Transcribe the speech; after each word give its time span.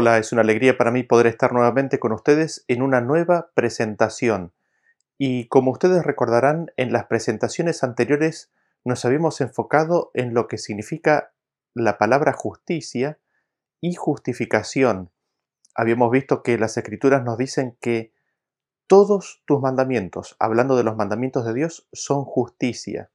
Hola, 0.00 0.16
es 0.16 0.32
una 0.32 0.40
alegría 0.40 0.78
para 0.78 0.90
mí 0.90 1.02
poder 1.02 1.26
estar 1.26 1.52
nuevamente 1.52 1.98
con 1.98 2.12
ustedes 2.12 2.64
en 2.68 2.80
una 2.80 3.02
nueva 3.02 3.50
presentación. 3.52 4.54
Y 5.18 5.46
como 5.48 5.72
ustedes 5.72 6.04
recordarán, 6.04 6.70
en 6.78 6.90
las 6.90 7.04
presentaciones 7.04 7.84
anteriores 7.84 8.50
nos 8.82 9.04
habíamos 9.04 9.42
enfocado 9.42 10.10
en 10.14 10.32
lo 10.32 10.48
que 10.48 10.56
significa 10.56 11.34
la 11.74 11.98
palabra 11.98 12.32
justicia 12.32 13.18
y 13.82 13.92
justificación. 13.94 15.10
Habíamos 15.74 16.10
visto 16.10 16.42
que 16.42 16.56
las 16.56 16.78
escrituras 16.78 17.22
nos 17.22 17.36
dicen 17.36 17.76
que 17.78 18.14
todos 18.86 19.42
tus 19.44 19.60
mandamientos, 19.60 20.34
hablando 20.38 20.78
de 20.78 20.84
los 20.84 20.96
mandamientos 20.96 21.44
de 21.44 21.52
Dios, 21.52 21.90
son 21.92 22.24
justicia. 22.24 23.10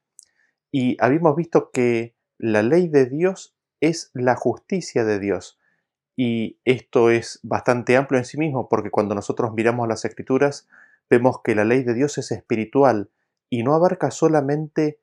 Y 0.70 0.96
habíamos 1.00 1.34
visto 1.34 1.72
que 1.72 2.14
la 2.38 2.62
ley 2.62 2.86
de 2.86 3.06
Dios 3.06 3.56
es 3.80 4.12
la 4.14 4.36
justicia 4.36 5.04
de 5.04 5.18
Dios. 5.18 5.58
Y 6.16 6.58
esto 6.64 7.10
es 7.10 7.40
bastante 7.42 7.96
amplio 7.96 8.18
en 8.18 8.24
sí 8.24 8.38
mismo 8.38 8.68
porque 8.68 8.90
cuando 8.90 9.14
nosotros 9.14 9.52
miramos 9.52 9.86
las 9.86 10.04
escrituras 10.06 10.66
vemos 11.10 11.42
que 11.44 11.54
la 11.54 11.64
ley 11.64 11.84
de 11.84 11.94
Dios 11.94 12.16
es 12.18 12.32
espiritual 12.32 13.10
y 13.50 13.62
no 13.62 13.74
abarca 13.74 14.10
solamente 14.10 14.98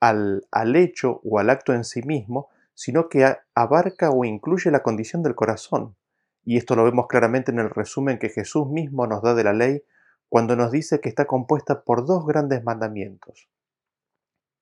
al, 0.00 0.46
al 0.50 0.74
hecho 0.74 1.20
o 1.24 1.38
al 1.38 1.50
acto 1.50 1.72
en 1.72 1.84
sí 1.84 2.02
mismo, 2.02 2.48
sino 2.74 3.08
que 3.08 3.36
abarca 3.54 4.10
o 4.10 4.24
incluye 4.24 4.70
la 4.70 4.82
condición 4.82 5.22
del 5.22 5.34
corazón. 5.34 5.96
Y 6.44 6.56
esto 6.56 6.74
lo 6.74 6.84
vemos 6.84 7.06
claramente 7.06 7.52
en 7.52 7.60
el 7.60 7.70
resumen 7.70 8.18
que 8.18 8.28
Jesús 8.28 8.66
mismo 8.68 9.06
nos 9.06 9.22
da 9.22 9.34
de 9.34 9.44
la 9.44 9.52
ley 9.52 9.84
cuando 10.28 10.56
nos 10.56 10.72
dice 10.72 11.00
que 11.00 11.08
está 11.08 11.26
compuesta 11.26 11.82
por 11.82 12.06
dos 12.06 12.26
grandes 12.26 12.64
mandamientos. 12.64 13.48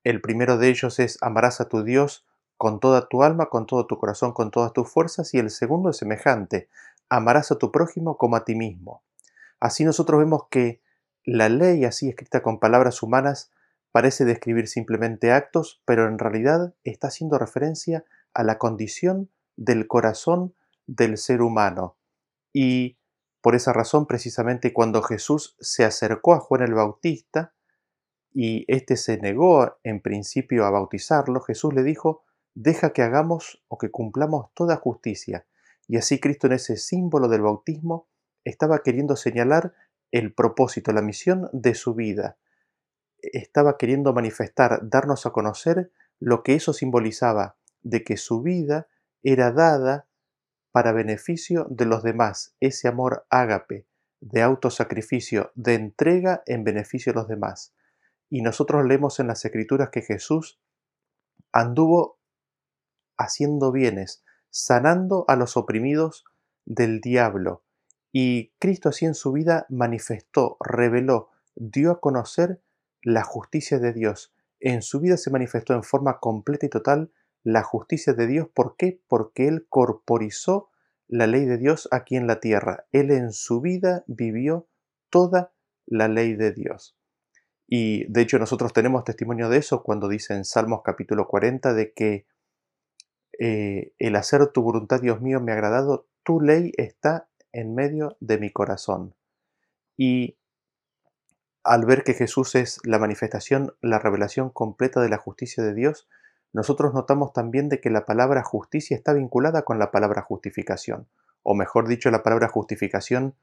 El 0.05 0.21
primero 0.21 0.59
de 0.59 0.69
ellos 0.69 0.99
es 0.99 1.19
amarás 1.23 1.61
a 1.61 1.69
tu 1.69 1.83
Dios 1.83 2.27
con 2.59 2.81
toda 2.81 3.09
tu 3.09 3.23
alma, 3.23 3.47
con 3.47 3.67
todo 3.67 3.87
tu 3.87 3.99
corazón, 3.99 4.33
con 4.33 4.51
todas 4.51 4.73
tus 4.73 4.91
fuerzas, 4.91 5.33
y 5.33 5.39
el 5.39 5.51
segundo 5.51 5.91
es 5.91 5.97
semejante, 5.97 6.69
amarás 7.09 7.51
a 7.53 7.57
tu 7.57 7.73
prójimo 7.73 8.19
como 8.19 8.37
a 8.37 8.45
ti 8.45 8.55
mismo. 8.55 9.03
Así 9.61 9.85
nosotros 9.85 10.19
vemos 10.21 10.43
que 10.51 10.83
la 11.25 11.49
ley, 11.49 11.85
así 11.85 12.09
escrita 12.09 12.43
con 12.43 12.59
palabras 12.59 13.03
humanas, 13.03 13.53
parece 13.93 14.25
describir 14.25 14.69
simplemente 14.69 15.33
actos, 15.33 15.83
pero 15.85 16.07
en 16.07 16.19
realidad 16.19 16.75
está 16.85 17.09
haciendo 17.09 17.39
referencia 17.39 18.05
a 18.35 18.43
la 18.43 18.59
condición 18.59 19.31
del 19.57 19.87
corazón 19.87 20.55
del 20.87 21.17
ser 21.17 21.43
humano. 21.43 21.97
Y 22.53 22.99
por 23.41 23.55
esa 23.55 23.73
razón, 23.73 24.07
precisamente 24.07 24.73
cuando 24.73 25.03
Jesús 25.03 25.57
se 25.61 25.85
acercó 25.85 26.35
a 26.35 26.41
Juan 26.41 26.63
el 26.63 26.75
Bautista 26.75 27.55
y 28.33 28.65
éste 28.69 28.97
se 28.97 29.19
negó 29.19 29.79
en 29.85 30.01
principio 30.01 30.65
a 30.65 30.71
bautizarlo, 30.71 31.41
Jesús 31.41 31.73
le 31.73 31.83
dijo, 31.83 32.25
deja 32.61 32.93
que 32.93 33.03
hagamos 33.03 33.63
o 33.69 33.79
que 33.79 33.93
cumplamos 33.93 34.53
toda 34.53 34.77
justicia. 34.77 35.47
Y 35.87 35.97
así 35.97 36.19
Cristo 36.19 36.49
en 36.49 36.55
ese 36.55 36.77
símbolo 36.77 37.29
del 37.29 37.43
bautismo 37.43 38.09
estaba 38.45 38.83
queriendo 38.83 39.15
señalar 39.15 39.75
el 40.11 40.35
propósito, 40.35 40.93
la 40.93 41.01
misión 41.01 41.49
de 41.53 41.75
su 41.75 41.95
vida. 41.95 42.37
Estaba 43.21 43.79
queriendo 43.79 44.13
manifestar, 44.13 44.81
darnos 44.83 45.25
a 45.25 45.31
conocer 45.31 45.93
lo 46.19 46.43
que 46.43 46.55
eso 46.55 46.73
simbolizaba, 46.73 47.57
de 47.83 48.03
que 48.03 48.17
su 48.17 48.43
vida 48.43 48.89
era 49.23 49.53
dada 49.53 50.09
para 50.73 50.91
beneficio 50.91 51.65
de 51.71 51.87
los 51.87 52.03
demás, 52.03 52.57
ese 52.59 52.89
amor 52.89 53.25
ágape, 53.31 53.87
de 54.21 54.43
autosacrificio, 54.43 55.53
de 55.55 55.75
entrega 55.75 56.43
en 56.47 56.65
beneficio 56.65 57.13
de 57.13 57.21
los 57.21 57.29
demás. 57.29 57.73
Y 58.29 58.43
nosotros 58.43 58.85
leemos 58.85 59.21
en 59.21 59.29
las 59.29 59.45
escrituras 59.45 59.91
que 59.91 60.03
Jesús 60.03 60.59
anduvo 61.53 62.18
haciendo 63.19 63.73
bienes, 63.73 64.25
sanando 64.51 65.25
a 65.29 65.37
los 65.37 65.57
oprimidos 65.57 66.25
del 66.65 67.01
diablo. 67.01 67.63
Y 68.13 68.53
Cristo 68.59 68.89
así 68.89 69.05
en 69.05 69.15
su 69.15 69.33
vida 69.33 69.67
manifestó, 69.69 70.57
reveló, 70.61 71.31
dio 71.55 71.91
a 71.91 72.01
conocer 72.01 72.63
la 73.03 73.23
justicia 73.23 73.79
de 73.79 73.93
Dios. 73.93 74.33
En 74.61 74.83
su 74.83 75.01
vida 75.01 75.17
se 75.17 75.31
manifestó 75.31 75.75
en 75.75 75.83
forma 75.83 76.19
completa 76.19 76.67
y 76.67 76.69
total 76.69 77.13
la 77.43 77.63
justicia 77.63 78.13
de 78.15 78.27
Dios. 78.27 78.49
¿Por 78.53 78.77
qué? 78.77 79.01
Porque 79.09 79.47
Él 79.49 79.67
corporizó 79.69 80.71
la 81.07 81.27
ley 81.27 81.45
de 81.45 81.59
Dios 81.59 81.89
aquí 81.91 82.17
en 82.17 82.27
la 82.27 82.41
tierra. 82.41 82.87
Él 82.93 83.11
en 83.11 83.33
su 83.33 83.61
vida 83.61 84.05
vivió 84.07 84.69
toda 85.11 85.53
la 85.87 86.09
ley 86.09 86.35
de 86.35 86.53
Dios. 86.53 86.97
Y 87.67 88.11
de 88.11 88.23
hecho 88.23 88.39
nosotros 88.39 88.73
tenemos 88.73 89.05
testimonio 89.05 89.49
de 89.49 89.59
eso 89.59 89.83
cuando 89.83 90.09
dice 90.09 90.35
en 90.35 90.45
Salmos 90.45 90.81
capítulo 90.83 91.29
40 91.29 91.75
de 91.75 91.93
que 91.93 92.27
eh, 93.39 93.93
el 93.99 94.17
hacer 94.17 94.47
tu 94.49 94.63
voluntad, 94.63 95.01
Dios 95.01 95.21
mío, 95.21 95.41
me 95.41 95.53
ha 95.53 95.55
agradado, 95.55 96.09
tu 96.23 96.41
ley 96.41 96.73
está 96.77 97.29
en 97.53 97.75
medio 97.75 98.17
de 98.21 98.39
mi 98.39 98.51
corazón. 98.51 99.15
Y 99.97 100.37
al 101.65 101.85
ver 101.85 102.05
que 102.05 102.15
Jesús 102.15 102.55
es 102.55 102.81
la 102.85 102.99
manifestación, 102.99 103.75
la 103.81 103.99
revelación 103.99 104.51
completa 104.51 105.01
de 105.01 105.09
la 105.09 105.19
justicia 105.19 105.63
de 105.63 105.75
Dios, 105.75 106.09
nosotros 106.53 106.95
notamos 106.95 107.33
también 107.33 107.69
de 107.69 107.81
que 107.81 107.91
la 107.91 108.07
palabra 108.07 108.43
justicia 108.43 108.97
está 108.97 109.13
vinculada 109.13 109.63
con 109.63 109.79
la 109.79 109.91
palabra 109.91 110.23
justificación, 110.23 111.09
o 111.43 111.55
mejor 111.55 111.89
dicho, 111.89 112.11
la 112.11 112.23
palabra 112.23 112.49
justificación 112.49 113.35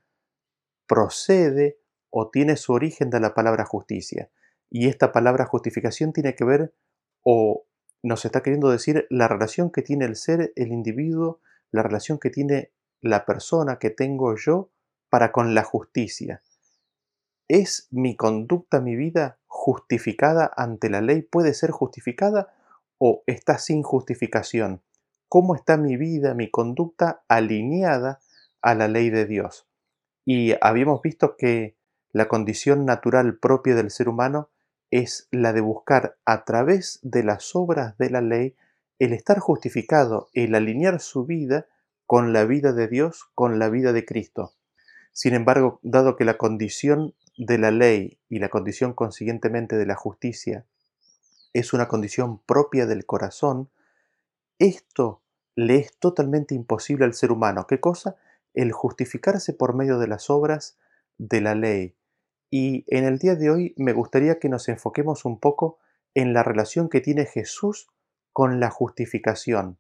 procede 0.88 1.78
o 2.10 2.30
tiene 2.30 2.58
su 2.58 2.74
origen 2.74 3.10
de 3.10 3.20
la 3.20 3.34
palabra 3.34 3.66
justicia. 3.66 4.30
Y 4.70 4.88
esta 4.88 5.12
palabra 5.12 5.46
justificación 5.46 6.14
tiene 6.14 6.36
que 6.36 6.46
ver 6.46 6.74
o 7.24 7.66
nos 8.06 8.24
está 8.24 8.44
queriendo 8.44 8.70
decir 8.70 9.08
la 9.10 9.28
relación 9.28 9.72
que 9.72 9.82
tiene 9.82 10.06
el 10.06 10.16
ser, 10.16 10.54
el 10.56 10.72
individuo, 10.72 11.40
la 11.72 11.82
relación 11.82 12.20
que 12.20 12.30
tiene 12.30 12.72
la 13.02 13.26
persona 13.26 13.80
que 13.80 13.90
tengo 13.90 14.36
yo 14.36 14.70
para 15.10 15.32
con 15.32 15.56
la 15.56 15.64
justicia. 15.64 16.44
¿Es 17.48 17.88
mi 17.90 18.16
conducta, 18.16 18.80
mi 18.80 18.96
vida 18.96 19.40
justificada 19.48 20.52
ante 20.56 20.92
la 20.92 21.02
ley? 21.02 21.24
¿Puede 21.24 21.56
ser 21.56 21.72
justificada 21.72 22.54
o 23.00 23.24
está 23.26 23.58
sin 23.58 23.82
justificación? 23.82 24.84
¿Cómo 25.28 25.56
está 25.56 25.76
mi 25.76 25.98
vida, 25.98 26.36
mi 26.36 26.52
conducta 26.52 27.24
alineada 27.28 28.20
a 28.62 28.76
la 28.76 28.88
ley 28.88 29.10
de 29.10 29.26
Dios? 29.26 29.68
Y 30.26 30.54
habíamos 30.62 31.02
visto 31.02 31.38
que 31.38 31.76
la 32.12 32.28
condición 32.28 32.86
natural 32.86 33.40
propia 33.40 33.74
del 33.74 33.90
ser 33.90 34.10
humano 34.10 34.52
es 34.96 35.28
la 35.30 35.52
de 35.52 35.60
buscar 35.60 36.16
a 36.24 36.46
través 36.46 37.00
de 37.02 37.22
las 37.22 37.54
obras 37.54 37.98
de 37.98 38.10
la 38.10 38.22
ley 38.22 38.56
el 38.98 39.12
estar 39.12 39.40
justificado, 39.40 40.30
el 40.34 40.56
alinear 40.56 41.02
su 41.02 41.26
vida 41.26 41.68
con 42.06 42.32
la 42.32 42.46
vida 42.46 42.72
de 42.72 42.88
Dios, 42.88 43.30
con 43.36 43.60
la 43.60 43.68
vida 43.68 43.92
de 43.92 44.06
Cristo. 44.06 44.54
Sin 45.12 45.34
embargo, 45.34 45.82
dado 45.84 46.16
que 46.16 46.24
la 46.24 46.38
condición 46.38 47.14
de 47.38 47.58
la 47.58 47.72
ley 47.72 48.20
y 48.30 48.40
la 48.40 48.48
condición 48.48 48.94
consiguientemente 48.94 49.76
de 49.76 49.86
la 49.86 49.96
justicia 49.96 50.66
es 51.52 51.74
una 51.74 51.90
condición 51.90 52.40
propia 52.40 52.86
del 52.86 53.06
corazón, 53.06 53.70
esto 54.60 55.22
le 55.56 55.76
es 55.76 55.98
totalmente 55.98 56.56
imposible 56.56 57.04
al 57.04 57.14
ser 57.14 57.34
humano. 57.34 57.68
¿Qué 57.68 57.82
cosa? 57.82 58.16
El 58.54 58.72
justificarse 58.72 59.52
por 59.52 59.76
medio 59.76 60.00
de 60.00 60.08
las 60.08 60.30
obras 60.30 60.78
de 61.18 61.42
la 61.42 61.54
ley, 61.54 61.96
y 62.50 62.86
en 62.88 63.06
el 63.06 63.18
día 63.18 63.36
de 63.36 63.50
hoy 63.50 63.74
me 63.78 63.94
gustaría 63.94 64.40
que 64.40 64.50
nos 64.50 64.70
enfoquemos 64.70 65.26
un 65.26 65.40
poco 65.40 65.80
en 66.14 66.34
la 66.34 66.44
relación 66.44 66.90
que 66.90 67.02
tiene 67.02 67.26
Jesús 67.26 67.88
con 68.32 68.60
la 68.60 68.70
justificación. 68.70 69.80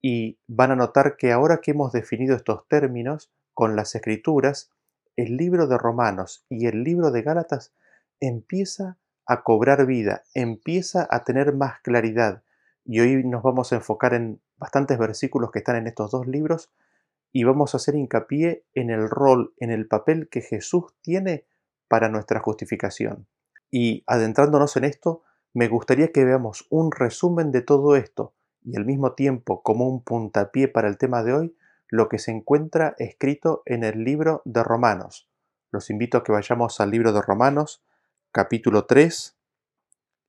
Y 0.00 0.38
van 0.46 0.72
a 0.72 0.76
notar 0.76 1.16
que 1.16 1.32
ahora 1.32 1.60
que 1.60 1.72
hemos 1.72 1.92
definido 1.92 2.36
estos 2.36 2.66
términos 2.68 3.32
con 3.54 3.76
las 3.76 3.94
escrituras, 3.94 4.70
el 5.16 5.36
libro 5.36 5.66
de 5.66 5.78
Romanos 5.78 6.44
y 6.48 6.66
el 6.66 6.82
libro 6.82 7.10
de 7.10 7.22
Gálatas 7.22 7.74
empieza 8.20 8.98
a 9.26 9.42
cobrar 9.42 9.86
vida, 9.86 10.24
empieza 10.34 11.06
a 11.10 11.24
tener 11.24 11.54
más 11.54 11.80
claridad. 11.80 12.42
Y 12.84 13.00
hoy 13.00 13.24
nos 13.24 13.42
vamos 13.42 13.72
a 13.72 13.76
enfocar 13.76 14.14
en 14.14 14.40
bastantes 14.56 14.98
versículos 14.98 15.50
que 15.50 15.60
están 15.60 15.76
en 15.76 15.86
estos 15.86 16.10
dos 16.10 16.26
libros 16.26 16.72
y 17.32 17.44
vamos 17.44 17.74
a 17.74 17.76
hacer 17.76 17.94
hincapié 17.94 18.64
en 18.74 18.90
el 18.90 19.08
rol, 19.08 19.54
en 19.58 19.70
el 19.70 19.86
papel 19.86 20.28
que 20.28 20.40
Jesús 20.40 20.94
tiene 21.00 21.46
para 21.92 22.08
nuestra 22.08 22.40
justificación. 22.40 23.26
Y 23.70 24.02
adentrándonos 24.06 24.78
en 24.78 24.84
esto, 24.84 25.24
me 25.52 25.68
gustaría 25.68 26.10
que 26.10 26.24
veamos 26.24 26.66
un 26.70 26.90
resumen 26.90 27.52
de 27.52 27.60
todo 27.60 27.96
esto 27.96 28.32
y 28.64 28.78
al 28.78 28.86
mismo 28.86 29.12
tiempo 29.12 29.62
como 29.62 29.86
un 29.86 30.02
puntapié 30.02 30.68
para 30.68 30.88
el 30.88 30.96
tema 30.96 31.22
de 31.22 31.34
hoy, 31.34 31.56
lo 31.88 32.08
que 32.08 32.18
se 32.18 32.30
encuentra 32.30 32.94
escrito 32.96 33.62
en 33.66 33.84
el 33.84 34.04
libro 34.04 34.40
de 34.46 34.62
Romanos. 34.62 35.28
Los 35.70 35.90
invito 35.90 36.16
a 36.16 36.24
que 36.24 36.32
vayamos 36.32 36.80
al 36.80 36.90
libro 36.90 37.12
de 37.12 37.20
Romanos, 37.20 37.84
capítulo 38.30 38.86
3, 38.86 39.36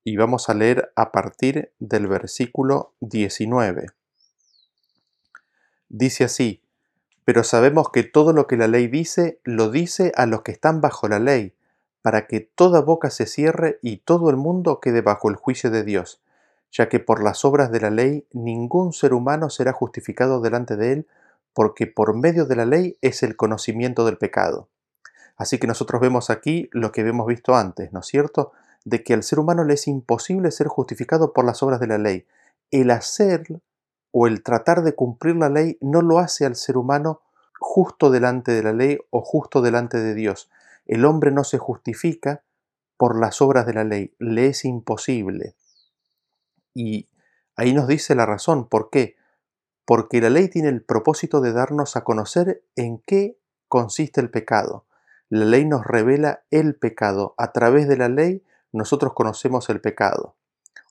y 0.03 0.17
vamos 0.17 0.49
a 0.49 0.55
leer 0.55 0.91
a 0.97 1.13
partir 1.13 1.71
del 1.79 2.07
versículo 2.07 2.93
19. 2.99 3.87
Dice 5.87 6.25
así, 6.25 6.61
pero 7.25 7.43
sabemos 7.43 7.89
que 7.89 8.03
todo 8.03 8.33
lo 8.33 8.47
que 8.47 8.57
la 8.57 8.67
ley 8.67 8.87
dice, 8.87 9.39
lo 9.43 9.69
dice 9.69 10.11
a 10.15 10.25
los 10.25 10.41
que 10.41 10.51
están 10.51 10.81
bajo 10.81 11.07
la 11.07 11.19
ley, 11.19 11.55
para 12.01 12.27
que 12.27 12.41
toda 12.41 12.81
boca 12.81 13.09
se 13.09 13.25
cierre 13.25 13.79
y 13.81 13.97
todo 13.97 14.29
el 14.29 14.35
mundo 14.35 14.79
quede 14.81 15.01
bajo 15.01 15.29
el 15.29 15.35
juicio 15.35 15.71
de 15.71 15.83
Dios, 15.83 16.21
ya 16.71 16.89
que 16.89 16.99
por 16.99 17.23
las 17.23 17.45
obras 17.45 17.71
de 17.71 17.79
la 17.79 17.89
ley 17.89 18.27
ningún 18.33 18.93
ser 18.93 19.13
humano 19.13 19.49
será 19.49 19.71
justificado 19.71 20.41
delante 20.41 20.75
de 20.75 20.91
él, 20.91 21.07
porque 21.53 21.87
por 21.87 22.15
medio 22.15 22.45
de 22.45 22.55
la 22.55 22.65
ley 22.65 22.97
es 23.01 23.23
el 23.23 23.37
conocimiento 23.37 24.05
del 24.05 24.17
pecado. 24.17 24.67
Así 25.37 25.59
que 25.59 25.67
nosotros 25.67 26.01
vemos 26.01 26.29
aquí 26.29 26.69
lo 26.73 26.91
que 26.91 27.01
hemos 27.01 27.27
visto 27.27 27.55
antes, 27.55 27.93
¿no 27.93 28.01
es 28.01 28.07
cierto? 28.07 28.51
De 28.85 29.03
que 29.03 29.13
al 29.13 29.23
ser 29.23 29.39
humano 29.39 29.63
le 29.63 29.75
es 29.75 29.87
imposible 29.87 30.51
ser 30.51 30.67
justificado 30.67 31.31
por 31.31 31.45
las 31.45 31.63
obras 31.63 31.79
de 31.79 31.87
la 31.87 31.97
ley. 31.97 32.25
El 32.69 32.91
hacer 32.91 33.61
o 34.15 34.27
el 34.27 34.43
tratar 34.43 34.83
de 34.83 34.93
cumplir 34.93 35.35
la 35.35 35.49
ley 35.49 35.77
no 35.81 36.03
lo 36.03 36.19
hace 36.19 36.45
al 36.45 36.55
ser 36.55 36.77
humano 36.77 37.21
justo 37.59 38.11
delante 38.11 38.51
de 38.51 38.61
la 38.61 38.71
ley 38.71 38.99
o 39.09 39.21
justo 39.21 39.61
delante 39.63 39.99
de 39.99 40.13
Dios. 40.13 40.51
El 40.85 41.03
hombre 41.03 41.31
no 41.31 41.43
se 41.43 41.57
justifica 41.57 42.43
por 42.95 43.19
las 43.19 43.41
obras 43.41 43.65
de 43.65 43.73
la 43.73 43.83
ley, 43.83 44.13
le 44.19 44.47
es 44.47 44.65
imposible. 44.65 45.55
Y 46.75 47.09
ahí 47.55 47.73
nos 47.73 47.87
dice 47.87 48.13
la 48.13 48.27
razón, 48.27 48.69
¿por 48.69 48.91
qué? 48.91 49.15
Porque 49.83 50.21
la 50.21 50.29
ley 50.29 50.47
tiene 50.47 50.69
el 50.69 50.83
propósito 50.83 51.41
de 51.41 51.51
darnos 51.51 51.95
a 51.95 52.03
conocer 52.03 52.63
en 52.75 52.99
qué 52.99 53.39
consiste 53.67 54.21
el 54.21 54.29
pecado. 54.29 54.85
La 55.27 55.45
ley 55.45 55.65
nos 55.65 55.83
revela 55.83 56.43
el 56.51 56.75
pecado. 56.75 57.33
A 57.37 57.51
través 57.51 57.87
de 57.87 57.97
la 57.97 58.09
ley 58.09 58.43
nosotros 58.71 59.13
conocemos 59.13 59.71
el 59.71 59.81
pecado 59.81 60.35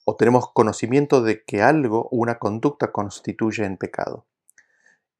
o 0.04 0.16
tenemos 0.16 0.52
conocimiento 0.52 1.22
de 1.22 1.44
que 1.44 1.62
algo, 1.62 2.08
una 2.10 2.38
conducta 2.38 2.92
constituye 2.92 3.64
en 3.64 3.76
pecado. 3.76 4.26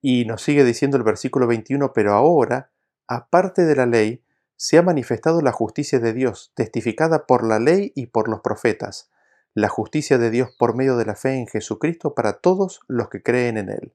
Y 0.01 0.25
nos 0.25 0.43
sigue 0.43 0.65
diciendo 0.65 0.97
el 0.97 1.05
versículo 1.05 1.47
21, 1.47 1.93
pero 1.93 2.15
ahora, 2.15 2.71
aparte 3.07 3.65
de 3.65 3.77
la 3.77 3.87
ley, 3.87 4.23
se 4.57 4.79
ha 4.79 4.83
manifestado 4.83 5.41
la 5.41 5.53
justicia 5.53 5.99
de 5.99 6.13
Dios, 6.13 6.53
testificada 6.55 7.27
por 7.27 7.47
la 7.47 7.59
ley 7.59 7.93
y 7.95 8.07
por 8.07 8.29
los 8.29 8.41
profetas, 8.41 9.11
la 9.55 9.69
justicia 9.69 10.19
de 10.19 10.31
Dios 10.31 10.51
por 10.59 10.75
medio 10.77 10.97
de 10.97 11.05
la 11.05 11.15
fe 11.15 11.35
en 11.35 11.47
Jesucristo 11.47 12.15
para 12.15 12.35
todos 12.35 12.81
los 12.89 13.09
que 13.09 13.23
creen 13.23 13.59
en 13.59 13.71
Él. 13.71 13.93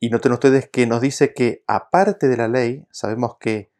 Y 0.00 0.10
noten 0.10 0.32
ustedes 0.32 0.68
que 0.68 0.86
nos 0.86 1.00
dice 1.00 1.34
que 1.34 1.64
aparte 1.66 2.28
de 2.28 2.36
la 2.36 2.48
ley, 2.48 2.86
sabemos 2.90 3.36
que 3.40 3.70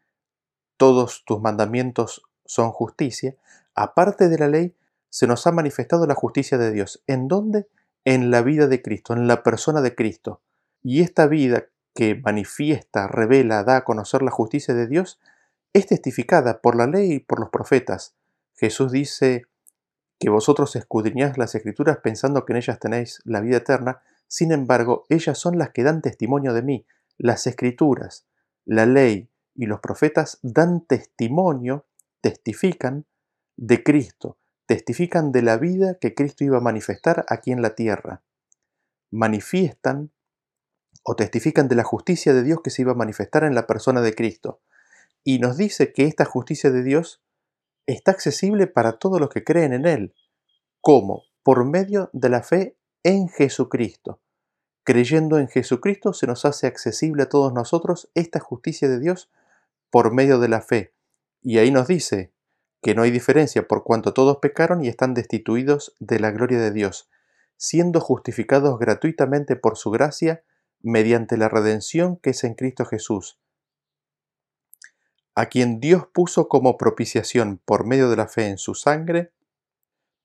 todos 0.76 1.25
tus 1.25 1.41
mandamientos 1.41 2.23
son 2.44 2.70
justicia, 2.73 3.37
aparte 3.83 4.29
de 4.29 4.39
la 4.39 4.49
ley, 4.49 4.75
se 5.11 5.27
nos 5.27 5.47
ha 5.47 5.53
manifestado 5.53 6.07
la 6.07 6.15
justicia 6.15 6.59
de 6.59 6.71
Dios. 6.71 7.03
¿En 7.07 7.29
dónde? 7.29 7.69
En 8.05 8.31
la 8.31 8.43
vida 8.43 8.67
de 8.67 8.83
Cristo, 8.83 9.13
en 9.13 9.27
la 9.27 9.43
persona 9.43 9.81
de 9.81 9.95
Cristo. 9.95 10.41
Y 10.83 11.01
esta 11.01 11.27
vida 11.27 11.67
que 11.95 12.15
manifiesta, 12.15 13.09
revela, 13.09 13.65
da 13.65 13.79
a 13.79 13.85
conocer 13.85 14.23
la 14.23 14.31
justicia 14.31 14.75
de 14.75 14.87
Dios, 14.87 15.19
es 15.73 15.87
testificada 15.87 16.61
por 16.61 16.77
la 16.77 16.87
ley 16.87 17.13
y 17.15 17.19
por 17.21 17.41
los 17.41 17.51
profetas. 17.51 18.15
Jesús 18.55 18.93
dice 18.93 19.47
que 20.19 20.31
vosotros 20.31 20.75
escudriñáis 20.77 21.39
las 21.39 21.55
escrituras 21.55 21.99
pensando 21.99 22.45
que 22.45 22.53
en 22.53 22.59
ellas 22.59 22.79
tenéis 22.79 23.21
la 23.25 23.41
vida 23.41 23.59
eterna, 23.59 24.03
sin 24.27 24.53
embargo, 24.53 25.07
ellas 25.09 25.39
son 25.39 25.59
las 25.59 25.71
que 25.71 25.85
dan 25.85 26.03
testimonio 26.03 26.53
de 26.53 26.63
mí. 26.63 26.87
Las 27.17 27.47
escrituras, 27.47 28.27
la 28.65 28.87
ley 28.87 29.31
y 29.55 29.67
los 29.67 29.81
profetas 29.81 30.39
dan 30.43 30.85
testimonio, 30.85 31.87
testifican 32.21 33.07
de 33.58 33.82
Cristo, 33.82 34.38
testifican 34.66 35.32
de 35.32 35.43
la 35.43 35.56
vida 35.56 35.99
que 36.00 36.14
Cristo 36.14 36.44
iba 36.44 36.58
a 36.58 36.62
manifestar 36.62 37.26
aquí 37.28 37.50
en 37.50 37.60
la 37.60 37.75
tierra. 37.75 38.22
Manifiestan 39.10 40.12
o 41.02 41.16
testifican 41.16 41.69
de 41.69 41.75
la 41.75 41.82
justicia 41.82 42.32
de 42.32 42.44
Dios 42.44 42.60
que 42.62 42.70
se 42.70 42.82
iba 42.82 42.93
a 42.93 42.96
manifestar 42.96 43.43
en 43.43 43.56
la 43.56 43.66
persona 43.66 44.00
de 44.00 44.14
Cristo. 44.14 44.60
Y 45.25 45.40
nos 45.40 45.56
dice 45.56 45.93
que 45.93 46.05
esta 46.05 46.25
justicia 46.25 46.70
de 46.70 46.84
Dios 46.84 47.20
está 47.87 48.12
accesible 48.12 48.69
para 48.69 48.99
todos 48.99 49.20
los 49.20 49.28
que 49.28 49.43
creen 49.43 49.72
en 49.72 49.87
Él. 49.87 50.14
¿Cómo? 50.81 51.25
Por 51.43 51.64
medio 51.64 52.10
de 52.12 52.28
la 52.28 52.44
fe 52.44 52.76
en 53.02 53.28
Jesucristo. 53.28 54.20
Creyendo 54.84 55.38
en 55.38 55.49
Jesucristo 55.49 56.12
se 56.12 56.28
nos 56.28 56.44
hace 56.44 56.69
accesible 56.69 57.25
a 57.25 57.28
todos 57.28 57.52
nosotros 57.52 58.08
esta 58.14 58.38
justicia 58.38 58.88
de 58.88 59.00
Dios 59.00 59.31
por 59.90 60.14
medio 60.14 60.38
de 60.38 60.49
la 60.49 60.60
fe. 60.60 60.94
Y 61.43 61.58
ahí 61.58 61.72
nos 61.72 61.88
dice 61.88 62.32
que 62.83 62.95
no 62.95 63.03
hay 63.03 63.11
diferencia 63.11 63.67
por 63.67 63.85
cuanto 63.85 64.15
todos 64.15 64.39
pecaron 64.39 64.85
y 64.85 64.89
están 64.89 65.15
destituidos 65.15 65.95
de 65.99 66.21
la 66.21 66.31
gloria 66.31 66.59
de 66.61 66.71
Dios, 66.71 67.11
siendo 67.57 68.01
justificados 68.01 68.79
gratuitamente 68.79 69.57
por 69.57 69.77
su 69.77 69.91
gracia 69.91 70.45
mediante 70.81 71.37
la 71.37 71.49
redención 71.49 72.17
que 72.17 72.31
es 72.31 72.45
en 72.45 72.55
Cristo 72.55 72.85
Jesús, 72.85 73.41
a 75.35 75.47
quien 75.47 75.81
Dios 75.81 76.07
puso 76.13 76.49
como 76.49 76.77
propiciación 76.77 77.61
por 77.65 77.85
medio 77.85 78.11
de 78.11 78.17
la 78.17 78.29
fe 78.29 78.47
en 78.47 78.59
su 78.59 78.75
sangre, 78.75 79.33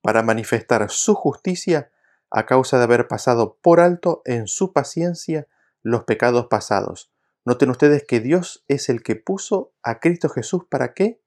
para 0.02 0.22
manifestar 0.22 0.90
su 0.92 1.16
justicia 1.16 1.92
a 2.30 2.46
causa 2.46 2.78
de 2.78 2.84
haber 2.84 3.08
pasado 3.08 3.58
por 3.62 3.80
alto 3.80 4.22
en 4.26 4.48
su 4.48 4.74
paciencia 4.74 5.48
los 5.82 6.04
pecados 6.04 6.48
pasados. 6.48 7.12
Noten 7.46 7.70
ustedes 7.70 8.04
que 8.06 8.20
Dios 8.20 8.64
es 8.68 8.90
el 8.90 9.02
que 9.02 9.16
puso 9.16 9.74
a 9.82 10.00
Cristo 10.00 10.30
Jesús 10.30 10.64
para 10.70 10.94
qué? 10.94 11.23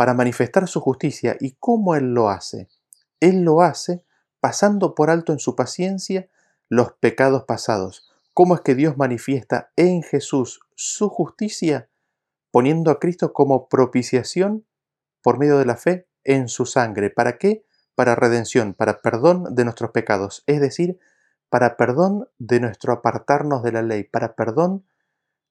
Para 0.00 0.14
manifestar 0.14 0.66
su 0.66 0.80
justicia. 0.80 1.36
¿Y 1.38 1.56
cómo 1.60 1.94
Él 1.94 2.14
lo 2.14 2.30
hace? 2.30 2.70
Él 3.20 3.42
lo 3.42 3.60
hace 3.60 4.02
pasando 4.40 4.94
por 4.94 5.10
alto 5.10 5.34
en 5.34 5.40
su 5.40 5.54
paciencia 5.54 6.30
los 6.70 6.92
pecados 6.92 7.44
pasados. 7.44 8.10
¿Cómo 8.32 8.54
es 8.54 8.62
que 8.62 8.74
Dios 8.74 8.96
manifiesta 8.96 9.72
en 9.76 10.02
Jesús 10.02 10.60
su 10.74 11.10
justicia? 11.10 11.90
Poniendo 12.50 12.90
a 12.90 12.98
Cristo 12.98 13.34
como 13.34 13.68
propiciación 13.68 14.64
por 15.22 15.38
medio 15.38 15.58
de 15.58 15.66
la 15.66 15.76
fe 15.76 16.08
en 16.24 16.48
su 16.48 16.64
sangre. 16.64 17.10
¿Para 17.10 17.36
qué? 17.36 17.66
para 18.00 18.14
redención, 18.14 18.72
para 18.72 19.02
perdón 19.02 19.54
de 19.54 19.64
nuestros 19.64 19.90
pecados, 19.90 20.42
es 20.46 20.58
decir, 20.58 20.98
para 21.50 21.76
perdón 21.76 22.30
de 22.38 22.58
nuestro 22.58 22.94
apartarnos 22.94 23.62
de 23.62 23.72
la 23.72 23.82
ley, 23.82 24.04
para 24.04 24.34
perdón 24.36 24.86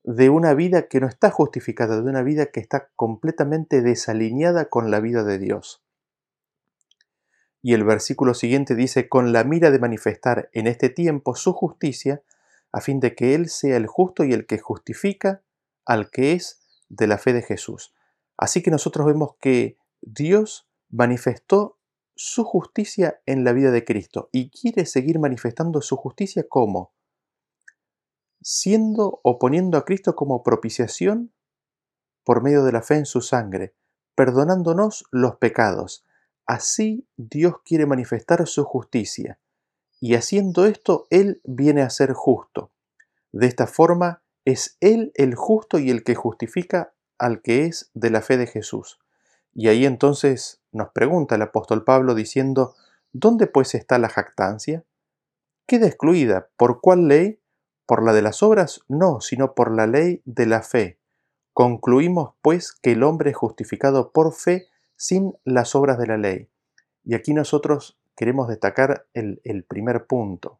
de 0.04 0.30
una 0.30 0.54
vida 0.54 0.88
que 0.88 1.00
no 1.00 1.08
está 1.08 1.30
justificada, 1.30 2.02
de 2.02 2.10
una 2.10 2.24
vida 2.24 2.48
que 2.48 2.60
está 2.60 2.90
completamente 2.96 3.82
desalineada 3.82 4.70
con 4.70 4.92
la 4.92 5.00
vida 5.00 5.24
de 5.24 5.40
Dios. 5.40 5.84
Y 7.62 7.74
el 7.74 7.84
versículo 7.84 8.34
siguiente 8.34 8.76
dice, 8.76 9.10
con 9.10 9.34
la 9.34 9.44
mira 9.44 9.72
de 9.72 9.80
manifestar 9.80 10.50
en 10.54 10.68
este 10.68 10.90
tiempo 10.90 11.36
su 11.36 11.54
justicia, 11.54 12.24
a 12.72 12.82
fin 12.82 13.00
de 13.00 13.16
que 13.16 13.36
Él 13.36 13.50
sea 13.50 13.78
el 13.78 13.88
justo 13.88 14.24
y 14.24 14.32
el 14.34 14.46
que 14.46 14.60
justifica 14.60 15.44
al 15.86 16.10
que 16.10 16.34
es 16.34 16.62
de 16.88 17.08
la 17.08 17.18
fe 17.18 17.34
de 17.34 17.42
Jesús. 17.42 17.94
Así 18.38 18.62
que 18.62 18.72
nosotros 18.72 19.06
vemos 19.08 19.36
que 19.42 19.78
Dios 20.02 20.70
manifestó 20.90 21.78
su 22.16 22.44
justicia 22.44 23.22
en 23.26 23.44
la 23.44 23.54
vida 23.54 23.72
de 23.72 23.86
Cristo 23.86 24.30
y 24.32 24.50
quiere 24.50 24.86
seguir 24.86 25.20
manifestando 25.20 25.82
su 25.82 25.96
justicia 25.98 26.46
como 26.48 26.94
siendo 28.42 29.20
o 29.24 29.40
poniendo 29.40 29.78
a 29.78 29.86
Cristo 29.86 30.16
como 30.16 30.44
propiciación 30.44 31.34
por 32.24 32.44
medio 32.44 32.64
de 32.64 32.72
la 32.72 32.82
fe 32.82 32.96
en 32.96 33.06
su 33.06 33.22
sangre, 33.22 33.74
perdonándonos 34.16 35.06
los 35.12 35.38
pecados. 35.38 36.06
Así 36.46 37.08
Dios 37.18 37.56
quiere 37.66 37.86
manifestar 37.86 38.46
su 38.48 38.64
justicia, 38.64 39.40
y 40.00 40.16
haciendo 40.16 40.66
esto 40.66 41.08
Él 41.10 41.42
viene 41.44 41.82
a 41.82 41.90
ser 41.90 42.14
justo. 42.14 42.72
De 43.32 43.48
esta 43.48 43.68
forma 43.68 44.24
es 44.46 44.78
Él 44.80 45.12
el 45.16 45.36
justo 45.36 45.78
y 45.80 45.90
el 45.90 46.04
que 46.04 46.16
justifica 46.16 46.94
al 47.18 47.42
que 47.42 47.66
es 47.66 47.92
de 47.94 48.10
la 48.10 48.22
fe 48.22 48.38
de 48.38 48.48
Jesús. 48.48 49.00
Y 49.54 49.68
ahí 49.68 49.86
entonces 49.86 50.62
nos 50.72 50.90
pregunta 50.90 51.36
el 51.36 51.42
apóstol 51.42 51.84
Pablo 51.84 52.16
diciendo, 52.16 52.76
¿dónde 53.12 53.48
pues 53.48 53.76
está 53.76 54.00
la 54.00 54.10
jactancia? 54.10 54.86
Queda 55.68 55.88
excluida. 55.88 56.50
¿Por 56.58 56.82
cuál 56.82 57.08
ley? 57.08 57.40
¿Por 57.90 58.04
la 58.04 58.14
de 58.14 58.22
las 58.22 58.44
obras? 58.44 58.82
No, 58.88 59.20
sino 59.20 59.56
por 59.56 59.76
la 59.76 59.88
ley 59.88 60.22
de 60.24 60.46
la 60.46 60.62
fe. 60.62 61.00
Concluimos 61.54 62.36
pues 62.44 62.72
que 62.72 62.92
el 62.92 63.02
hombre 63.02 63.32
es 63.32 63.36
justificado 63.36 64.12
por 64.12 64.32
fe 64.32 64.68
sin 64.96 65.34
las 65.44 65.74
obras 65.74 65.98
de 65.98 66.06
la 66.06 66.18
ley. 66.18 66.52
Y 67.04 67.16
aquí 67.16 67.34
nosotros 67.34 68.00
queremos 68.16 68.48
destacar 68.48 69.08
el, 69.16 69.66
primer 69.68 70.06
punto. 70.06 70.60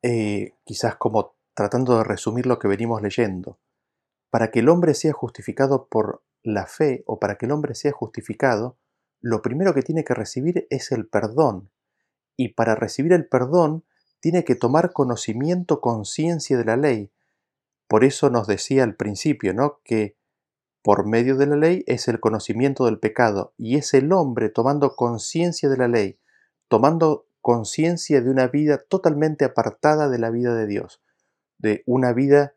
Eh, 0.00 0.54
quizás 0.64 0.96
como 0.96 1.34
tratando 1.52 1.98
de 1.98 2.04
resumir 2.04 2.46
lo 2.46 2.58
que 2.58 2.68
venimos 2.68 3.02
leyendo. 3.02 3.58
Para 4.30 4.50
que 4.50 4.60
el 4.60 4.70
hombre 4.70 4.94
sea 4.94 5.12
justificado 5.12 5.86
por 5.86 6.22
la 6.42 6.66
fe 6.66 7.02
o 7.04 7.20
para 7.20 7.36
que 7.36 7.44
el 7.44 7.52
hombre 7.52 7.74
sea 7.74 7.92
justificado, 7.92 8.78
lo 9.20 9.42
primero 9.42 9.74
que 9.74 9.82
tiene 9.82 10.02
que 10.02 10.14
recibir 10.14 10.66
es 10.70 10.92
el 10.92 11.06
perdón. 11.06 11.68
Y 12.38 12.54
para 12.54 12.74
recibir 12.74 13.12
el 13.12 13.28
perdón 13.28 13.84
tiene 14.24 14.42
que 14.42 14.54
tomar 14.54 14.94
conocimiento, 14.94 15.82
conciencia 15.82 16.56
de 16.56 16.64
la 16.64 16.78
ley. 16.78 17.12
Por 17.86 18.04
eso 18.04 18.30
nos 18.30 18.46
decía 18.46 18.82
al 18.82 18.96
principio, 18.96 19.52
¿no? 19.52 19.82
Que 19.84 20.16
por 20.82 21.06
medio 21.06 21.36
de 21.36 21.44
la 21.46 21.56
ley 21.56 21.84
es 21.86 22.08
el 22.08 22.20
conocimiento 22.20 22.86
del 22.86 22.98
pecado 22.98 23.52
y 23.58 23.76
es 23.76 23.92
el 23.92 24.10
hombre 24.14 24.48
tomando 24.48 24.96
conciencia 24.96 25.68
de 25.68 25.76
la 25.76 25.88
ley, 25.88 26.18
tomando 26.68 27.26
conciencia 27.42 28.22
de 28.22 28.30
una 28.30 28.46
vida 28.48 28.78
totalmente 28.78 29.44
apartada 29.44 30.08
de 30.08 30.18
la 30.18 30.30
vida 30.30 30.54
de 30.54 30.68
Dios, 30.68 31.02
de 31.58 31.82
una 31.84 32.14
vida 32.14 32.54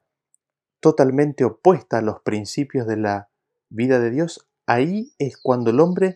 totalmente 0.79 1.43
opuesta 1.43 1.97
a 1.97 2.01
los 2.01 2.21
principios 2.21 2.87
de 2.87 2.95
la 2.95 3.29
vida 3.67 3.99
de 3.99 4.11
Dios, 4.11 4.47
ahí 4.67 5.11
es 5.17 5.35
cuando 5.35 5.71
el 5.71 5.81
hombre, 5.81 6.15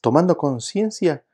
tomando 0.00 0.36
conciencia, 0.36 1.24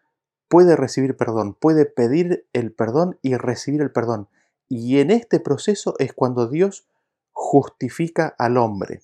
puede 0.48 0.76
recibir 0.76 1.16
perdón, 1.16 1.54
puede 1.54 1.86
pedir 1.86 2.46
el 2.52 2.72
perdón 2.72 3.18
y 3.22 3.36
recibir 3.36 3.82
el 3.82 3.92
perdón. 3.92 4.28
Y 4.68 4.98
en 4.98 5.10
este 5.10 5.40
proceso 5.40 5.94
es 5.98 6.12
cuando 6.12 6.48
Dios 6.48 6.86
justifica 7.32 8.34
al 8.38 8.56
hombre. 8.56 9.02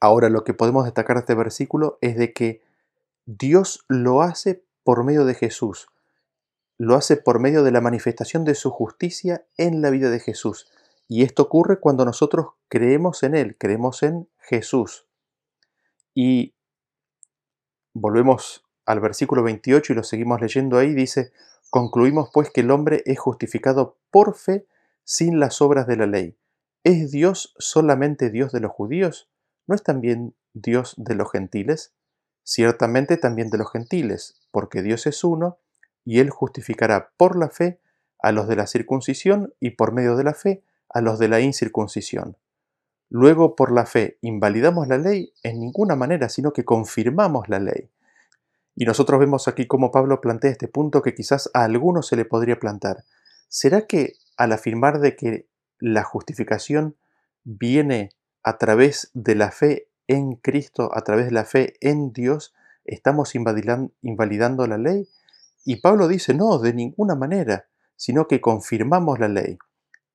Ahora 0.00 0.28
lo 0.28 0.44
que 0.44 0.54
podemos 0.54 0.84
destacar 0.84 1.16
de 1.16 1.20
este 1.20 1.34
versículo 1.34 1.98
es 2.00 2.16
de 2.16 2.32
que 2.32 2.62
Dios 3.26 3.84
lo 3.88 4.22
hace 4.22 4.64
por 4.82 5.02
medio 5.04 5.24
de 5.24 5.34
Jesús. 5.34 5.88
Lo 6.76 6.94
hace 6.96 7.16
por 7.16 7.40
medio 7.40 7.62
de 7.62 7.70
la 7.70 7.80
manifestación 7.80 8.44
de 8.44 8.54
su 8.54 8.70
justicia 8.70 9.46
en 9.56 9.80
la 9.80 9.90
vida 9.90 10.10
de 10.10 10.20
Jesús. 10.20 10.68
Y 11.08 11.22
esto 11.22 11.44
ocurre 11.44 11.80
cuando 11.80 12.04
nosotros 12.04 12.48
creemos 12.68 13.22
en 13.22 13.34
Él, 13.34 13.56
creemos 13.58 14.02
en 14.02 14.28
Jesús. 14.38 15.06
Y 16.14 16.54
volvemos 17.94 18.64
al 18.86 19.00
versículo 19.00 19.42
28 19.42 19.92
y 19.92 19.96
lo 19.96 20.02
seguimos 20.02 20.40
leyendo 20.40 20.78
ahí, 20.78 20.94
dice, 20.94 21.32
concluimos 21.70 22.30
pues 22.32 22.50
que 22.50 22.60
el 22.60 22.70
hombre 22.70 23.02
es 23.06 23.18
justificado 23.18 23.96
por 24.10 24.34
fe 24.36 24.66
sin 25.04 25.40
las 25.40 25.60
obras 25.60 25.86
de 25.86 25.96
la 25.96 26.06
ley. 26.06 26.36
¿Es 26.82 27.10
Dios 27.10 27.54
solamente 27.58 28.30
Dios 28.30 28.52
de 28.52 28.60
los 28.60 28.72
judíos? 28.72 29.28
¿No 29.66 29.74
es 29.74 29.82
también 29.82 30.34
Dios 30.52 30.94
de 30.98 31.14
los 31.14 31.30
gentiles? 31.30 31.94
Ciertamente 32.42 33.16
también 33.16 33.48
de 33.48 33.58
los 33.58 33.70
gentiles, 33.70 34.40
porque 34.50 34.82
Dios 34.82 35.06
es 35.06 35.24
uno, 35.24 35.58
y 36.04 36.20
Él 36.20 36.28
justificará 36.30 37.10
por 37.16 37.36
la 37.36 37.48
fe 37.48 37.80
a 38.18 38.32
los 38.32 38.48
de 38.48 38.56
la 38.56 38.66
circuncisión 38.66 39.54
y 39.60 39.70
por 39.70 39.92
medio 39.92 40.16
de 40.16 40.24
la 40.24 40.34
fe 40.34 40.62
a 40.90 41.00
los 41.00 41.18
de 41.18 41.28
la 41.28 41.40
incircuncisión. 41.40 42.36
Luego, 43.08 43.56
por 43.56 43.72
la 43.72 43.86
fe, 43.86 44.18
¿invalidamos 44.20 44.88
la 44.88 44.98
ley? 44.98 45.32
En 45.42 45.60
ninguna 45.60 45.96
manera, 45.96 46.28
sino 46.28 46.52
que 46.52 46.64
confirmamos 46.64 47.48
la 47.48 47.60
ley. 47.60 47.90
Y 48.76 48.84
nosotros 48.84 49.20
vemos 49.20 49.46
aquí 49.46 49.66
cómo 49.66 49.90
Pablo 49.90 50.20
plantea 50.20 50.50
este 50.50 50.68
punto 50.68 51.02
que 51.02 51.14
quizás 51.14 51.50
a 51.54 51.64
algunos 51.64 52.08
se 52.08 52.16
le 52.16 52.24
podría 52.24 52.58
plantar. 52.58 53.04
¿Será 53.48 53.86
que 53.86 54.14
al 54.36 54.52
afirmar 54.52 55.00
de 55.00 55.14
que 55.16 55.46
la 55.78 56.02
justificación 56.02 56.96
viene 57.44 58.10
a 58.42 58.58
través 58.58 59.10
de 59.14 59.34
la 59.36 59.50
fe 59.50 59.88
en 60.08 60.34
Cristo, 60.34 60.90
a 60.92 61.02
través 61.02 61.26
de 61.26 61.32
la 61.32 61.44
fe 61.44 61.74
en 61.80 62.12
Dios, 62.12 62.52
estamos 62.84 63.34
invalidando 63.34 64.66
la 64.66 64.78
ley? 64.78 65.08
Y 65.64 65.76
Pablo 65.76 66.08
dice, 66.08 66.34
no, 66.34 66.58
de 66.58 66.74
ninguna 66.74 67.14
manera, 67.14 67.66
sino 67.96 68.26
que 68.26 68.40
confirmamos 68.40 69.18
la 69.18 69.28
ley. 69.28 69.58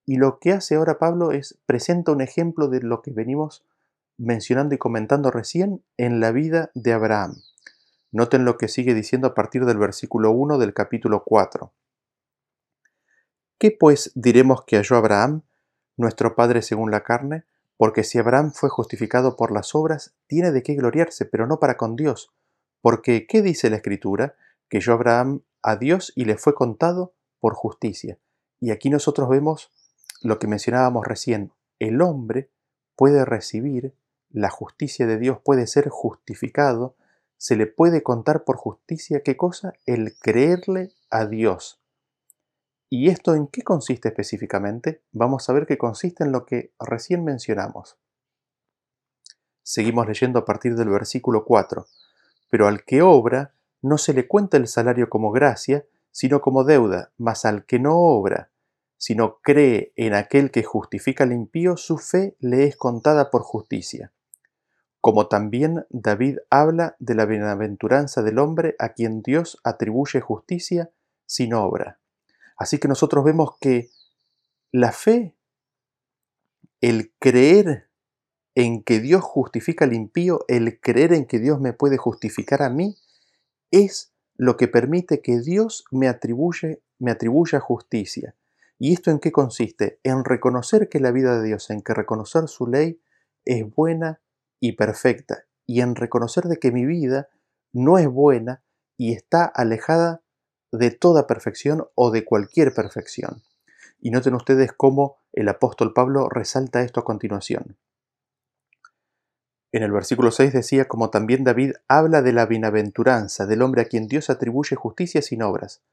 Y 0.06 0.18
lo 0.18 0.40
que 0.40 0.52
hace 0.52 0.76
ahora 0.76 1.00
Pablo 1.00 1.32
es 1.32 1.60
presenta 1.66 2.12
un 2.12 2.22
ejemplo 2.22 2.68
de 2.68 2.82
lo 2.82 3.02
que 3.02 3.12
venimos 3.12 3.64
mencionando 4.18 4.76
y 4.76 4.78
comentando 4.78 5.32
recién 5.32 5.84
en 5.98 6.20
la 6.20 6.32
vida 6.32 6.72
de 6.74 6.94
Abraham. 6.94 7.42
Noten 8.12 8.44
lo 8.44 8.58
que 8.58 8.68
sigue 8.68 8.94
diciendo 8.94 9.28
a 9.28 9.36
partir 9.36 9.66
del 9.66 9.78
versículo 9.78 10.32
1 10.32 10.58
del 10.58 10.74
capítulo 10.74 11.24
4. 11.24 11.72
¿Qué 13.60 13.72
pues 13.72 14.12
diremos 14.16 14.64
que 14.66 14.78
halló 14.78 14.96
Abraham, 14.96 15.44
nuestro 15.96 16.36
padre 16.36 16.62
según 16.62 16.90
la 16.90 17.04
carne? 17.04 17.44
Porque 17.78 18.04
si 18.04 18.18
Abraham 18.18 18.52
fue 18.52 18.70
justificado 18.70 19.36
por 19.36 19.52
las 19.52 19.76
obras, 19.76 20.16
tiene 20.28 20.52
de 20.52 20.64
qué 20.64 20.74
gloriarse, 20.74 21.26
pero 21.26 21.46
no 21.46 21.60
para 21.60 21.78
con 21.78 21.96
Dios. 21.96 22.34
Porque, 22.82 23.28
¿qué 23.28 23.42
dice 23.42 23.70
la 23.70 23.76
Escritura? 23.76 24.36
Que 24.70 24.80
yo 24.80 24.94
Abraham 24.94 25.44
a 25.62 25.76
Dios 25.76 26.12
y 26.16 26.26
le 26.26 26.38
fue 26.38 26.56
contado 26.56 27.14
por 27.40 27.54
justicia. 27.54 28.18
Y 28.60 28.72
aquí 28.72 28.90
nosotros 28.90 29.30
vemos 29.30 29.72
lo 30.22 30.40
que 30.40 30.48
mencionábamos 30.48 31.06
recién. 31.06 31.54
El 31.78 32.02
hombre 32.02 32.50
puede 32.96 33.24
recibir 33.24 33.94
la 34.30 34.50
justicia 34.50 35.06
de 35.06 35.18
Dios, 35.18 35.40
puede 35.44 35.68
ser 35.68 35.90
justificado 35.90 36.96
se 37.40 37.56
le 37.56 37.68
puede 37.68 38.04
contar 38.04 38.44
por 38.44 38.58
justicia 38.58 39.24
qué 39.24 39.38
cosa? 39.38 39.74
El 39.86 40.18
creerle 40.20 40.92
a 41.10 41.26
Dios. 41.26 41.80
¿Y 42.90 43.08
esto 43.08 43.34
en 43.34 43.48
qué 43.48 43.62
consiste 43.62 44.10
específicamente? 44.10 45.04
Vamos 45.14 45.50
a 45.50 45.54
ver 45.54 45.66
que 45.66 45.78
consiste 45.78 46.26
en 46.26 46.34
lo 46.34 46.46
que 46.46 46.74
recién 46.82 47.24
mencionamos. 47.24 47.98
Seguimos 49.64 50.06
leyendo 50.06 50.40
a 50.40 50.46
partir 50.46 50.76
del 50.76 50.90
versículo 50.90 51.46
4. 51.46 51.88
Pero 52.50 52.68
al 52.68 52.84
que 52.84 53.02
obra 53.02 53.54
no 53.82 53.98
se 53.98 54.14
le 54.14 54.28
cuenta 54.28 54.58
el 54.58 54.68
salario 54.68 55.10
como 55.10 55.32
gracia, 55.32 55.86
sino 56.12 56.42
como 56.42 56.66
deuda, 56.66 57.14
mas 57.18 57.46
al 57.46 57.66
que 57.66 57.80
no 57.80 57.96
obra, 57.96 58.52
sino 58.98 59.40
cree 59.42 59.94
en 59.96 60.14
aquel 60.14 60.52
que 60.52 60.64
justifica 60.64 61.24
al 61.24 61.32
impío, 61.32 61.78
su 61.78 62.00
fe 62.00 62.36
le 62.40 62.66
es 62.66 62.76
contada 62.76 63.30
por 63.30 63.44
justicia 63.44 64.12
como 65.02 65.28
también 65.28 65.86
David 65.90 66.38
habla 66.50 66.96
de 67.00 67.16
la 67.16 67.26
bienaventuranza 67.26 68.22
del 68.22 68.40
hombre 68.40 68.76
a 68.80 68.90
quien 68.90 69.22
Dios 69.22 69.60
atribuye 69.64 70.20
justicia 70.20 70.92
sin 71.26 71.54
obra. 71.54 72.00
Así 72.58 72.80
que 72.80 72.90
nosotros 72.90 73.24
vemos 73.24 73.52
que 73.62 73.90
la 74.72 74.92
fe, 74.92 75.36
el 76.82 77.14
creer 77.20 77.90
en 78.56 78.84
que 78.84 79.00
Dios 79.00 79.24
justifica 79.24 79.86
al 79.86 79.94
impío, 79.94 80.44
el 80.48 80.80
creer 80.82 81.14
en 81.14 81.26
que 81.26 81.40
Dios 81.40 81.62
me 81.62 81.72
puede 81.72 81.98
justificar 81.98 82.62
a 82.62 82.70
mí, 82.70 82.98
es 83.72 84.14
lo 84.36 84.58
que 84.58 84.68
permite 84.68 85.22
que 85.22 85.40
Dios 85.40 85.86
me, 85.92 86.14
me 87.00 87.12
atribuya 87.12 87.60
justicia. 87.60 88.36
¿Y 88.78 88.94
esto 88.94 89.12
en 89.12 89.20
qué 89.20 89.32
consiste? 89.32 90.00
En 90.04 90.26
reconocer 90.26 90.90
que 90.90 91.00
la 91.00 91.12
vida 91.12 91.40
de 91.40 91.48
Dios, 91.48 91.70
en 91.70 91.82
que 91.82 91.94
reconocer 91.94 92.48
su 92.48 92.68
ley 92.68 93.02
es 93.46 93.64
buena, 93.74 94.22
y 94.60 94.74
perfecta, 94.74 95.46
y 95.66 95.82
en 95.82 95.96
reconocer 95.96 96.46
de 96.46 96.58
que 96.58 96.72
mi 96.72 96.86
vida 96.86 97.30
no 97.74 97.98
es 97.98 98.08
buena 98.08 98.64
y 98.98 99.14
está 99.14 99.46
alejada 99.46 100.22
de 100.72 100.92
toda 100.92 101.28
perfección 101.28 101.88
o 101.96 102.12
de 102.12 102.26
cualquier 102.26 102.74
perfección. 102.74 103.44
Y 104.00 104.12
noten 104.12 104.36
ustedes 104.36 104.72
cómo 104.74 105.18
el 105.34 105.50
apóstol 105.50 105.94
Pablo 105.94 106.30
resalta 106.30 106.82
esto 106.82 107.00
a 107.00 107.06
continuación. 107.06 107.78
En 109.72 109.84
el 109.84 109.92
versículo 109.92 110.32
6 110.32 110.52
decía, 110.52 110.88
como 110.88 111.12
también 111.12 111.44
David 111.44 111.74
habla 111.88 112.22
de 112.22 112.34
la 112.34 112.48
bienaventuranza 112.48 113.46
del 113.46 113.62
hombre 113.62 113.84
a 113.84 113.86
quien 113.86 114.08
Dios 114.08 114.30
atribuye 114.30 114.76
justicia 114.76 115.22
sin 115.22 115.44
obras, 115.44 115.84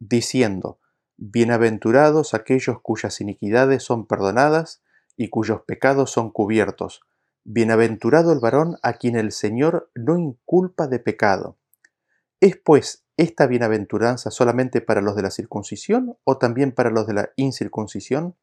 diciendo, 0.00 0.80
Bienaventurados 1.16 2.34
aquellos 2.34 2.80
cuyas 2.80 3.20
iniquidades 3.20 3.84
son 3.84 4.06
perdonadas 4.06 4.82
y 5.16 5.28
cuyos 5.28 5.62
pecados 5.62 6.10
son 6.10 6.30
cubiertos. 6.30 7.02
Bienaventurado 7.44 8.32
el 8.32 8.40
varón 8.40 8.76
a 8.82 8.94
quien 8.94 9.16
el 9.16 9.32
Señor 9.32 9.90
no 9.94 10.18
inculpa 10.18 10.86
de 10.86 10.98
pecado. 10.98 11.56
¿Es 12.40 12.56
pues 12.56 13.04
esta 13.16 13.46
bienaventuranza 13.46 14.30
solamente 14.30 14.80
para 14.80 15.00
los 15.00 15.16
de 15.16 15.22
la 15.22 15.30
circuncisión 15.30 16.16
o 16.24 16.38
también 16.38 16.72
para 16.72 16.90
los 16.90 17.06
de 17.06 17.14
la 17.14 17.30
incircuncisión? 17.36 18.36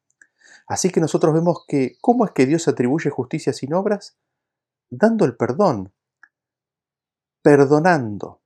Así 0.66 0.90
que 0.90 1.00
nosotros 1.00 1.32
vemos 1.32 1.64
que 1.66 1.96
¿cómo 2.00 2.24
es 2.24 2.32
que 2.32 2.46
Dios 2.46 2.68
atribuye 2.68 3.10
justicia 3.10 3.52
sin 3.52 3.74
obras? 3.74 4.16
Dando 4.90 5.24
el 5.24 5.36
perdón, 5.36 5.92
perdonando, 7.42 8.40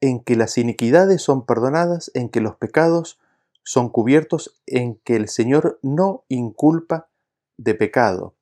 en 0.00 0.22
que 0.22 0.36
las 0.36 0.58
iniquidades 0.58 1.22
son 1.22 1.44
perdonadas, 1.44 2.10
en 2.14 2.28
que 2.28 2.40
los 2.40 2.56
pecados 2.56 3.18
son 3.62 3.90
cubiertos, 3.90 4.58
en 4.66 4.96
que 5.04 5.16
el 5.16 5.28
Señor 5.28 5.78
no 5.82 6.24
inculpa 6.28 7.10
de 7.58 7.74
pecado. 7.74 8.37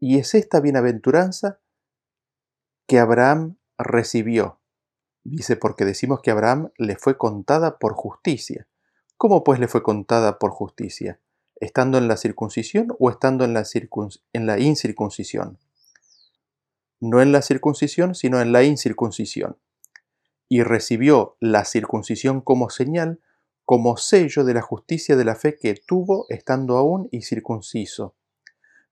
Y 0.00 0.18
es 0.18 0.34
esta 0.34 0.60
bienaventuranza 0.60 1.60
que 2.86 2.98
Abraham 2.98 3.56
recibió. 3.76 4.60
Dice, 5.24 5.56
porque 5.56 5.84
decimos 5.84 6.20
que 6.22 6.30
Abraham 6.30 6.70
le 6.78 6.96
fue 6.96 7.18
contada 7.18 7.78
por 7.78 7.94
justicia. 7.94 8.68
¿Cómo 9.16 9.42
pues 9.42 9.58
le 9.58 9.66
fue 9.66 9.82
contada 9.82 10.38
por 10.38 10.52
justicia? 10.52 11.20
¿Estando 11.56 11.98
en 11.98 12.06
la 12.06 12.16
circuncisión 12.16 12.94
o 13.00 13.10
estando 13.10 13.44
en 13.44 13.52
la, 13.52 13.64
en 14.32 14.46
la 14.46 14.58
incircuncisión? 14.60 15.58
No 17.00 17.20
en 17.20 17.32
la 17.32 17.42
circuncisión, 17.42 18.14
sino 18.14 18.40
en 18.40 18.52
la 18.52 18.62
incircuncisión. 18.62 19.58
Y 20.48 20.62
recibió 20.62 21.36
la 21.40 21.64
circuncisión 21.64 22.40
como 22.40 22.70
señal, 22.70 23.20
como 23.64 23.96
sello 23.96 24.44
de 24.44 24.54
la 24.54 24.62
justicia 24.62 25.16
de 25.16 25.24
la 25.24 25.34
fe 25.34 25.58
que 25.58 25.74
tuvo 25.74 26.26
estando 26.30 26.78
aún 26.78 27.08
incircunciso 27.10 28.14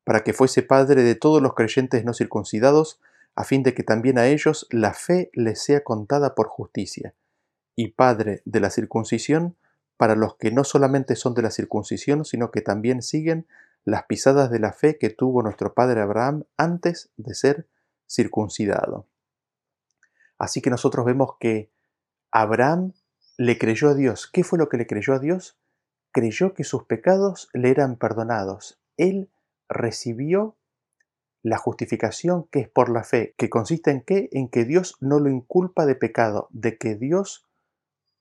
para 0.06 0.22
que 0.22 0.32
fuese 0.32 0.62
padre 0.62 1.02
de 1.02 1.16
todos 1.16 1.42
los 1.42 1.54
creyentes 1.54 2.04
no 2.04 2.14
circuncidados, 2.14 3.00
a 3.34 3.42
fin 3.42 3.64
de 3.64 3.74
que 3.74 3.82
también 3.82 4.18
a 4.18 4.28
ellos 4.28 4.68
la 4.70 4.94
fe 4.94 5.30
les 5.32 5.60
sea 5.60 5.82
contada 5.82 6.36
por 6.36 6.46
justicia, 6.46 7.12
y 7.74 7.88
padre 7.88 8.40
de 8.44 8.60
la 8.60 8.70
circuncisión 8.70 9.56
para 9.96 10.14
los 10.14 10.36
que 10.36 10.52
no 10.52 10.62
solamente 10.62 11.16
son 11.16 11.34
de 11.34 11.42
la 11.42 11.50
circuncisión, 11.50 12.24
sino 12.24 12.52
que 12.52 12.60
también 12.60 13.02
siguen 13.02 13.48
las 13.84 14.04
pisadas 14.04 14.48
de 14.48 14.60
la 14.60 14.72
fe 14.72 14.96
que 14.96 15.10
tuvo 15.10 15.42
nuestro 15.42 15.74
padre 15.74 16.02
Abraham 16.02 16.44
antes 16.56 17.10
de 17.16 17.34
ser 17.34 17.66
circuncidado. 18.08 19.08
Así 20.38 20.62
que 20.62 20.70
nosotros 20.70 21.04
vemos 21.04 21.30
que 21.40 21.68
Abraham 22.30 22.92
le 23.38 23.58
creyó 23.58 23.88
a 23.88 23.94
Dios. 23.94 24.30
¿Qué 24.32 24.44
fue 24.44 24.56
lo 24.56 24.68
que 24.68 24.76
le 24.76 24.86
creyó 24.86 25.14
a 25.14 25.18
Dios? 25.18 25.58
Creyó 26.12 26.54
que 26.54 26.62
sus 26.62 26.84
pecados 26.84 27.48
le 27.54 27.70
eran 27.70 27.96
perdonados. 27.96 28.78
Él 28.96 29.30
recibió 29.68 30.56
la 31.42 31.58
justificación 31.58 32.44
que 32.50 32.60
es 32.60 32.68
por 32.68 32.88
la 32.88 33.04
fe, 33.04 33.34
que 33.36 33.48
consiste 33.48 33.90
en 33.90 34.00
qué? 34.00 34.28
En 34.32 34.48
que 34.48 34.64
Dios 34.64 34.96
no 35.00 35.20
lo 35.20 35.30
inculpa 35.30 35.86
de 35.86 35.94
pecado, 35.94 36.48
de 36.50 36.76
que 36.76 36.96
Dios 36.96 37.46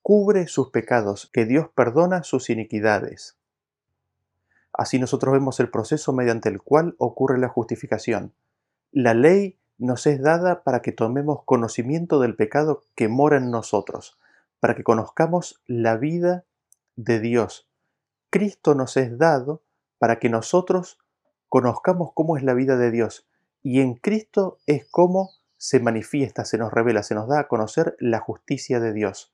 cubre 0.02 0.46
sus 0.46 0.70
pecados, 0.70 1.28
que 1.32 1.44
Dios 1.44 1.68
perdona 1.74 2.22
sus 2.22 2.50
iniquidades. 2.50 3.36
Así 4.72 4.98
nosotros 5.00 5.32
vemos 5.32 5.58
el 5.58 5.70
proceso 5.70 6.12
mediante 6.12 6.48
el 6.48 6.62
cual 6.62 6.94
ocurre 6.98 7.38
la 7.38 7.48
justificación. 7.48 8.32
La 8.92 9.14
ley 9.14 9.58
nos 9.78 10.06
es 10.06 10.22
dada 10.22 10.62
para 10.62 10.80
que 10.80 10.92
tomemos 10.92 11.42
conocimiento 11.44 12.20
del 12.20 12.36
pecado 12.36 12.84
que 12.94 13.08
mora 13.08 13.38
en 13.38 13.50
nosotros, 13.50 14.18
para 14.60 14.76
que 14.76 14.84
conozcamos 14.84 15.60
la 15.66 15.96
vida 15.96 16.44
de 16.94 17.18
Dios. 17.20 17.66
Cristo 18.30 18.74
nos 18.74 18.96
es 18.96 19.18
dado 19.18 19.62
para 19.98 20.18
que 20.18 20.28
nosotros 20.28 20.98
conozcamos 21.56 22.10
cómo 22.12 22.36
es 22.36 22.42
la 22.42 22.52
vida 22.52 22.76
de 22.76 22.90
Dios. 22.90 23.26
Y 23.62 23.80
en 23.80 23.94
Cristo 23.94 24.58
es 24.66 24.86
cómo 24.90 25.30
se 25.56 25.80
manifiesta, 25.80 26.44
se 26.44 26.58
nos 26.58 26.70
revela, 26.70 27.02
se 27.02 27.14
nos 27.14 27.28
da 27.28 27.40
a 27.40 27.48
conocer 27.48 27.96
la 27.98 28.20
justicia 28.20 28.78
de 28.78 28.92
Dios. 28.92 29.32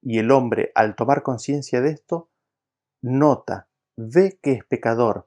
Y 0.00 0.16
el 0.18 0.30
hombre, 0.30 0.72
al 0.74 0.96
tomar 0.96 1.22
conciencia 1.22 1.82
de 1.82 1.90
esto, 1.90 2.30
nota, 3.02 3.68
ve 3.98 4.38
que 4.40 4.52
es 4.52 4.64
pecador. 4.64 5.26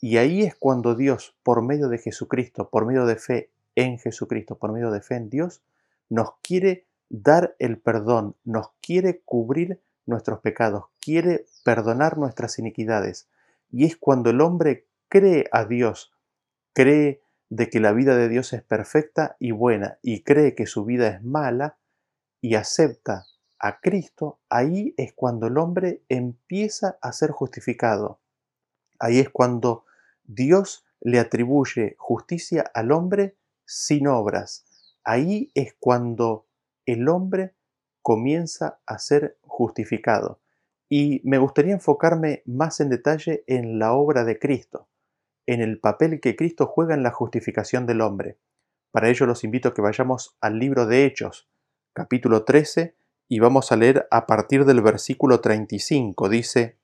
Y 0.00 0.18
ahí 0.18 0.42
es 0.42 0.54
cuando 0.54 0.94
Dios, 0.94 1.36
por 1.42 1.60
medio 1.60 1.88
de 1.88 1.98
Jesucristo, 1.98 2.70
por 2.70 2.86
medio 2.86 3.04
de 3.04 3.16
fe 3.16 3.50
en 3.74 3.98
Jesucristo, 3.98 4.58
por 4.58 4.70
medio 4.70 4.92
de 4.92 5.00
fe 5.00 5.16
en 5.16 5.28
Dios, 5.28 5.60
nos 6.08 6.34
quiere 6.40 6.86
dar 7.08 7.56
el 7.58 7.80
perdón, 7.80 8.36
nos 8.44 8.68
quiere 8.80 9.22
cubrir 9.24 9.80
nuestros 10.06 10.38
pecados, 10.38 10.84
quiere 11.00 11.46
perdonar 11.64 12.16
nuestras 12.16 12.60
iniquidades. 12.60 13.28
Y 13.72 13.86
es 13.86 13.96
cuando 13.96 14.30
el 14.30 14.40
hombre 14.40 14.86
cree 15.10 15.46
a 15.50 15.64
Dios, 15.64 16.12
cree 16.72 17.20
de 17.50 17.68
que 17.68 17.80
la 17.80 17.92
vida 17.92 18.16
de 18.16 18.28
Dios 18.28 18.52
es 18.52 18.62
perfecta 18.62 19.36
y 19.40 19.50
buena 19.50 19.98
y 20.02 20.22
cree 20.22 20.54
que 20.54 20.66
su 20.66 20.84
vida 20.84 21.08
es 21.08 21.22
mala 21.22 21.78
y 22.40 22.54
acepta 22.54 23.26
a 23.58 23.80
Cristo, 23.80 24.38
ahí 24.48 24.94
es 24.96 25.12
cuando 25.12 25.48
el 25.48 25.58
hombre 25.58 26.02
empieza 26.08 26.96
a 27.02 27.12
ser 27.12 27.30
justificado. 27.32 28.20
Ahí 28.98 29.18
es 29.18 29.28
cuando 29.28 29.84
Dios 30.24 30.86
le 31.00 31.18
atribuye 31.18 31.96
justicia 31.98 32.70
al 32.72 32.92
hombre 32.92 33.36
sin 33.66 34.06
obras. 34.06 34.64
Ahí 35.02 35.50
es 35.54 35.74
cuando 35.78 36.46
el 36.86 37.08
hombre 37.08 37.54
comienza 38.00 38.80
a 38.86 38.98
ser 38.98 39.38
justificado. 39.42 40.40
Y 40.88 41.20
me 41.24 41.38
gustaría 41.38 41.74
enfocarme 41.74 42.42
más 42.46 42.80
en 42.80 42.88
detalle 42.88 43.44
en 43.46 43.78
la 43.78 43.92
obra 43.92 44.24
de 44.24 44.38
Cristo 44.38 44.89
en 45.52 45.60
el 45.60 45.80
papel 45.80 46.20
que 46.20 46.36
Cristo 46.36 46.66
juega 46.66 46.94
en 46.94 47.02
la 47.02 47.10
justificación 47.10 47.84
del 47.84 48.02
hombre. 48.02 48.38
Para 48.92 49.08
ello 49.08 49.26
los 49.26 49.42
invito 49.42 49.68
a 49.68 49.74
que 49.74 49.82
vayamos 49.82 50.36
al 50.40 50.60
libro 50.60 50.86
de 50.86 51.04
Hechos, 51.04 51.48
capítulo 51.92 52.44
13, 52.44 52.94
y 53.28 53.40
vamos 53.40 53.72
a 53.72 53.76
leer 53.76 54.06
a 54.12 54.26
partir 54.26 54.64
del 54.64 54.80
versículo 54.80 55.40
35. 55.40 56.28
Dice, 56.28 56.78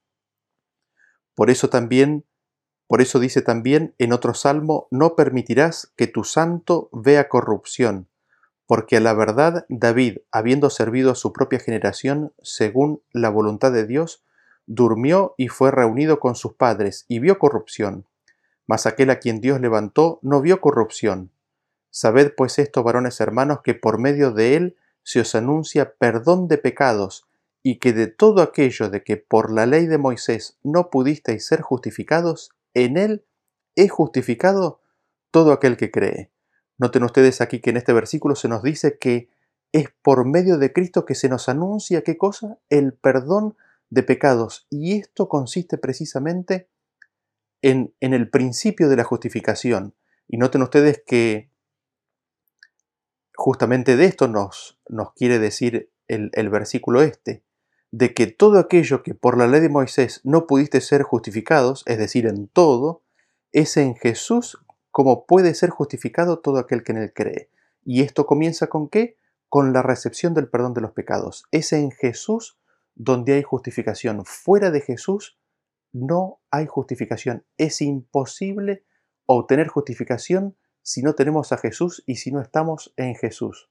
por 1.37 1.49
eso 1.49 1.71
también, 1.71 2.25
por 2.89 3.01
eso 3.01 3.21
dice 3.21 3.41
también 3.41 3.95
en 3.99 4.13
otro 4.13 4.35
salmo, 4.35 4.89
no 4.91 5.15
permitirás 5.15 5.93
que 5.97 6.09
tu 6.09 6.25
santo 6.25 6.89
vea 6.91 7.29
corrupción, 7.29 8.09
porque 8.67 8.97
a 8.97 9.01
la 9.01 9.15
verdad 9.15 9.65
David, 9.69 10.19
habiendo 10.33 10.71
servido 10.71 11.13
a 11.13 11.17
su 11.17 11.33
propia 11.33 11.61
generación 11.61 12.33
según 12.43 13.01
la 13.13 13.31
voluntad 13.31 13.71
de 13.71 13.87
Dios, 13.87 14.25
durmió 14.67 15.35
y 15.37 15.47
fue 15.47 15.71
reunido 15.71 16.19
con 16.19 16.35
sus 16.35 16.55
padres 16.55 17.05
y 17.07 17.21
vio 17.21 17.39
corrupción 17.39 18.07
mas 18.67 18.87
aquel 18.87 19.11
a 19.11 19.19
quien 19.19 19.41
Dios 19.41 19.61
levantó 19.61 20.19
no 20.23 20.41
vio 20.41 20.61
corrupción. 20.61 21.31
Sabed 21.91 22.35
pues 22.37 22.59
esto, 22.59 22.83
varones 22.83 23.21
hermanos, 23.21 23.61
que 23.65 23.75
por 23.75 23.99
medio 23.99 24.33
de 24.33 24.57
él 24.57 24.77
se 25.03 25.21
os 25.21 25.35
anuncia 25.35 25.95
perdón 25.95 26.49
de 26.49 26.59
pecados, 26.59 27.27
y 27.63 27.79
que 27.79 27.93
de 27.93 28.07
todo 28.07 28.43
aquello 28.43 28.91
de 28.91 29.03
que 29.03 29.17
por 29.17 29.53
la 29.53 29.67
ley 29.67 29.87
de 29.87 29.99
Moisés 29.99 30.57
no 30.63 30.89
pudisteis 30.89 31.47
ser 31.47 31.63
justificados, 31.63 32.53
en 32.75 32.97
él 32.97 33.25
es 33.75 33.91
justificado 33.91 34.81
todo 35.33 35.51
aquel 35.53 35.77
que 35.77 35.91
cree. 35.91 36.31
Noten 36.79 37.03
ustedes 37.03 37.41
aquí 37.41 37.61
que 37.61 37.71
en 37.71 37.77
este 37.77 37.93
versículo 37.93 38.37
se 38.37 38.49
nos 38.49 38.63
dice 38.63 38.99
que 38.99 39.31
es 39.73 39.89
por 40.03 40.25
medio 40.25 40.59
de 40.59 40.73
Cristo 40.73 41.05
que 41.05 41.15
se 41.15 41.29
nos 41.29 41.49
anuncia 41.49 42.03
qué 42.03 42.17
cosa? 42.17 42.59
El 42.71 42.93
perdón 42.93 43.57
de 43.91 44.03
pecados. 44.03 44.67
Y 44.71 44.99
esto 44.99 45.29
consiste 45.29 45.77
precisamente 45.77 46.69
en, 47.63 47.95
el 48.01 48.31
principio 48.31 48.89
de 48.89 48.97
la 48.97 49.05
justificación. 49.05 49.95
Y 50.29 50.39
noten 50.39 50.63
ustedes 50.63 51.03
que 51.07 51.51
justamente 53.35 53.97
de 53.97 54.07
esto 54.07 54.29
nos, 54.29 54.79
quiere 55.15 55.39
decir 55.39 55.91
el, 56.09 56.31
el, 56.33 56.49
versículo 56.49 57.03
este, 57.03 57.45
de 57.91 58.15
que 58.15 58.27
todo 58.27 58.59
aquello 58.59 59.03
que 59.03 59.15
por 59.15 59.39
la 59.39 59.47
ley 59.47 59.61
de 59.61 59.69
Moisés 59.69 60.21
no 60.25 60.47
pudiste 60.47 60.81
ser 60.81 61.03
justificados, 61.03 61.83
es 61.87 61.99
decir, 61.99 62.27
en 62.27 62.49
todo, 62.49 63.03
es 63.53 63.77
en 63.77 63.95
Jesús 63.95 64.59
como 64.91 65.27
puede 65.27 65.55
ser 65.55 65.71
justificado 65.71 66.39
todo 66.39 66.59
aquel 66.59 66.83
que 66.83 66.93
en 66.93 66.99
él 66.99 67.13
cree. 67.15 67.51
Y 67.85 68.03
esto 68.03 68.27
comienza 68.27 68.69
con 68.69 68.89
qué? 68.89 69.19
Con 69.49 69.73
la 69.73 69.83
recepción 69.83 70.35
del 70.35 70.49
perdón 70.49 70.75
de 70.75 70.81
los 70.81 70.93
pecados. 70.93 71.45
Es 71.51 71.73
en 71.73 71.91
Jesús 71.91 72.59
donde 72.95 73.35
hay 73.35 73.43
justificación. 73.43 74.25
Fuera 74.25 74.71
de 74.71 74.81
Jesús 74.81 75.39
no 75.97 76.41
hay 76.51 76.67
justificación. 76.67 77.45
Es 77.57 77.81
imposible 77.81 78.85
obtener 79.27 79.69
justificación 79.69 80.57
si 80.83 81.03
no 81.03 81.15
tenemos 81.15 81.53
a 81.53 81.59
Jesús 81.59 82.05
y 82.07 82.17
si 82.17 82.31
no 82.31 82.41
estamos 82.41 82.93
en 82.97 83.15
Jesús. 83.15 83.71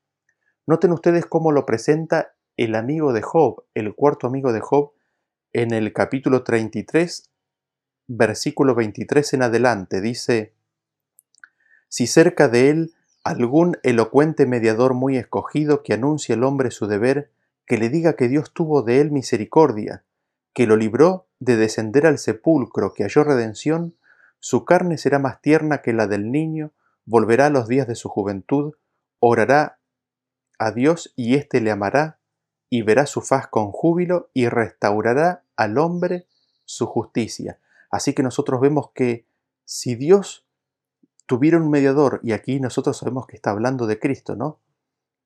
Noten 0.66 0.92
ustedes 0.92 1.26
cómo 1.26 1.52
lo 1.52 1.66
presenta 1.66 2.36
el 2.58 2.76
amigo 2.76 3.14
de 3.14 3.22
Job, 3.22 3.66
el 3.74 3.94
cuarto 3.94 4.28
amigo 4.28 4.52
de 4.54 4.60
Job, 4.60 4.94
en 5.54 5.72
el 5.72 5.94
capítulo 5.94 6.44
33, 6.44 7.32
versículo 8.08 8.76
23 8.76 9.34
en 9.34 9.42
adelante. 9.44 10.02
Dice, 10.02 10.54
si 11.88 12.08
cerca 12.08 12.50
de 12.50 12.70
él 12.70 12.94
algún 13.24 13.78
elocuente 13.84 14.46
mediador 14.46 14.94
muy 14.94 15.18
escogido 15.18 15.84
que 15.84 15.94
anuncie 15.94 16.36
al 16.36 16.44
hombre 16.44 16.72
su 16.72 16.88
deber, 16.88 17.32
que 17.66 17.78
le 17.78 17.90
diga 17.90 18.16
que 18.16 18.28
Dios 18.28 18.52
tuvo 18.54 18.82
de 18.82 19.00
él 19.02 19.12
misericordia, 19.12 20.04
que 20.54 20.68
lo 20.68 20.76
libró 20.76 21.28
de 21.40 21.58
descender 21.58 22.06
al 22.06 22.18
sepulcro, 22.18 22.94
que 22.94 23.04
halló 23.04 23.24
redención, 23.24 23.96
su 24.40 24.66
carne 24.66 24.98
será 24.98 25.20
más 25.20 25.42
tierna 25.42 25.82
que 25.82 25.94
la 25.94 26.08
del 26.08 26.32
niño, 26.32 26.74
volverá 27.06 27.48
a 27.48 27.50
los 27.50 27.68
días 27.68 27.88
de 27.88 27.96
su 27.96 28.10
juventud, 28.10 28.74
orará 29.20 29.80
a 30.60 30.72
Dios 30.72 31.14
y 31.16 31.36
éste 31.36 31.62
le 31.62 31.72
amará, 31.72 32.20
y 32.70 32.82
verá 32.82 33.06
su 33.06 33.22
faz 33.22 33.48
con 33.48 33.72
júbilo 33.72 34.30
y 34.34 34.50
restaurará 34.50 35.44
al 35.56 35.78
hombre 35.78 36.28
su 36.66 36.86
justicia. 36.88 37.60
Así 37.90 38.14
que 38.14 38.24
nosotros 38.24 38.60
vemos 38.60 38.90
que 38.94 39.26
si 39.64 39.96
Dios 39.96 40.46
tuviera 41.26 41.58
un 41.58 41.70
mediador, 41.70 42.20
y 42.24 42.34
aquí 42.34 42.60
nosotros 42.60 42.98
sabemos 42.98 43.28
que 43.28 43.36
está 43.36 43.52
hablando 43.52 43.88
de 43.88 44.00
Cristo, 44.00 44.36
¿no? 44.36 44.60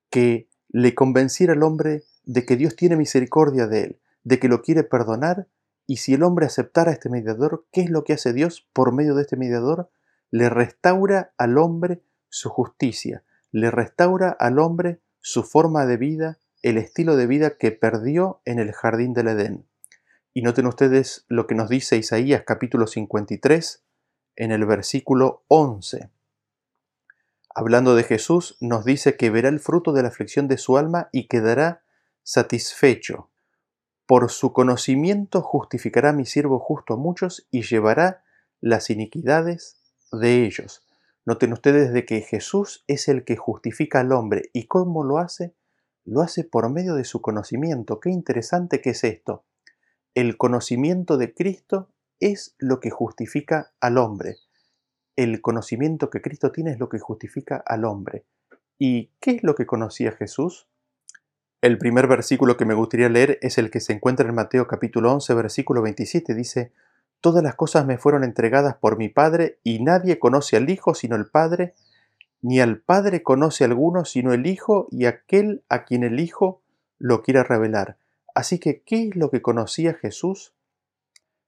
Que 0.10 0.48
le 0.70 0.96
convenciera 0.96 1.54
al 1.54 1.64
hombre 1.64 2.04
de 2.24 2.46
que 2.46 2.56
Dios 2.56 2.76
tiene 2.76 2.96
misericordia 2.96 3.68
de 3.68 3.84
él, 3.84 4.00
de 4.24 4.40
que 4.40 4.48
lo 4.48 4.62
quiere 4.62 4.84
perdonar, 4.84 5.48
y 5.90 5.98
si 5.98 6.14
el 6.14 6.22
hombre 6.22 6.46
aceptara 6.46 6.92
a 6.92 6.94
este 6.94 7.10
mediador, 7.10 7.66
¿qué 7.72 7.82
es 7.82 7.90
lo 7.90 8.04
que 8.04 8.14
hace 8.14 8.32
Dios 8.32 8.70
por 8.74 8.94
medio 8.94 9.16
de 9.16 9.24
este 9.24 9.38
mediador? 9.38 9.90
Le 10.30 10.48
restaura 10.48 11.34
al 11.40 11.58
hombre 11.58 12.04
su 12.30 12.50
justicia, 12.50 13.24
le 13.52 13.72
restaura 13.72 14.30
al 14.30 14.60
hombre 14.60 15.02
su 15.20 15.42
forma 15.42 15.88
de 15.88 15.98
vida, 15.98 16.38
el 16.62 16.78
estilo 16.78 17.16
de 17.16 17.26
vida 17.26 17.58
que 17.58 17.72
perdió 17.72 18.40
en 18.46 18.60
el 18.60 18.72
jardín 18.72 19.16
del 19.16 19.30
Edén. 19.30 19.66
Y 20.32 20.44
noten 20.44 20.68
ustedes 20.68 21.26
lo 21.28 21.48
que 21.48 21.56
nos 21.56 21.70
dice 21.70 21.98
Isaías 21.98 22.44
capítulo 22.46 22.86
53 22.86 23.84
en 24.36 24.52
el 24.52 24.68
versículo 24.68 25.44
11. 25.48 26.12
Hablando 27.56 27.96
de 27.96 28.04
Jesús, 28.04 28.58
nos 28.62 28.86
dice 28.86 29.18
que 29.18 29.32
verá 29.32 29.50
el 29.50 29.60
fruto 29.60 29.92
de 29.94 30.04
la 30.04 30.10
aflicción 30.10 30.48
de 30.48 30.60
su 30.60 30.78
alma 30.78 31.10
y 31.12 31.28
quedará 31.28 31.82
satisfecho. 32.22 33.32
Por 34.10 34.32
su 34.32 34.54
conocimiento 34.54 35.44
justificará 35.44 36.14
mi 36.14 36.26
siervo 36.26 36.58
justo 36.58 36.96
a 36.96 36.98
muchos 36.98 37.48
y 37.52 37.62
llevará 37.62 38.24
las 38.60 38.90
iniquidades 38.90 39.84
de 40.12 40.46
ellos. 40.46 40.84
Noten 41.28 41.54
ustedes 41.54 41.94
de 41.94 42.06
que 42.06 42.22
Jesús 42.22 42.84
es 42.88 43.08
el 43.08 43.24
que 43.24 43.36
justifica 43.36 44.00
al 44.00 44.12
hombre. 44.12 44.50
¿Y 44.52 44.66
cómo 44.66 45.04
lo 45.04 45.20
hace? 45.20 45.54
Lo 46.06 46.22
hace 46.22 46.44
por 46.44 46.72
medio 46.72 46.96
de 46.96 47.04
su 47.04 47.22
conocimiento. 47.22 48.00
Qué 48.00 48.10
interesante 48.10 48.82
que 48.82 48.90
es 48.90 49.04
esto. 49.04 49.46
El 50.16 50.38
conocimiento 50.38 51.20
de 51.20 51.36
Cristo 51.36 51.92
es 52.20 52.56
lo 52.58 52.80
que 52.80 52.90
justifica 52.90 53.74
al 53.80 54.00
hombre. 54.00 54.38
El 55.18 55.40
conocimiento 55.40 56.10
que 56.10 56.24
Cristo 56.24 56.52
tiene 56.52 56.72
es 56.72 56.80
lo 56.80 56.90
que 56.90 56.98
justifica 56.98 57.64
al 57.64 57.86
hombre. 57.86 58.26
¿Y 58.80 59.12
qué 59.20 59.36
es 59.36 59.44
lo 59.44 59.54
que 59.54 59.68
conocía 59.68 60.14
Jesús? 60.14 60.68
El 61.62 61.78
primer 61.78 62.08
versículo 62.08 62.56
que 62.56 62.64
me 62.64 62.74
gustaría 62.74 63.10
leer 63.10 63.38
es 63.42 63.58
el 63.58 63.70
que 63.70 63.82
se 63.82 63.92
encuentra 63.92 64.26
en 64.26 64.34
Mateo 64.34 64.66
capítulo 64.66 65.12
11, 65.12 65.34
versículo 65.34 65.82
27. 65.82 66.34
Dice, 66.34 66.72
Todas 67.20 67.44
las 67.44 67.56
cosas 67.56 67.86
me 67.86 67.98
fueron 67.98 68.24
entregadas 68.24 68.78
por 68.78 68.98
mi 68.98 69.10
Padre, 69.10 69.60
y 69.62 69.84
nadie 69.84 70.20
conoce 70.20 70.56
al 70.56 70.70
Hijo 70.70 70.96
sino 70.96 71.18
el 71.18 71.28
Padre, 71.28 71.74
ni 72.42 72.62
al 72.62 72.80
Padre 72.80 73.24
conoce 73.24 73.66
alguno 73.66 74.06
sino 74.06 74.32
el 74.32 74.48
Hijo 74.48 74.88
y 74.90 75.04
aquel 75.04 75.66
a 75.68 75.84
quien 75.84 76.04
el 76.06 76.22
Hijo 76.22 76.62
lo 76.98 77.24
quiera 77.24 77.44
revelar. 77.44 77.98
Así 78.34 78.58
que, 78.58 78.82
¿qué 78.84 79.10
es 79.10 79.18
lo 79.18 79.30
que 79.30 79.42
conocía 79.42 79.94
Jesús? 79.96 80.54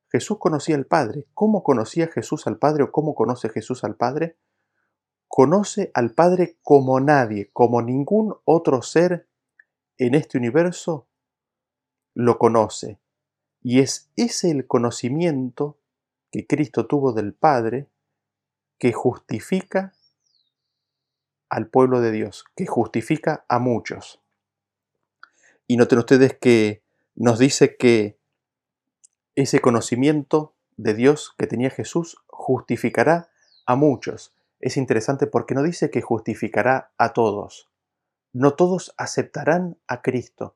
Jesús 0.09 0.39
conocía 0.39 0.75
al 0.75 0.87
Padre. 0.87 1.25
¿Cómo 1.33 1.63
conocía 1.63 2.07
Jesús 2.07 2.47
al 2.47 2.57
Padre 2.57 2.83
o 2.83 2.91
cómo 2.91 3.15
conoce 3.15 3.47
Jesús 3.47 3.85
al 3.85 3.95
Padre? 3.95 4.35
Conoce 5.29 5.89
al 5.93 6.11
Padre 6.11 6.57
como 6.63 6.99
nadie, 6.99 7.49
como 7.53 7.81
ningún 7.81 8.35
otro 8.43 8.81
ser 8.81 9.30
en 9.97 10.15
este 10.15 10.37
universo 10.37 11.07
lo 12.13 12.37
conoce. 12.37 12.99
Y 13.61 13.79
es 13.79 14.09
ese 14.15 14.51
el 14.51 14.67
conocimiento 14.67 15.77
que 16.31 16.47
Cristo 16.47 16.87
tuvo 16.87 17.13
del 17.13 17.33
Padre 17.33 17.87
que 18.79 18.93
justifica 18.93 19.93
al 21.49 21.67
pueblo 21.67 22.01
de 22.01 22.11
Dios, 22.11 22.45
que 22.55 22.65
justifica 22.65 23.45
a 23.47 23.59
muchos. 23.59 24.21
Y 25.67 25.77
noten 25.77 25.99
ustedes 25.99 26.37
que 26.37 26.81
nos 27.15 27.37
dice 27.39 27.75
que 27.77 28.17
ese 29.35 29.59
conocimiento 29.59 30.55
de 30.77 30.93
Dios 30.93 31.33
que 31.37 31.47
tenía 31.47 31.69
Jesús 31.69 32.17
justificará 32.27 33.29
a 33.65 33.75
muchos. 33.75 34.33
Es 34.59 34.77
interesante 34.77 35.27
porque 35.27 35.55
no 35.55 35.63
dice 35.63 35.89
que 35.89 36.01
justificará 36.01 36.91
a 36.97 37.13
todos. 37.13 37.70
No 38.33 38.53
todos 38.55 38.93
aceptarán 38.97 39.77
a 39.87 40.01
Cristo, 40.01 40.55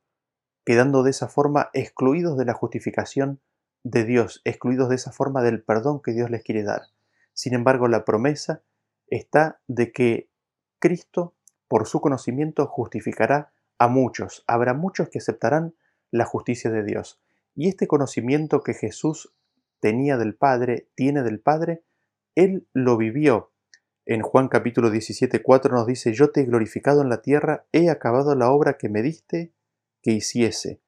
quedando 0.66 1.04
de 1.04 1.12
esa 1.12 1.28
forma 1.28 1.70
excluidos 1.74 2.38
de 2.38 2.46
la 2.46 2.54
justificación 2.54 3.42
de 3.84 4.06
Dios, 4.06 4.42
excluidos 4.46 4.88
de 4.88 4.96
esa 4.96 5.12
forma 5.12 5.42
del 5.44 5.62
perdón 5.62 6.02
que 6.02 6.14
Dios 6.14 6.30
les 6.30 6.42
quiere 6.42 6.64
dar. 6.64 6.84
Sin 7.34 7.54
embargo, 7.54 7.90
la 7.90 8.06
promesa 8.06 8.64
está 9.08 9.60
de 9.68 9.92
que 9.92 10.30
Cristo, 10.80 11.36
por 11.68 11.86
su 11.86 12.00
conocimiento, 12.00 12.66
justificará 12.66 13.52
a 13.78 13.90
muchos. 13.90 14.46
Habrá 14.48 14.74
muchos 14.74 15.10
que 15.10 15.20
aceptarán 15.20 15.76
la 16.12 16.26
justicia 16.26 16.72
de 16.72 16.84
Dios. 16.84 17.20
Y 17.56 17.68
este 17.68 17.88
conocimiento 17.88 18.62
que 18.62 18.74
Jesús 18.74 19.34
tenía 19.82 20.18
del 20.18 20.36
Padre, 20.36 20.88
tiene 20.96 21.24
del 21.24 21.42
Padre, 21.42 21.84
Él 22.36 22.68
lo 22.74 22.96
vivió. 22.96 23.52
En 24.08 24.22
Juan 24.22 24.50
capítulo 24.50 24.92
17, 24.92 25.42
4 25.42 25.76
nos 25.76 25.88
dice, 25.88 26.14
yo 26.14 26.30
te 26.30 26.42
he 26.42 26.46
glorificado 26.46 27.02
en 27.02 27.10
la 27.10 27.24
tierra, 27.24 27.66
he 27.72 27.90
acabado 27.90 28.36
la 28.36 28.52
obra 28.52 28.78
que 28.78 28.88
me 28.88 29.02
diste 29.02 29.52
que 30.04 30.12
hiciese. 30.12 30.80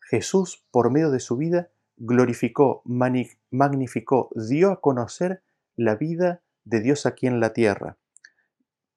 Jesús, 0.00 0.66
por 0.72 0.90
medio 0.90 1.12
de 1.12 1.20
su 1.20 1.36
vida, 1.36 1.70
glorificó, 1.96 2.82
magnificó, 2.84 4.30
dio 4.34 4.72
a 4.72 4.80
conocer 4.80 5.44
la 5.76 5.94
vida 5.94 6.42
de 6.64 6.80
Dios 6.80 7.06
aquí 7.06 7.28
en 7.28 7.38
la 7.38 7.52
tierra. 7.52 7.96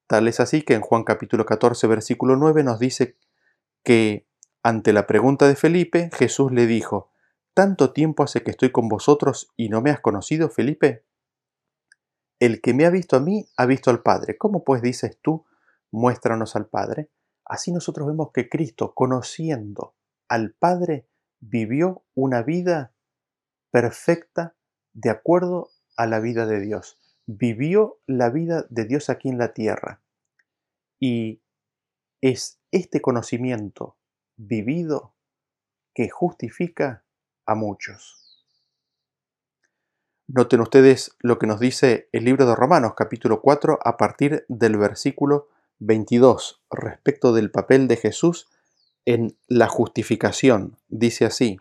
Tal 0.08 0.26
es 0.26 0.40
así 0.40 0.62
que 0.62 0.74
en 0.74 0.80
Juan 0.80 1.04
capítulo 1.04 1.46
14, 1.46 1.86
versículo 1.86 2.34
9 2.34 2.64
nos 2.64 2.80
dice 2.80 3.16
que 3.84 4.26
ante 4.64 4.92
la 4.92 5.06
pregunta 5.06 5.46
de 5.46 5.54
Felipe, 5.54 6.10
Jesús 6.14 6.50
le 6.50 6.66
dijo, 6.66 7.12
¿Tanto 7.54 7.92
tiempo 7.92 8.24
hace 8.24 8.42
que 8.42 8.50
estoy 8.50 8.72
con 8.72 8.88
vosotros 8.88 9.52
y 9.56 9.68
no 9.68 9.82
me 9.82 9.90
has 9.90 10.00
conocido, 10.00 10.48
Felipe? 10.48 11.04
El 12.38 12.60
que 12.60 12.72
me 12.72 12.86
ha 12.86 12.90
visto 12.90 13.16
a 13.16 13.20
mí 13.20 13.48
ha 13.56 13.66
visto 13.66 13.90
al 13.90 14.02
Padre. 14.02 14.36
¿Cómo 14.38 14.64
pues 14.64 14.80
dices 14.82 15.18
tú, 15.20 15.44
muéstranos 15.90 16.54
al 16.56 16.66
Padre? 16.66 17.10
Así 17.44 17.72
nosotros 17.72 18.06
vemos 18.06 18.30
que 18.32 18.48
Cristo, 18.48 18.94
conociendo 18.94 19.94
al 20.28 20.52
Padre, 20.52 21.08
vivió 21.40 22.04
una 22.14 22.42
vida 22.42 22.92
perfecta 23.70 24.54
de 24.92 25.10
acuerdo 25.10 25.70
a 25.96 26.06
la 26.06 26.20
vida 26.20 26.46
de 26.46 26.60
Dios. 26.60 26.98
Vivió 27.26 28.00
la 28.06 28.30
vida 28.30 28.66
de 28.70 28.84
Dios 28.84 29.10
aquí 29.10 29.28
en 29.28 29.38
la 29.38 29.52
tierra. 29.52 30.00
Y 31.00 31.42
es 32.20 32.60
este 32.70 33.00
conocimiento 33.00 33.96
vivido 34.36 35.14
que 35.94 36.08
justifica 36.08 37.04
a 37.46 37.54
muchos. 37.54 38.27
Noten 40.30 40.60
ustedes 40.60 41.16
lo 41.20 41.38
que 41.38 41.46
nos 41.46 41.58
dice 41.58 42.10
el 42.12 42.26
libro 42.26 42.44
de 42.44 42.54
Romanos 42.54 42.92
capítulo 42.94 43.40
4 43.40 43.78
a 43.82 43.96
partir 43.96 44.44
del 44.48 44.76
versículo 44.76 45.48
22 45.78 46.60
respecto 46.70 47.32
del 47.32 47.50
papel 47.50 47.88
de 47.88 47.96
Jesús 47.96 48.46
en 49.06 49.38
la 49.46 49.68
justificación. 49.68 50.76
Dice 50.88 51.24
así, 51.24 51.56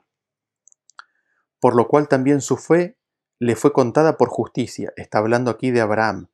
por 1.62 1.78
lo 1.78 1.88
cual 1.88 2.10
también 2.10 2.42
su 2.42 2.58
fe 2.58 2.98
le 3.40 3.56
fue 3.56 3.72
contada 3.72 4.18
por 4.18 4.28
justicia. 4.28 4.92
Está 4.98 5.20
hablando 5.20 5.50
aquí 5.50 5.72
de 5.72 5.80
Abraham. 5.80 6.28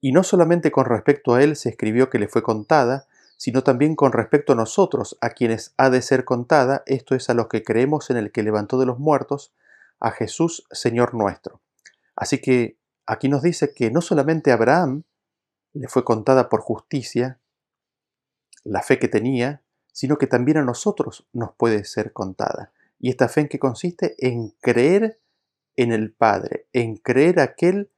Y 0.00 0.12
no 0.12 0.22
solamente 0.22 0.70
con 0.70 0.84
respecto 0.84 1.34
a 1.34 1.42
él 1.42 1.56
se 1.56 1.70
escribió 1.70 2.10
que 2.10 2.20
le 2.20 2.28
fue 2.28 2.44
contada, 2.44 3.08
sino 3.36 3.64
también 3.64 3.96
con 3.96 4.12
respecto 4.12 4.52
a 4.52 4.56
nosotros, 4.56 5.18
a 5.20 5.30
quienes 5.30 5.74
ha 5.78 5.90
de 5.90 6.00
ser 6.00 6.24
contada, 6.24 6.84
esto 6.86 7.16
es 7.16 7.28
a 7.28 7.34
los 7.34 7.48
que 7.48 7.64
creemos 7.64 8.08
en 8.10 8.18
el 8.18 8.30
que 8.30 8.44
levantó 8.44 8.78
de 8.78 8.86
los 8.86 9.00
muertos, 9.00 9.52
a 9.98 10.12
Jesús, 10.12 10.64
Señor 10.70 11.14
nuestro. 11.14 11.60
Así 12.22 12.40
que 12.40 12.78
aquí 13.04 13.28
nos 13.28 13.42
dice 13.42 13.74
que 13.74 13.90
no 13.90 14.00
solamente 14.00 14.52
a 14.52 14.54
Abraham 14.54 15.02
le 15.72 15.88
fue 15.88 16.04
contada 16.04 16.48
por 16.48 16.60
justicia 16.60 17.40
la 18.62 18.80
fe 18.80 19.00
que 19.00 19.08
tenía, 19.08 19.64
sino 19.92 20.18
que 20.18 20.28
también 20.28 20.58
a 20.58 20.62
nosotros 20.62 21.28
nos 21.32 21.52
puede 21.56 21.82
ser 21.82 22.12
contada. 22.12 22.72
¿Y 23.00 23.10
esta 23.10 23.28
fe 23.28 23.40
en 23.40 23.48
qué 23.48 23.58
consiste? 23.58 24.14
En 24.18 24.50
creer 24.60 25.20
en 25.74 25.90
el 25.90 26.12
Padre, 26.12 26.68
en 26.72 26.96
creer 26.96 27.40
aquel, 27.40 27.90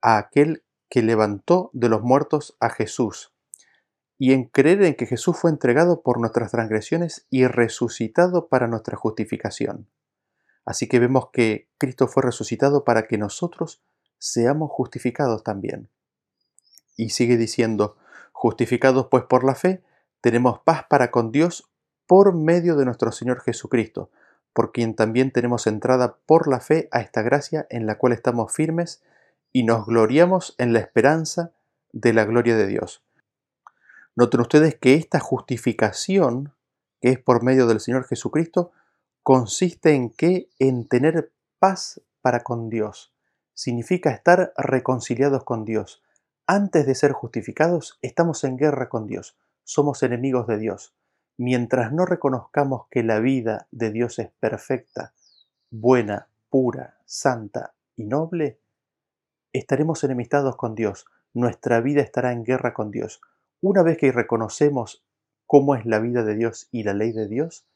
a 0.00 0.18
aquel 0.18 0.62
que 0.88 1.02
levantó 1.02 1.70
de 1.72 1.88
los 1.88 2.02
muertos 2.02 2.56
a 2.60 2.70
Jesús, 2.70 3.34
y 4.18 4.34
en 4.34 4.44
creer 4.44 4.84
en 4.84 4.94
que 4.94 5.06
Jesús 5.06 5.36
fue 5.36 5.50
entregado 5.50 6.02
por 6.02 6.20
nuestras 6.20 6.52
transgresiones 6.52 7.26
y 7.28 7.44
resucitado 7.44 8.46
para 8.46 8.68
nuestra 8.68 8.96
justificación. 8.96 9.88
Así 10.64 10.88
que 10.88 10.98
vemos 10.98 11.30
que 11.32 11.68
Cristo 11.78 12.06
fue 12.06 12.22
resucitado 12.22 12.84
para 12.84 13.06
que 13.06 13.18
nosotros 13.18 13.82
seamos 14.18 14.70
justificados 14.70 15.42
también. 15.42 15.88
Y 16.96 17.10
sigue 17.10 17.36
diciendo, 17.36 17.96
justificados 18.32 19.08
pues 19.10 19.24
por 19.24 19.44
la 19.44 19.54
fe, 19.54 19.82
tenemos 20.20 20.60
paz 20.60 20.84
para 20.88 21.10
con 21.10 21.32
Dios 21.32 21.68
por 22.06 22.34
medio 22.34 22.76
de 22.76 22.84
nuestro 22.84 23.10
Señor 23.10 23.40
Jesucristo, 23.40 24.10
por 24.52 24.72
quien 24.72 24.94
también 24.94 25.32
tenemos 25.32 25.66
entrada 25.66 26.18
por 26.26 26.48
la 26.48 26.60
fe 26.60 26.88
a 26.92 27.00
esta 27.00 27.22
gracia 27.22 27.66
en 27.70 27.86
la 27.86 27.98
cual 27.98 28.12
estamos 28.12 28.52
firmes 28.52 29.02
y 29.52 29.64
nos 29.64 29.86
gloriamos 29.86 30.54
en 30.58 30.72
la 30.72 30.78
esperanza 30.78 31.52
de 31.92 32.12
la 32.12 32.24
gloria 32.24 32.56
de 32.56 32.66
Dios. 32.66 33.02
Noten 34.14 34.40
ustedes 34.40 34.76
que 34.76 34.94
esta 34.94 35.20
justificación, 35.20 36.52
que 37.00 37.10
es 37.10 37.18
por 37.18 37.42
medio 37.42 37.66
del 37.66 37.80
Señor 37.80 38.04
Jesucristo, 38.06 38.72
consiste 39.22 39.94
en 39.94 40.10
que 40.10 40.48
en 40.58 40.88
tener 40.88 41.32
paz 41.58 42.00
para 42.20 42.42
con 42.42 42.68
Dios. 42.68 43.14
Significa 43.54 44.10
estar 44.10 44.52
reconciliados 44.56 45.44
con 45.44 45.64
Dios. 45.64 46.02
Antes 46.46 46.86
de 46.86 46.94
ser 46.94 47.12
justificados, 47.12 47.98
estamos 48.02 48.42
en 48.44 48.56
guerra 48.56 48.88
con 48.88 49.06
Dios. 49.06 49.36
Somos 49.62 50.02
enemigos 50.02 50.46
de 50.46 50.58
Dios. 50.58 50.94
Mientras 51.36 51.92
no 51.92 52.04
reconozcamos 52.04 52.88
que 52.90 53.02
la 53.02 53.20
vida 53.20 53.68
de 53.70 53.90
Dios 53.90 54.18
es 54.18 54.30
perfecta, 54.40 55.14
buena, 55.70 56.28
pura, 56.50 56.98
santa 57.06 57.74
y 57.96 58.04
noble, 58.04 58.58
estaremos 59.52 60.02
enemistados 60.04 60.56
con 60.56 60.74
Dios. 60.74 61.06
Nuestra 61.32 61.80
vida 61.80 62.02
estará 62.02 62.32
en 62.32 62.44
guerra 62.44 62.74
con 62.74 62.90
Dios. 62.90 63.20
Una 63.60 63.82
vez 63.82 63.96
que 63.96 64.12
reconocemos 64.12 65.04
cómo 65.46 65.74
es 65.74 65.86
la 65.86 66.00
vida 66.00 66.24
de 66.24 66.34
Dios 66.34 66.68
y 66.72 66.82
la 66.82 66.92
ley 66.92 67.12
de 67.12 67.28
Dios, 67.28 67.66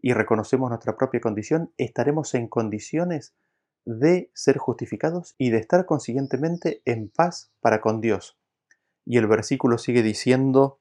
y 0.00 0.12
reconocemos 0.12 0.68
nuestra 0.68 0.96
propia 0.96 1.20
condición, 1.20 1.72
estaremos 1.76 2.34
en 2.34 2.48
condiciones 2.48 3.34
de 3.84 4.30
ser 4.34 4.58
justificados 4.58 5.34
y 5.38 5.50
de 5.50 5.58
estar 5.58 5.86
consiguientemente 5.86 6.82
en 6.84 7.08
paz 7.08 7.52
para 7.60 7.80
con 7.80 8.00
Dios. 8.00 8.38
Y 9.04 9.18
el 9.18 9.26
versículo 9.26 9.78
sigue 9.78 10.02
diciendo, 10.02 10.80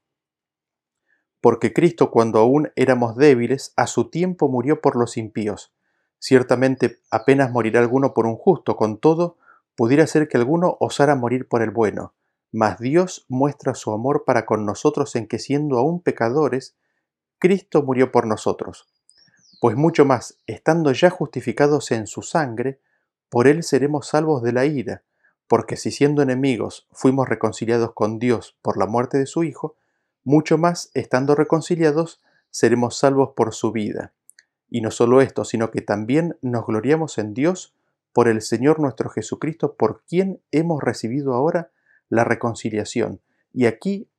porque 1.42 1.74
Cristo 1.74 2.10
cuando 2.10 2.40
aún 2.40 2.72
éramos 2.76 3.18
débiles, 3.18 3.74
a 3.76 3.88
su 3.88 4.10
tiempo 4.10 4.48
murió 4.48 4.80
por 4.80 4.96
los 4.96 5.18
impíos. 5.18 5.74
Ciertamente 6.18 7.02
apenas 7.12 7.52
morirá 7.52 7.82
alguno 7.82 8.14
por 8.14 8.26
un 8.26 8.38
justo, 8.38 8.78
con 8.78 8.98
todo, 8.98 9.38
pudiera 9.76 10.08
ser 10.08 10.30
que 10.30 10.38
alguno 10.38 10.78
osara 10.80 11.16
morir 11.16 11.50
por 11.50 11.62
el 11.62 11.72
bueno. 11.72 12.14
Mas 12.54 12.80
Dios 12.80 13.26
muestra 13.28 13.74
su 13.74 13.92
amor 13.92 14.24
para 14.26 14.46
con 14.46 14.66
nosotros 14.66 15.16
en 15.18 15.28
que 15.28 15.40
siendo 15.40 15.78
aún 15.78 16.02
pecadores, 16.02 16.78
Cristo 17.40 17.84
murió 17.84 18.12
por 18.12 18.26
nosotros. 18.26 18.88
Pues 19.64 19.78
mucho 19.78 20.04
más, 20.04 20.38
estando 20.46 20.92
ya 20.92 21.10
justificados 21.10 21.92
en 21.92 22.06
su 22.06 22.22
sangre, 22.22 22.82
por 23.30 23.48
él 23.48 23.64
seremos 23.64 24.08
salvos 24.10 24.44
de 24.44 24.52
la 24.52 24.66
ira, 24.66 25.04
porque 25.48 25.78
si 25.78 25.90
siendo 25.90 26.22
enemigos 26.22 26.86
fuimos 26.92 27.30
reconciliados 27.30 27.94
con 27.94 28.20
Dios 28.20 28.58
por 28.62 28.76
la 28.76 28.88
muerte 28.88 29.18
de 29.18 29.26
su 29.26 29.46
Hijo, 29.46 29.78
mucho 30.26 30.58
más, 30.58 30.92
estando 30.96 31.34
reconciliados, 31.34 32.22
seremos 32.50 32.98
salvos 32.98 33.36
por 33.38 33.54
su 33.54 33.72
vida. 33.72 34.12
Y 34.70 34.82
no 34.82 34.92
solo 34.92 35.22
esto, 35.22 35.46
sino 35.46 35.72
que 35.72 35.80
también 35.80 36.38
nos 36.42 36.66
gloriamos 36.66 37.18
en 37.18 37.34
Dios 37.34 37.74
por 38.12 38.28
el 38.28 38.42
Señor 38.42 38.82
nuestro 38.82 39.10
Jesucristo, 39.10 39.76
por 39.76 40.04
quien 40.04 40.42
hemos 40.52 40.84
recibido 40.84 41.34
ahora 41.34 41.72
la 42.10 42.26
reconciliación. 42.26 43.22
Y 43.54 43.68
aquí 43.68 44.10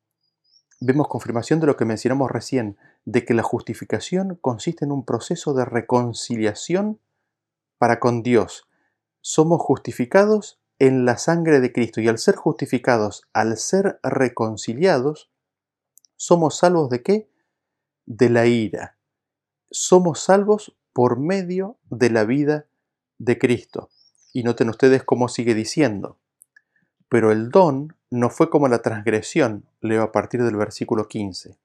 vemos 0.80 1.06
confirmación 1.06 1.60
de 1.60 1.66
lo 1.66 1.76
que 1.76 1.84
mencionamos 1.84 2.30
recién, 2.30 2.78
de 3.04 3.24
que 3.24 3.34
la 3.34 3.42
justificación 3.42 4.38
consiste 4.40 4.84
en 4.84 4.92
un 4.92 5.04
proceso 5.04 5.54
de 5.54 5.64
reconciliación 5.64 7.00
para 7.78 8.00
con 8.00 8.22
Dios. 8.22 8.66
Somos 9.20 9.60
justificados 9.60 10.58
en 10.78 11.04
la 11.04 11.18
sangre 11.18 11.60
de 11.60 11.72
Cristo 11.72 12.00
y 12.00 12.08
al 12.08 12.18
ser 12.18 12.36
justificados, 12.36 13.28
al 13.32 13.56
ser 13.56 14.00
reconciliados, 14.02 15.30
somos 16.16 16.58
salvos 16.58 16.90
de 16.90 17.02
qué? 17.02 17.30
De 18.06 18.30
la 18.30 18.46
ira. 18.46 18.96
Somos 19.70 20.20
salvos 20.20 20.76
por 20.92 21.18
medio 21.18 21.78
de 21.90 22.10
la 22.10 22.24
vida 22.24 22.66
de 23.18 23.38
Cristo. 23.38 23.90
Y 24.32 24.42
noten 24.42 24.68
ustedes 24.68 25.04
cómo 25.04 25.28
sigue 25.28 25.54
diciendo. 25.54 26.18
Pero 27.08 27.30
el 27.30 27.50
don 27.50 27.96
no 28.10 28.30
fue 28.30 28.50
como 28.50 28.68
la 28.68 28.82
transgresión, 28.82 29.68
leo 29.80 30.02
a 30.02 30.12
partir 30.12 30.42
del 30.42 30.56
versículo 30.56 31.08
15. 31.08 31.56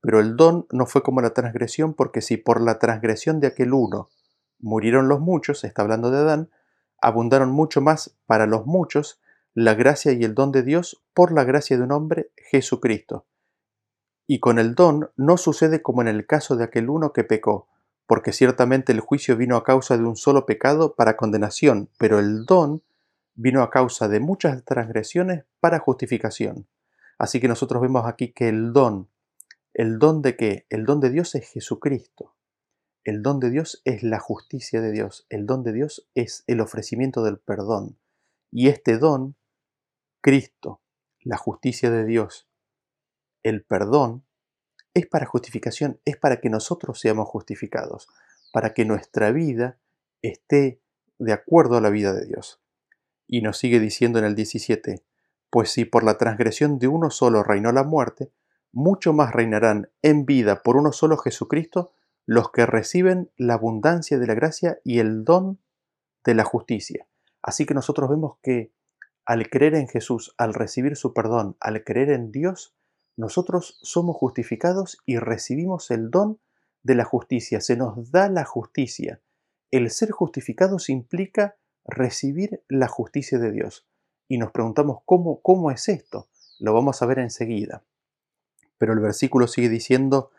Pero 0.00 0.20
el 0.20 0.36
don 0.36 0.66
no 0.70 0.86
fue 0.86 1.02
como 1.02 1.20
la 1.20 1.34
transgresión 1.34 1.94
porque 1.94 2.20
si 2.20 2.36
por 2.36 2.60
la 2.60 2.78
transgresión 2.78 3.40
de 3.40 3.48
aquel 3.48 3.72
uno 3.72 4.10
murieron 4.58 5.08
los 5.08 5.20
muchos, 5.20 5.64
está 5.64 5.82
hablando 5.82 6.10
de 6.10 6.18
Adán, 6.18 6.50
abundaron 7.00 7.50
mucho 7.50 7.80
más 7.80 8.16
para 8.26 8.46
los 8.46 8.66
muchos 8.66 9.20
la 9.54 9.74
gracia 9.74 10.12
y 10.12 10.22
el 10.24 10.34
don 10.34 10.52
de 10.52 10.62
Dios 10.62 11.02
por 11.14 11.32
la 11.32 11.44
gracia 11.44 11.76
de 11.76 11.82
un 11.82 11.92
hombre, 11.92 12.30
Jesucristo. 12.36 13.26
Y 14.26 14.40
con 14.40 14.58
el 14.58 14.74
don 14.74 15.10
no 15.16 15.36
sucede 15.36 15.82
como 15.82 16.02
en 16.02 16.08
el 16.08 16.26
caso 16.26 16.54
de 16.54 16.64
aquel 16.64 16.90
uno 16.90 17.12
que 17.12 17.24
pecó, 17.24 17.66
porque 18.06 18.32
ciertamente 18.32 18.92
el 18.92 19.00
juicio 19.00 19.36
vino 19.36 19.56
a 19.56 19.64
causa 19.64 19.96
de 19.96 20.04
un 20.04 20.16
solo 20.16 20.46
pecado 20.46 20.94
para 20.94 21.16
condenación, 21.16 21.90
pero 21.98 22.18
el 22.18 22.44
don 22.44 22.82
vino 23.34 23.62
a 23.62 23.70
causa 23.70 24.08
de 24.08 24.20
muchas 24.20 24.64
transgresiones 24.64 25.44
para 25.60 25.78
justificación. 25.78 26.66
Así 27.18 27.40
que 27.40 27.48
nosotros 27.48 27.82
vemos 27.82 28.06
aquí 28.06 28.32
que 28.32 28.48
el 28.48 28.72
don, 28.72 29.08
el 29.78 30.00
don 30.00 30.22
de 30.22 30.36
qué? 30.36 30.66
El 30.70 30.84
don 30.84 30.98
de 30.98 31.08
Dios 31.08 31.36
es 31.36 31.48
Jesucristo. 31.48 32.34
El 33.04 33.22
don 33.22 33.38
de 33.38 33.48
Dios 33.48 33.80
es 33.84 34.02
la 34.02 34.18
justicia 34.18 34.80
de 34.80 34.90
Dios. 34.90 35.24
El 35.30 35.46
don 35.46 35.62
de 35.62 35.72
Dios 35.72 36.08
es 36.16 36.42
el 36.48 36.60
ofrecimiento 36.60 37.22
del 37.22 37.38
perdón. 37.38 37.96
Y 38.50 38.70
este 38.70 38.98
don, 38.98 39.36
Cristo, 40.20 40.82
la 41.20 41.36
justicia 41.36 41.92
de 41.92 42.04
Dios, 42.04 42.48
el 43.44 43.62
perdón, 43.62 44.24
es 44.94 45.06
para 45.06 45.26
justificación, 45.26 46.00
es 46.04 46.16
para 46.16 46.40
que 46.40 46.50
nosotros 46.50 46.98
seamos 46.98 47.28
justificados, 47.28 48.08
para 48.52 48.74
que 48.74 48.84
nuestra 48.84 49.30
vida 49.30 49.78
esté 50.22 50.80
de 51.20 51.32
acuerdo 51.32 51.76
a 51.76 51.80
la 51.80 51.90
vida 51.90 52.12
de 52.14 52.26
Dios. 52.26 52.60
Y 53.28 53.42
nos 53.42 53.58
sigue 53.58 53.78
diciendo 53.78 54.18
en 54.18 54.24
el 54.24 54.34
17, 54.34 55.04
pues 55.50 55.70
si 55.70 55.84
por 55.84 56.02
la 56.02 56.18
transgresión 56.18 56.80
de 56.80 56.88
uno 56.88 57.10
solo 57.10 57.44
reinó 57.44 57.70
la 57.70 57.84
muerte, 57.84 58.32
mucho 58.72 59.12
más 59.12 59.32
reinarán 59.32 59.90
en 60.02 60.26
vida 60.26 60.62
por 60.62 60.76
uno 60.76 60.92
solo 60.92 61.16
Jesucristo 61.16 61.92
los 62.26 62.50
que 62.50 62.66
reciben 62.66 63.30
la 63.36 63.54
abundancia 63.54 64.18
de 64.18 64.26
la 64.26 64.34
gracia 64.34 64.78
y 64.84 64.98
el 64.98 65.24
don 65.24 65.60
de 66.24 66.34
la 66.34 66.44
justicia. 66.44 67.06
Así 67.42 67.64
que 67.64 67.72
nosotros 67.74 68.10
vemos 68.10 68.36
que 68.42 68.72
al 69.24 69.48
creer 69.48 69.74
en 69.74 69.88
Jesús, 69.88 70.34
al 70.36 70.52
recibir 70.52 70.96
su 70.96 71.14
perdón, 71.14 71.56
al 71.60 71.84
creer 71.84 72.10
en 72.10 72.30
Dios, 72.30 72.74
nosotros 73.16 73.78
somos 73.82 74.16
justificados 74.16 74.98
y 75.06 75.18
recibimos 75.18 75.90
el 75.90 76.10
don 76.10 76.38
de 76.82 76.94
la 76.94 77.04
justicia. 77.04 77.60
Se 77.60 77.76
nos 77.76 78.10
da 78.10 78.28
la 78.28 78.44
justicia. 78.44 79.20
El 79.70 79.90
ser 79.90 80.10
justificados 80.10 80.88
implica 80.88 81.56
recibir 81.84 82.62
la 82.68 82.88
justicia 82.88 83.38
de 83.38 83.52
Dios. 83.52 83.86
Y 84.28 84.38
nos 84.38 84.52
preguntamos 84.52 84.98
cómo, 85.04 85.40
cómo 85.40 85.70
es 85.70 85.88
esto. 85.88 86.28
Lo 86.58 86.74
vamos 86.74 87.02
a 87.02 87.06
ver 87.06 87.18
enseguida. 87.18 87.84
Pero 88.78 88.92
el 88.92 89.00
versículo 89.00 89.46
sigue 89.46 89.68
diciendo, 89.68 90.30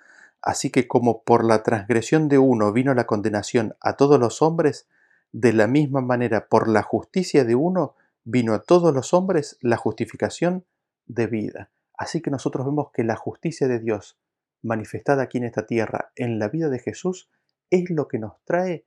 Así 0.41 0.69
que 0.69 0.87
como 0.87 1.23
por 1.23 1.43
la 1.43 1.63
transgresión 1.63 2.29
de 2.29 2.37
uno 2.37 2.71
vino 2.71 2.93
la 2.93 3.05
condenación 3.05 3.75
a 3.81 3.97
todos 3.97 4.19
los 4.19 4.41
hombres, 4.41 4.87
de 5.31 5.53
la 5.53 5.67
misma 5.67 6.01
manera 6.01 6.47
por 6.47 6.67
la 6.67 6.81
justicia 6.81 7.43
de 7.43 7.55
uno 7.55 7.95
vino 8.23 8.53
a 8.53 8.63
todos 8.63 8.93
los 8.93 9.13
hombres 9.13 9.57
la 9.61 9.77
justificación 9.77 10.65
de 11.05 11.27
vida. 11.27 11.71
Así 11.97 12.21
que 12.21 12.31
nosotros 12.31 12.65
vemos 12.65 12.91
que 12.91 13.03
la 13.03 13.15
justicia 13.15 13.67
de 13.67 13.79
Dios 13.79 14.17
manifestada 14.61 15.23
aquí 15.23 15.37
en 15.37 15.43
esta 15.45 15.65
tierra, 15.65 16.11
en 16.15 16.39
la 16.39 16.47
vida 16.47 16.69
de 16.69 16.79
Jesús, 16.79 17.29
es 17.69 17.89
lo 17.89 18.07
que 18.07 18.19
nos 18.19 18.41
trae 18.45 18.85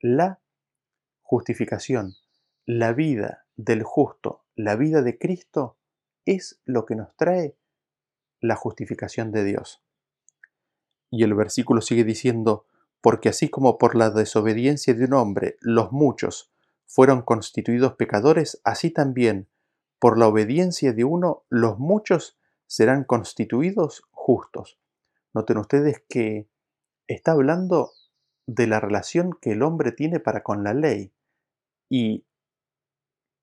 la 0.00 0.40
justificación. 1.22 2.14
La 2.66 2.92
vida 2.92 3.46
del 3.56 3.82
justo, 3.82 4.44
la 4.54 4.76
vida 4.76 5.02
de 5.02 5.18
Cristo, 5.18 5.76
es 6.24 6.60
lo 6.64 6.86
que 6.86 6.96
nos 6.96 7.14
trae 7.16 7.56
la 8.44 8.56
justificación 8.56 9.32
de 9.32 9.42
Dios. 9.42 9.82
Y 11.10 11.24
el 11.24 11.34
versículo 11.34 11.80
sigue 11.80 12.04
diciendo, 12.04 12.66
porque 13.00 13.30
así 13.30 13.48
como 13.48 13.78
por 13.78 13.94
la 13.94 14.10
desobediencia 14.10 14.92
de 14.94 15.04
un 15.06 15.14
hombre 15.14 15.56
los 15.60 15.92
muchos 15.92 16.52
fueron 16.86 17.22
constituidos 17.22 17.94
pecadores, 17.94 18.60
así 18.62 18.90
también 18.90 19.48
por 19.98 20.18
la 20.18 20.28
obediencia 20.28 20.92
de 20.92 21.04
uno 21.04 21.44
los 21.48 21.78
muchos 21.78 22.38
serán 22.66 23.04
constituidos 23.04 24.02
justos. 24.10 24.78
Noten 25.32 25.56
ustedes 25.58 26.04
que 26.08 26.46
está 27.06 27.32
hablando 27.32 27.92
de 28.46 28.66
la 28.66 28.78
relación 28.78 29.32
que 29.40 29.52
el 29.52 29.62
hombre 29.62 29.92
tiene 29.92 30.20
para 30.20 30.42
con 30.42 30.62
la 30.64 30.74
ley 30.74 31.14
y 31.88 32.26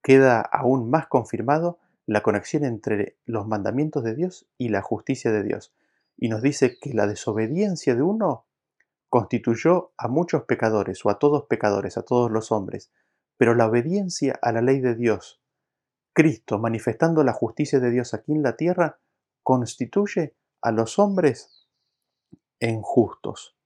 queda 0.04 0.42
aún 0.42 0.92
más 0.92 1.08
confirmado 1.08 1.80
la 2.06 2.22
conexión 2.22 2.66
entre 2.66 3.18
los 3.26 3.48
mandamientos 3.48 4.04
de 4.04 4.16
Dios 4.16 4.48
y 4.58 4.70
la 4.70 4.82
justicia 4.82 5.32
de 5.32 5.44
Dios 5.44 5.74
y 6.18 6.30
nos 6.30 6.42
dice 6.42 6.78
que 6.80 6.94
la 6.94 7.08
desobediencia 7.08 7.96
de 7.96 8.04
uno 8.04 8.46
constituyó 9.10 9.94
a 9.98 10.08
muchos 10.08 10.44
pecadores 10.44 11.06
o 11.06 11.10
a 11.10 11.20
todos 11.20 11.46
pecadores, 11.48 11.98
a 11.98 12.04
todos 12.04 12.32
los 12.32 12.52
hombres, 12.52 12.92
pero 13.38 13.56
la 13.56 13.68
obediencia 13.68 14.40
a 14.42 14.52
la 14.52 14.62
ley 14.62 14.80
de 14.80 14.96
Dios, 14.96 15.42
Cristo 16.14 16.60
manifestando 16.60 17.24
la 17.24 17.34
justicia 17.34 17.80
de 17.80 17.90
Dios 17.90 18.14
aquí 18.14 18.34
en 18.34 18.44
la 18.44 18.56
tierra, 18.56 19.00
constituye 19.44 20.36
a 20.62 20.72
los 20.72 21.00
hombres 21.00 21.68
en 22.60 22.82
justos. 22.82 23.58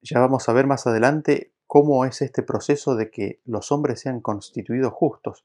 Ya 0.00 0.18
vamos 0.18 0.48
a 0.48 0.52
ver 0.52 0.66
más 0.66 0.86
adelante 0.86 1.52
cómo 1.66 2.04
es 2.04 2.22
este 2.22 2.42
proceso 2.42 2.96
de 2.96 3.10
que 3.10 3.40
los 3.44 3.70
hombres 3.70 4.00
sean 4.00 4.20
constituidos 4.20 4.92
justos. 4.92 5.44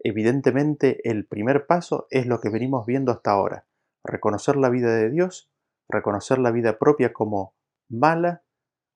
Evidentemente 0.00 1.08
el 1.08 1.26
primer 1.26 1.66
paso 1.66 2.06
es 2.10 2.26
lo 2.26 2.40
que 2.40 2.50
venimos 2.50 2.86
viendo 2.86 3.12
hasta 3.12 3.32
ahora 3.32 3.66
reconocer 4.04 4.56
la 4.56 4.70
vida 4.70 4.94
de 4.94 5.10
Dios, 5.10 5.50
reconocer 5.88 6.38
la 6.38 6.50
vida 6.50 6.78
propia 6.78 7.12
como 7.12 7.54
mala, 7.88 8.42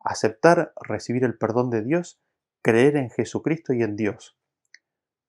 aceptar, 0.01 0.73
recibir 0.81 1.25
el 1.25 1.37
perdón 1.37 1.71
de 1.71 1.83
Dios, 1.83 2.21
creer 2.63 2.97
en 2.97 3.11
Jesucristo 3.11 3.73
y 3.73 3.83
en 3.83 3.97
Dios. 3.97 4.39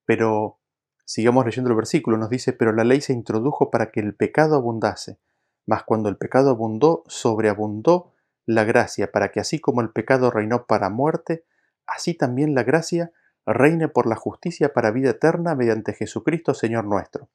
Pero 0.05 0.59
sigamos 1.05 1.45
leyendo 1.45 1.69
el 1.69 1.75
versículo, 1.75 2.17
nos 2.17 2.29
dice, 2.29 2.53
pero 2.53 2.71
la 2.73 2.83
ley 2.83 3.01
se 3.01 3.13
introdujo 3.13 3.71
para 3.71 3.91
que 3.91 3.99
el 3.99 4.15
pecado 4.15 4.55
abundase, 4.55 5.19
mas 5.65 5.83
cuando 5.83 6.09
el 6.09 6.17
pecado 6.17 6.49
abundó, 6.49 7.03
sobreabundó 7.07 8.13
la 8.45 8.63
gracia, 8.65 9.11
para 9.11 9.31
que 9.31 9.39
así 9.39 9.59
como 9.59 9.81
el 9.81 9.91
pecado 9.91 10.29
reinó 10.29 10.65
para 10.65 10.89
muerte, 10.89 11.45
así 11.87 12.13
también 12.13 12.55
la 12.55 12.63
gracia 12.63 13.11
reine 13.45 13.87
por 13.87 14.07
la 14.07 14.15
justicia 14.15 14.73
para 14.73 14.91
vida 14.91 15.11
eterna 15.11 15.55
mediante 15.55 15.93
Jesucristo 15.93 16.53
Señor 16.53 16.85
nuestro. 16.85 17.27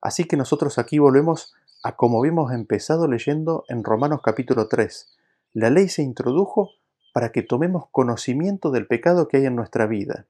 Así 0.00 0.24
que 0.24 0.36
nosotros 0.36 0.78
aquí 0.78 0.98
volvemos 0.98 1.54
a 1.82 1.96
como 1.96 2.20
habíamos 2.20 2.52
empezado 2.52 3.08
leyendo 3.08 3.64
en 3.68 3.84
Romanos 3.84 4.20
capítulo 4.22 4.68
3. 4.68 5.16
La 5.52 5.70
ley 5.70 5.88
se 5.88 6.02
introdujo 6.02 6.70
para 7.12 7.32
que 7.32 7.42
tomemos 7.42 7.86
conocimiento 7.90 8.70
del 8.70 8.86
pecado 8.86 9.28
que 9.28 9.38
hay 9.38 9.46
en 9.46 9.56
nuestra 9.56 9.86
vida. 9.86 10.26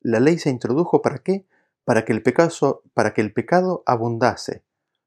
La 0.00 0.20
ley 0.20 0.38
se 0.38 0.50
introdujo 0.50 1.02
para 1.02 1.18
qué? 1.18 1.46
Para 1.84 2.04
que 2.04 2.12
el 2.12 2.22
pecado, 2.22 2.82
para 2.94 3.12
que 3.12 3.20
el 3.20 3.32
pecado 3.32 3.82
abundase. 3.86 4.62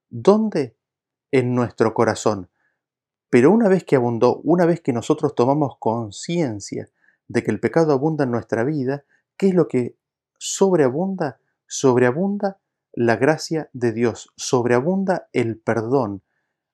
¿Dónde? 0.10 0.76
En 1.32 1.56
nuestro 1.56 1.94
corazón. 1.94 2.50
Pero 3.30 3.52
una 3.52 3.68
vez 3.68 3.84
que 3.84 3.96
abundó, 3.96 4.38
una 4.44 4.66
vez 4.66 4.80
que 4.82 4.94
nosotros 4.94 5.36
tomamos 5.36 5.78
conciencia 5.80 6.90
de 7.28 7.44
que 7.44 7.52
el 7.52 7.60
pecado 7.60 7.92
abunda 7.92 8.24
en 8.24 8.32
nuestra 8.32 8.64
vida, 8.64 9.04
¿qué 9.38 9.50
es 9.50 9.56
lo 9.56 9.68
que 9.68 9.96
sobreabunda? 10.38 11.40
Sobreabunda 11.68 12.60
la 12.94 13.18
gracia 13.18 13.70
de 13.74 13.92
Dios, 13.92 14.32
sobreabunda 14.38 15.28
el 15.34 15.58
perdón, 15.58 16.24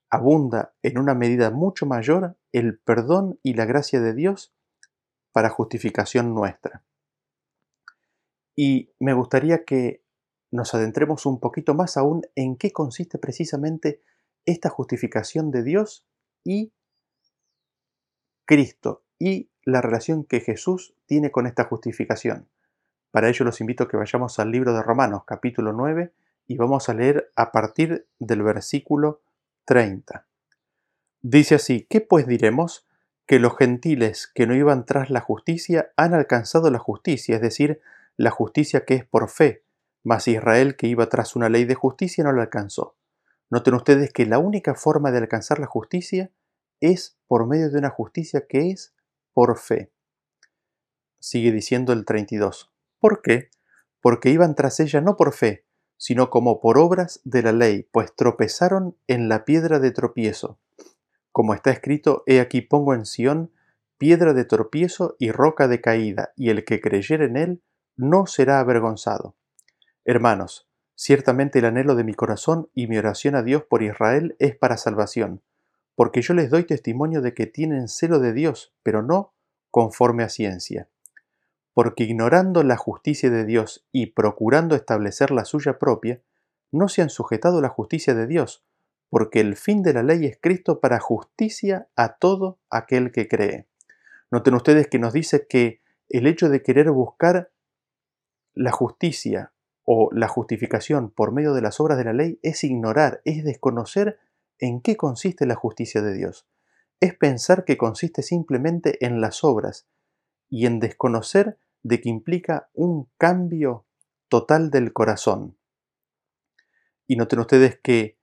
abunda 0.09 0.73
en 0.83 0.99
una 0.99 1.15
medida 1.15 1.49
mucho 1.49 1.85
mayor 1.85 2.37
el 2.51 2.77
perdón 2.77 3.39
y 3.41 3.53
la 3.53 3.65
gracia 3.65 4.01
de 4.01 4.13
Dios 4.13 4.53
para 5.31 5.49
justificación 5.49 6.35
nuestra. 6.35 6.83
Y 8.55 8.91
me 8.99 9.13
gustaría 9.13 9.63
que 9.63 10.03
nos 10.51 10.73
adentremos 10.73 11.25
un 11.25 11.39
poquito 11.39 11.73
más 11.73 11.97
aún 11.97 12.23
en 12.35 12.57
qué 12.57 12.71
consiste 12.71 13.17
precisamente 13.17 14.01
esta 14.45 14.69
justificación 14.69 15.49
de 15.49 15.63
Dios 15.63 16.05
y 16.43 16.73
Cristo 18.45 19.05
y 19.17 19.50
la 19.63 19.81
relación 19.81 20.23
que 20.23 20.39
Jesús 20.39 20.93
tiene 21.05 21.31
con 21.31 21.47
esta 21.47 21.65
justificación. 21.65 22.47
Para 23.11 23.29
ello 23.29 23.45
los 23.45 23.61
invito 23.61 23.83
a 23.83 23.87
que 23.87 23.97
vayamos 23.97 24.39
al 24.39 24.51
libro 24.51 24.73
de 24.73 24.81
Romanos 24.81 25.23
capítulo 25.25 25.73
9 25.73 26.13
y 26.47 26.57
vamos 26.57 26.89
a 26.89 26.93
leer 26.93 27.31
a 27.35 27.51
partir 27.51 28.07
del 28.19 28.41
versículo 28.43 29.21
30. 29.65 30.25
Dice 31.21 31.55
así, 31.55 31.85
¿qué 31.89 32.01
pues 32.01 32.25
diremos? 32.25 32.87
Que 33.25 33.39
los 33.39 33.55
gentiles 33.55 34.31
que 34.33 34.47
no 34.47 34.55
iban 34.55 34.85
tras 34.85 35.09
la 35.09 35.21
justicia 35.21 35.91
han 35.95 36.13
alcanzado 36.13 36.71
la 36.71 36.79
justicia, 36.79 37.35
es 37.35 37.41
decir, 37.41 37.81
la 38.17 38.31
justicia 38.31 38.85
que 38.85 38.95
es 38.95 39.05
por 39.05 39.29
fe, 39.29 39.63
mas 40.03 40.27
Israel 40.27 40.75
que 40.75 40.87
iba 40.87 41.07
tras 41.07 41.35
una 41.35 41.49
ley 41.49 41.65
de 41.65 41.75
justicia 41.75 42.23
no 42.23 42.31
la 42.31 42.41
alcanzó. 42.43 42.95
Noten 43.49 43.75
ustedes 43.75 44.11
que 44.11 44.25
la 44.25 44.39
única 44.39 44.75
forma 44.75 45.11
de 45.11 45.19
alcanzar 45.19 45.59
la 45.59 45.67
justicia 45.67 46.31
es 46.79 47.17
por 47.27 47.47
medio 47.47 47.69
de 47.69 47.77
una 47.77 47.89
justicia 47.89 48.47
que 48.47 48.71
es 48.71 48.93
por 49.33 49.57
fe. 49.57 49.91
Sigue 51.19 51.51
diciendo 51.51 51.93
el 51.93 52.05
32. 52.05 52.71
¿Por 52.99 53.21
qué? 53.21 53.49
Porque 54.01 54.29
iban 54.29 54.55
tras 54.55 54.79
ella 54.79 55.01
no 55.01 55.17
por 55.17 55.33
fe, 55.33 55.65
sino 55.97 56.29
como 56.29 56.59
por 56.61 56.77
obras 56.77 57.21
de 57.23 57.43
la 57.43 57.51
ley, 57.51 57.87
pues 57.91 58.15
tropezaron 58.15 58.97
en 59.07 59.29
la 59.29 59.45
piedra 59.45 59.79
de 59.79 59.91
tropiezo. 59.91 60.59
Como 61.31 61.53
está 61.53 61.71
escrito, 61.71 62.23
he 62.25 62.39
aquí 62.39 62.61
pongo 62.61 62.93
en 62.93 63.05
Sión 63.05 63.51
piedra 63.97 64.33
de 64.33 64.45
tropiezo 64.45 65.15
y 65.19 65.31
roca 65.31 65.67
de 65.67 65.79
caída, 65.79 66.33
y 66.35 66.49
el 66.49 66.65
que 66.65 66.81
creyere 66.81 67.25
en 67.25 67.37
él 67.37 67.61
no 67.95 68.25
será 68.25 68.59
avergonzado. 68.59 69.35
Hermanos, 70.05 70.71
Ciertamente 71.03 71.57
el 71.57 71.65
anhelo 71.65 71.95
de 71.95 72.03
mi 72.03 72.13
corazón 72.13 72.69
y 72.75 72.85
mi 72.85 72.95
oración 72.99 73.33
a 73.33 73.41
Dios 73.41 73.63
por 73.63 73.81
Israel 73.81 74.35
es 74.37 74.55
para 74.55 74.77
salvación, 74.77 75.41
porque 76.01 76.23
yo 76.23 76.33
les 76.33 76.49
doy 76.49 76.63
testimonio 76.63 77.21
de 77.21 77.35
que 77.35 77.45
tienen 77.45 77.87
celo 77.87 78.17
de 78.17 78.33
Dios, 78.33 78.73
pero 78.81 79.03
no 79.03 79.35
conforme 79.69 80.23
a 80.23 80.29
ciencia. 80.29 80.89
Porque 81.75 82.05
ignorando 82.05 82.63
la 82.63 82.75
justicia 82.75 83.29
de 83.29 83.45
Dios 83.45 83.85
y 83.91 84.07
procurando 84.07 84.75
establecer 84.75 85.29
la 85.29 85.45
suya 85.45 85.77
propia, 85.77 86.23
no 86.71 86.87
se 86.87 87.03
han 87.03 87.11
sujetado 87.11 87.59
a 87.59 87.61
la 87.61 87.69
justicia 87.69 88.15
de 88.15 88.25
Dios, 88.25 88.65
porque 89.11 89.41
el 89.41 89.55
fin 89.55 89.83
de 89.83 89.93
la 89.93 90.01
ley 90.01 90.25
es 90.25 90.39
Cristo 90.41 90.79
para 90.79 90.99
justicia 90.99 91.87
a 91.95 92.15
todo 92.15 92.57
aquel 92.71 93.11
que 93.11 93.27
cree. 93.27 93.67
Noten 94.31 94.55
ustedes 94.55 94.87
que 94.87 94.97
nos 94.97 95.13
dice 95.13 95.45
que 95.47 95.81
el 96.09 96.25
hecho 96.25 96.49
de 96.49 96.63
querer 96.63 96.89
buscar 96.89 97.51
la 98.55 98.71
justicia 98.71 99.53
o 99.85 100.09
la 100.11 100.27
justificación 100.27 101.11
por 101.11 101.31
medio 101.31 101.53
de 101.53 101.61
las 101.61 101.79
obras 101.79 101.99
de 101.99 102.05
la 102.05 102.13
ley 102.13 102.39
es 102.41 102.63
ignorar, 102.63 103.21
es 103.23 103.43
desconocer 103.43 104.17
en 104.61 104.79
qué 104.81 104.95
consiste 104.95 105.45
la 105.45 105.55
justicia 105.55 106.01
de 106.01 106.13
Dios. 106.13 106.47
Es 107.01 107.13
pensar 107.15 107.65
que 107.65 107.77
consiste 107.77 108.21
simplemente 108.21 109.05
en 109.05 109.19
las 109.19 109.43
obras 109.43 109.87
y 110.49 110.65
en 110.65 110.79
desconocer 110.79 111.59
de 111.83 111.99
que 111.99 112.07
implica 112.07 112.69
un 112.73 113.09
cambio 113.17 113.85
total 114.29 114.71
del 114.71 114.93
corazón. 114.93 115.57
Y 117.07 117.17
noten 117.17 117.39
ustedes 117.39 117.77
que 117.83 118.17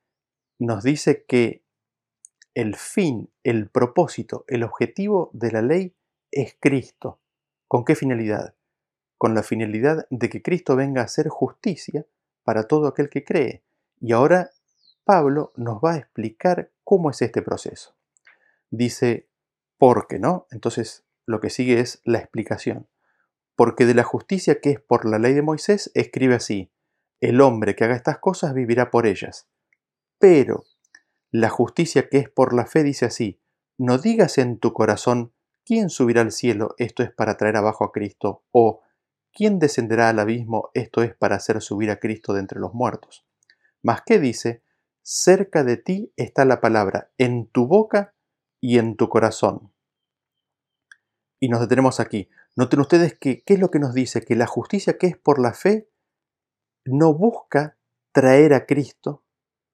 nos 0.58 0.82
dice 0.82 1.26
que 1.26 1.62
el 2.54 2.74
fin, 2.74 3.30
el 3.42 3.68
propósito, 3.68 4.44
el 4.48 4.62
objetivo 4.62 5.28
de 5.34 5.52
la 5.52 5.60
ley 5.60 5.94
es 6.30 6.56
Cristo. 6.58 7.20
¿Con 7.66 7.84
qué 7.84 7.94
finalidad? 7.94 8.54
con 9.18 9.34
la 9.34 9.42
finalidad 9.42 10.06
de 10.10 10.30
que 10.30 10.42
Cristo 10.42 10.76
venga 10.76 11.02
a 11.02 11.06
hacer 11.06 11.28
justicia 11.28 12.06
para 12.44 12.62
todo 12.62 12.86
aquel 12.86 13.10
que 13.10 13.24
cree. 13.24 13.64
Y 14.00 14.12
ahora 14.12 14.50
Pablo 15.08 15.54
nos 15.56 15.78
va 15.78 15.94
a 15.94 15.96
explicar 15.96 16.70
cómo 16.84 17.08
es 17.08 17.22
este 17.22 17.40
proceso. 17.40 17.96
Dice, 18.68 19.30
¿por 19.78 20.06
qué 20.06 20.18
no? 20.18 20.46
Entonces 20.50 21.06
lo 21.24 21.40
que 21.40 21.48
sigue 21.48 21.80
es 21.80 22.02
la 22.04 22.18
explicación. 22.18 22.90
Porque 23.56 23.86
de 23.86 23.94
la 23.94 24.02
justicia 24.02 24.60
que 24.60 24.68
es 24.72 24.80
por 24.80 25.06
la 25.08 25.18
ley 25.18 25.32
de 25.32 25.40
Moisés, 25.40 25.90
escribe 25.94 26.34
así, 26.34 26.70
el 27.22 27.40
hombre 27.40 27.74
que 27.74 27.84
haga 27.84 27.96
estas 27.96 28.18
cosas 28.18 28.52
vivirá 28.52 28.90
por 28.90 29.06
ellas. 29.06 29.48
Pero 30.18 30.64
la 31.30 31.48
justicia 31.48 32.10
que 32.10 32.18
es 32.18 32.28
por 32.28 32.52
la 32.52 32.66
fe 32.66 32.82
dice 32.82 33.06
así, 33.06 33.40
no 33.78 33.96
digas 33.96 34.36
en 34.36 34.58
tu 34.58 34.74
corazón, 34.74 35.32
¿quién 35.64 35.88
subirá 35.88 36.20
al 36.20 36.32
cielo? 36.32 36.74
Esto 36.76 37.02
es 37.02 37.10
para 37.10 37.38
traer 37.38 37.56
abajo 37.56 37.82
a 37.82 37.92
Cristo. 37.92 38.42
O 38.50 38.82
¿quién 39.32 39.58
descenderá 39.58 40.10
al 40.10 40.18
abismo? 40.18 40.68
Esto 40.74 41.02
es 41.02 41.14
para 41.14 41.36
hacer 41.36 41.62
subir 41.62 41.90
a 41.90 41.98
Cristo 41.98 42.34
de 42.34 42.40
entre 42.40 42.60
los 42.60 42.74
muertos. 42.74 43.24
Mas 43.80 44.02
¿qué 44.04 44.18
dice? 44.18 44.67
Cerca 45.10 45.64
de 45.64 45.78
ti 45.78 46.12
está 46.18 46.44
la 46.44 46.60
palabra, 46.60 47.10
en 47.16 47.46
tu 47.46 47.66
boca 47.66 48.14
y 48.60 48.76
en 48.76 48.94
tu 48.94 49.08
corazón. 49.08 49.72
Y 51.40 51.48
nos 51.48 51.60
detenemos 51.62 51.98
aquí. 51.98 52.28
Noten 52.56 52.80
ustedes 52.80 53.18
que, 53.18 53.42
¿qué 53.42 53.54
es 53.54 53.58
lo 53.58 53.70
que 53.70 53.78
nos 53.78 53.94
dice? 53.94 54.20
Que 54.20 54.36
la 54.36 54.46
justicia 54.46 54.98
que 54.98 55.06
es 55.06 55.16
por 55.16 55.38
la 55.38 55.54
fe 55.54 55.88
no 56.84 57.14
busca 57.14 57.78
traer 58.12 58.52
a 58.52 58.66
Cristo 58.66 59.24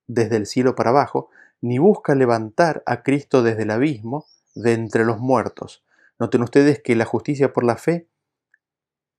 desde 0.06 0.36
el 0.36 0.46
cielo 0.46 0.76
para 0.76 0.90
abajo, 0.90 1.30
ni 1.60 1.78
busca 1.78 2.14
levantar 2.14 2.84
a 2.86 3.02
Cristo 3.02 3.42
desde 3.42 3.64
el 3.64 3.72
abismo 3.72 4.26
de 4.54 4.74
entre 4.74 5.04
los 5.04 5.18
muertos. 5.18 5.84
Noten 6.20 6.42
ustedes 6.42 6.80
que 6.80 6.94
la 6.94 7.06
justicia 7.06 7.52
por 7.52 7.64
la 7.64 7.76
fe 7.76 8.08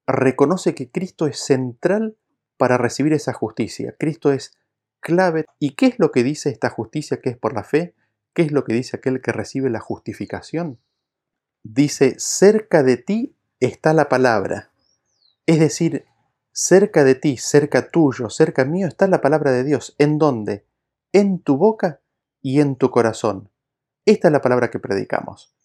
reconoce 0.07 0.75
que 0.75 0.89
Cristo 0.89 1.27
es 1.27 1.41
central 1.41 2.17
para 2.55 2.77
recibir 2.77 3.11
esa 3.11 3.33
justicia. 3.33 3.97
Cristo 3.99 4.31
es 4.31 4.57
clave. 5.05 5.45
¿Y 5.59 5.75
qué 5.75 5.85
es 5.85 5.99
lo 5.99 6.11
que 6.11 6.23
dice 6.23 6.49
esta 6.49 6.71
justicia 6.71 7.21
que 7.21 7.29
es 7.29 7.37
por 7.37 7.53
la 7.53 7.63
fe? 7.63 7.93
¿Qué 8.33 8.41
es 8.41 8.51
lo 8.51 8.63
que 8.63 8.73
dice 8.73 8.97
aquel 8.97 9.21
que 9.21 9.31
recibe 9.31 9.69
la 9.69 9.79
justificación? 9.79 10.79
Dice, 11.63 12.15
cerca 12.17 12.81
de 12.81 12.97
ti 12.97 13.37
está 13.59 13.93
la 13.93 14.09
palabra. 14.09 14.71
Es 15.45 15.59
decir, 15.59 16.05
cerca 16.51 17.03
de 17.03 17.13
ti, 17.13 17.37
cerca 17.37 17.91
tuyo, 17.91 18.31
cerca 18.31 18.65
mío 18.65 18.87
está 18.87 19.07
la 19.07 19.21
palabra 19.21 19.51
de 19.51 19.63
Dios. 19.63 19.95
¿En 19.99 20.17
dónde? 20.17 20.65
En 21.13 21.39
tu 21.39 21.55
boca 21.55 22.01
y 22.41 22.59
en 22.59 22.75
tu 22.75 22.89
corazón. 22.89 23.51
Esta 24.05 24.29
es 24.29 24.31
la 24.31 24.41
palabra 24.41 24.71
que 24.71 24.79
predicamos. 24.79 25.55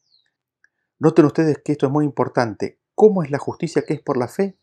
Noten 0.99 1.25
ustedes 1.25 1.59
que 1.65 1.73
esto 1.73 1.87
es 1.87 1.93
muy 1.93 2.05
importante. 2.05 2.79
¿Cómo 2.95 3.23
es 3.23 3.31
la 3.31 3.39
justicia 3.39 3.83
que 3.87 3.95
es 3.95 4.03
por 4.03 4.19
la 4.19 4.29
fe? 4.29 4.59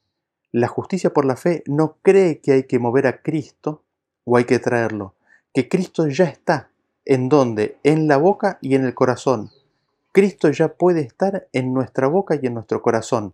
La 0.52 0.68
justicia 0.68 1.12
por 1.14 1.26
la 1.26 1.36
fe 1.36 1.64
no 1.66 1.98
cree 2.04 2.42
que 2.42 2.52
hay 2.52 2.68
que 2.68 2.78
mover 2.78 3.08
a 3.08 3.24
Cristo 3.24 3.87
o 4.28 4.36
hay 4.36 4.44
que 4.44 4.60
traerlo, 4.60 5.16
que 5.54 5.70
Cristo 5.70 6.08
ya 6.08 6.26
está. 6.26 6.70
¿En 7.06 7.30
dónde? 7.30 7.78
En 7.84 8.10
la 8.10 8.18
boca 8.18 8.60
y 8.62 8.76
en 8.76 8.84
el 8.84 8.94
corazón. 8.94 9.52
Cristo 10.12 10.50
ya 10.50 10.74
puede 10.74 11.00
estar 11.00 11.48
en 11.54 11.74
nuestra 11.74 12.08
boca 12.08 12.36
y 12.36 12.46
en 12.46 12.54
nuestro 12.54 12.82
corazón. 12.82 13.34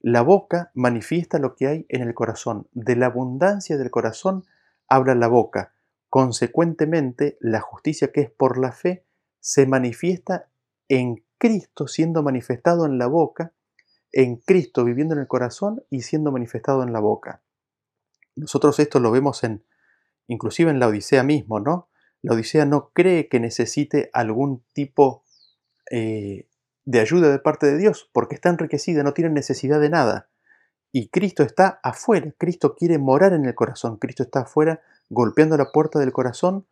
La 0.00 0.22
boca 0.22 0.70
manifiesta 0.74 1.40
lo 1.40 1.56
que 1.56 1.66
hay 1.66 1.86
en 1.88 2.02
el 2.02 2.14
corazón. 2.14 2.68
De 2.72 2.94
la 2.94 3.06
abundancia 3.06 3.76
del 3.76 3.90
corazón 3.90 4.44
habla 4.86 5.16
la 5.16 5.26
boca. 5.26 5.72
Consecuentemente, 6.08 7.36
la 7.40 7.60
justicia 7.60 8.12
que 8.12 8.20
es 8.20 8.30
por 8.30 8.58
la 8.58 8.70
fe 8.70 9.02
se 9.40 9.66
manifiesta 9.66 10.46
en 10.88 11.24
Cristo 11.38 11.88
siendo 11.88 12.22
manifestado 12.22 12.86
en 12.86 12.98
la 12.98 13.08
boca 13.08 13.52
en 14.14 14.36
Cristo 14.36 14.84
viviendo 14.84 15.14
en 15.14 15.20
el 15.20 15.26
corazón 15.26 15.82
y 15.90 16.02
siendo 16.02 16.30
manifestado 16.30 16.82
en 16.84 16.92
la 16.92 17.00
boca. 17.00 17.42
Nosotros 18.36 18.78
esto 18.78 19.00
lo 19.00 19.10
vemos 19.10 19.42
en, 19.42 19.64
inclusive 20.26 20.70
en 20.70 20.78
la 20.78 20.88
Odisea 20.88 21.22
mismo, 21.22 21.60
¿no? 21.60 21.88
La 22.22 22.34
Odisea 22.34 22.64
no 22.64 22.90
cree 22.92 23.28
que 23.28 23.40
necesite 23.40 24.10
algún 24.12 24.64
tipo 24.72 25.24
eh, 25.90 26.48
de 26.84 27.00
ayuda 27.00 27.30
de 27.30 27.38
parte 27.38 27.66
de 27.66 27.78
Dios, 27.78 28.10
porque 28.12 28.34
está 28.34 28.48
enriquecida, 28.48 29.02
no 29.02 29.14
tiene 29.14 29.30
necesidad 29.30 29.80
de 29.80 29.90
nada. 29.90 30.28
Y 30.92 31.08
Cristo 31.08 31.42
está 31.42 31.80
afuera, 31.82 32.32
Cristo 32.38 32.74
quiere 32.76 32.98
morar 32.98 33.32
en 33.32 33.44
el 33.44 33.54
corazón, 33.54 33.96
Cristo 33.96 34.22
está 34.22 34.40
afuera 34.40 34.80
golpeando 35.10 35.56
la 35.56 35.72
puerta 35.72 35.98
del 35.98 36.12
corazón, 36.12 36.66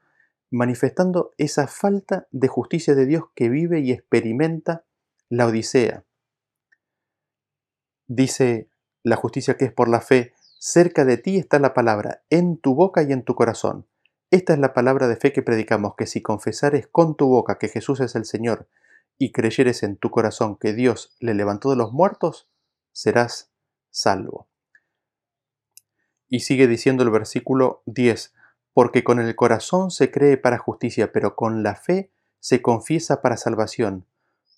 manifestando 0.50 1.32
esa 1.38 1.66
falta 1.66 2.28
de 2.30 2.48
justicia 2.48 2.94
de 2.94 3.06
Dios 3.06 3.24
que 3.34 3.48
vive 3.48 3.80
y 3.80 3.90
experimenta 3.90 4.84
la 5.28 5.46
Odisea. 5.46 6.04
Dice 8.06 8.68
la 9.02 9.16
justicia 9.16 9.56
que 9.56 9.64
es 9.64 9.72
por 9.72 9.88
la 9.88 10.00
fe, 10.00 10.34
cerca 10.64 11.04
de 11.04 11.16
ti 11.16 11.38
está 11.38 11.58
la 11.58 11.74
palabra, 11.74 12.22
en 12.30 12.56
tu 12.56 12.76
boca 12.76 13.02
y 13.02 13.10
en 13.10 13.24
tu 13.24 13.34
corazón. 13.34 13.88
Esta 14.30 14.52
es 14.52 14.60
la 14.60 14.72
palabra 14.72 15.08
de 15.08 15.16
fe 15.16 15.32
que 15.32 15.42
predicamos, 15.42 15.96
que 15.96 16.06
si 16.06 16.22
confesares 16.22 16.86
con 16.86 17.16
tu 17.16 17.26
boca 17.26 17.58
que 17.58 17.66
Jesús 17.66 17.98
es 17.98 18.14
el 18.14 18.24
Señor 18.24 18.68
y 19.18 19.32
creyeres 19.32 19.82
en 19.82 19.96
tu 19.96 20.10
corazón 20.10 20.56
que 20.56 20.72
Dios 20.72 21.16
le 21.18 21.34
levantó 21.34 21.70
de 21.70 21.74
los 21.74 21.92
muertos, 21.92 22.48
serás 22.92 23.50
salvo. 23.90 24.48
Y 26.28 26.40
sigue 26.40 26.68
diciendo 26.68 27.02
el 27.02 27.10
versículo 27.10 27.82
10, 27.86 28.32
porque 28.72 29.02
con 29.02 29.18
el 29.18 29.34
corazón 29.34 29.90
se 29.90 30.12
cree 30.12 30.36
para 30.36 30.58
justicia, 30.58 31.12
pero 31.12 31.34
con 31.34 31.64
la 31.64 31.74
fe 31.74 32.12
se 32.38 32.62
confiesa 32.62 33.20
para 33.20 33.36
salvación. 33.36 34.06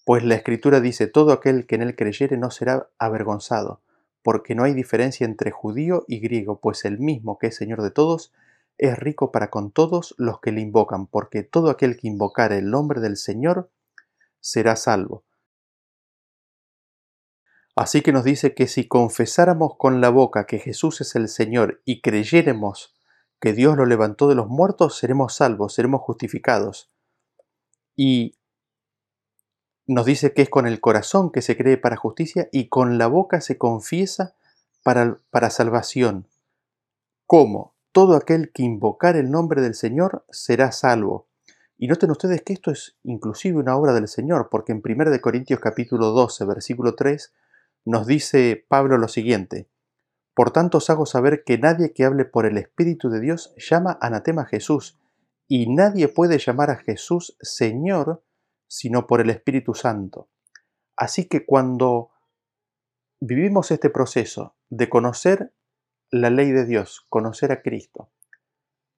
Pues 0.05 0.23
la 0.23 0.35
Escritura 0.35 0.81
dice, 0.81 1.07
todo 1.07 1.33
aquel 1.33 1.67
que 1.67 1.77
en 1.77 1.83
él 1.83 1.97
creyere 1.97 2.37
no 2.37 2.51
será 2.51 2.91
avergonzado, 2.99 3.81
porque 4.25 4.55
no 4.55 4.65
hay 4.65 4.73
diferencia 4.73 5.27
entre 5.27 5.51
judío 5.51 6.07
y 6.09 6.19
griego, 6.19 6.59
pues 6.59 6.87
el 6.87 6.99
mismo 6.99 7.39
que 7.39 7.49
es 7.49 7.57
Señor 7.57 7.83
de 7.83 7.91
todos, 7.91 8.33
es 8.79 8.99
rico 8.99 9.31
para 9.31 9.51
con 9.51 9.71
todos 9.71 10.15
los 10.17 10.41
que 10.41 10.51
le 10.51 10.63
invocan, 10.63 11.07
porque 11.07 11.43
todo 11.43 11.69
aquel 11.69 11.99
que 11.99 12.09
invocare 12.09 12.57
el 12.57 12.71
nombre 12.71 13.03
del 13.03 13.19
Señor 13.19 13.71
será 14.41 14.77
salvo. 14.77 15.25
Así 17.77 18.01
que 18.01 18.13
nos 18.13 18.25
dice 18.25 18.55
que 18.55 18.67
si 18.67 18.89
confesáramos 18.89 19.77
con 19.77 20.01
la 20.01 20.09
boca 20.09 20.47
que 20.47 20.59
Jesús 20.59 21.03
es 21.03 21.15
el 21.17 21.29
Señor 21.29 21.83
y 21.85 22.01
creyéremos 22.01 22.95
que 23.41 23.53
Dios 23.53 23.77
lo 23.77 23.85
levantó 23.85 24.27
de 24.27 24.37
los 24.37 24.49
muertos, 24.49 24.97
seremos 24.97 25.35
salvos, 25.35 25.75
seremos 25.75 26.01
justificados. 26.01 26.91
Y 27.95 28.39
nos 29.87 30.07
dice 30.07 30.33
que 30.33 30.43
es 30.43 30.49
con 30.49 30.67
el 30.67 30.81
corazón 30.81 31.31
que 31.31 31.43
se 31.43 31.57
cree 31.57 31.77
para 31.77 31.97
justicia 31.97 32.49
y 32.53 32.69
con 32.69 32.99
la 32.99 33.07
boca 33.07 33.41
se 33.41 33.59
confiesa 33.59 34.35
para, 34.83 35.19
para 35.31 35.51
salvación. 35.51 36.27
¿Cómo? 37.27 37.75
Todo 37.93 38.17
aquel 38.17 38.51
que 38.53 38.63
invocar 38.63 39.17
el 39.17 39.31
nombre 39.31 39.63
del 39.63 39.75
Señor 39.75 40.25
será 40.31 40.73
salvo. 40.73 41.29
Y 41.77 41.89
noten 41.89 42.11
ustedes 42.11 42.43
que 42.43 42.53
esto 42.53 42.71
es 42.71 42.97
inclusive 43.03 43.59
una 43.59 43.77
obra 43.77 43.93
del 43.93 44.09
Señor, 44.09 44.49
porque 44.51 44.73
en 44.73 44.83
1 44.85 45.21
Corintios 45.21 45.61
capítulo 45.61 46.11
12, 46.11 46.45
versículo 46.45 46.95
3, 46.95 47.33
nos 47.85 48.07
dice 48.07 48.65
Pablo 48.69 48.97
lo 48.97 49.09
siguiente, 49.09 49.69
Por 50.35 50.51
tanto 50.51 50.79
os 50.79 50.91
hago 50.91 51.07
saber 51.07 51.45
que 51.45 51.59
nadie 51.59 51.93
que 51.93 52.05
hable 52.05 52.25
por 52.25 52.47
el 52.47 52.57
Espíritu 52.59 53.11
de 53.11 53.21
Dios 53.21 53.55
llama 53.57 53.99
anatema 54.01 54.43
a 54.43 54.47
Jesús, 54.47 54.99
y 55.47 55.73
nadie 55.73 56.09
puede 56.09 56.39
llamar 56.39 56.71
a 56.71 56.77
Jesús 56.77 57.37
Señor 57.41 58.24
sino 58.75 59.07
por 59.07 59.21
el 59.21 59.31
Espíritu 59.31 59.73
Santo. 59.73 60.29
Así 60.97 61.29
que 61.29 61.47
cuando 61.47 62.11
vivimos 63.21 63.71
este 63.71 63.89
proceso 63.89 64.57
de 64.69 64.89
conocer 64.89 65.55
la 66.11 66.29
ley 66.29 66.51
de 66.51 66.67
Dios, 66.67 67.07
conocer 67.09 67.53
a 67.53 67.63
Cristo, 67.63 68.11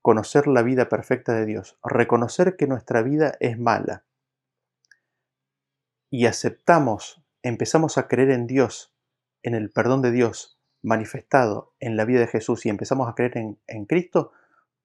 conocer 0.00 0.46
la 0.46 0.62
vida 0.62 0.88
perfecta 0.88 1.34
de 1.34 1.44
Dios, 1.44 1.78
reconocer 1.84 2.56
que 2.56 2.66
nuestra 2.66 3.02
vida 3.02 3.36
es 3.38 3.58
mala 3.58 4.06
y 6.08 6.24
aceptamos, 6.24 7.22
empezamos 7.42 7.98
a 7.98 8.08
creer 8.08 8.30
en 8.30 8.46
Dios, 8.46 8.94
en 9.42 9.54
el 9.54 9.70
perdón 9.70 10.00
de 10.00 10.10
Dios 10.10 10.58
manifestado 10.82 11.74
en 11.80 11.98
la 11.98 12.06
vida 12.06 12.20
de 12.20 12.28
Jesús 12.28 12.64
y 12.64 12.70
empezamos 12.70 13.10
a 13.10 13.14
creer 13.14 13.36
en, 13.36 13.60
en 13.66 13.84
Cristo, 13.84 14.32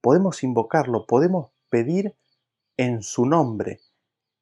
podemos 0.02 0.44
invocarlo, 0.44 1.06
podemos 1.08 1.52
pedir 1.70 2.18
en 2.76 3.04
su 3.04 3.26
nombre 3.26 3.80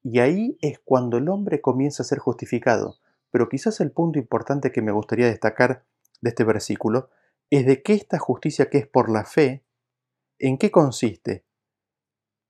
y 0.03 0.19
ahí 0.19 0.57
es 0.61 0.79
cuando 0.79 1.17
el 1.17 1.29
hombre 1.29 1.61
comienza 1.61 2.03
a 2.03 2.05
ser 2.05 2.19
justificado. 2.19 2.97
Pero 3.31 3.49
quizás 3.49 3.79
el 3.79 3.91
punto 3.91 4.19
importante 4.19 4.71
que 4.71 4.81
me 4.81 4.91
gustaría 4.91 5.27
destacar 5.27 5.85
de 6.21 6.29
este 6.29 6.43
versículo 6.43 7.09
es 7.49 7.65
de 7.65 7.81
que 7.81 7.93
esta 7.93 8.19
justicia 8.19 8.69
que 8.69 8.79
es 8.79 8.87
por 8.87 9.09
la 9.09 9.25
fe, 9.25 9.63
¿en 10.37 10.57
qué 10.57 10.71
consiste? 10.71 11.45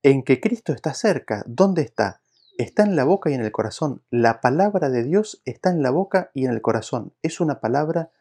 En 0.04 0.24
que 0.24 0.40
Cristo 0.40 0.74
está 0.74 0.94
cerca. 0.94 1.44
¿Dónde 1.48 1.82
está? 1.82 2.22
Está 2.58 2.84
en 2.84 2.96
la 2.96 3.04
boca 3.04 3.30
y 3.30 3.34
en 3.34 3.42
el 3.42 3.52
corazón. 3.52 4.04
La 4.10 4.42
palabra 4.42 4.90
de 4.90 5.04
Dios 5.04 5.42
está 5.46 5.70
en 5.70 5.82
la 5.82 5.92
boca 5.92 6.32
y 6.34 6.46
en 6.46 6.52
el 6.52 6.62
corazón. 6.62 7.14
Es 7.22 7.40
una 7.40 7.60
palabra 7.60 8.12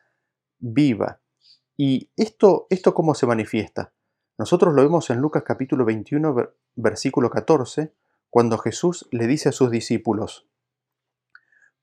viva. 0.58 1.20
¿Y 1.76 2.10
esto, 2.16 2.66
esto 2.70 2.94
cómo 2.94 3.14
se 3.14 3.26
manifiesta? 3.26 3.92
Nosotros 4.36 4.74
lo 4.74 4.82
vemos 4.82 5.10
en 5.10 5.18
Lucas 5.18 5.42
capítulo 5.44 5.84
21, 5.84 6.52
versículo 6.76 7.30
14, 7.30 7.92
cuando 8.30 8.58
Jesús 8.58 9.08
le 9.10 9.26
dice 9.26 9.48
a 9.48 9.52
sus 9.52 9.70
discípulos, 9.70 10.46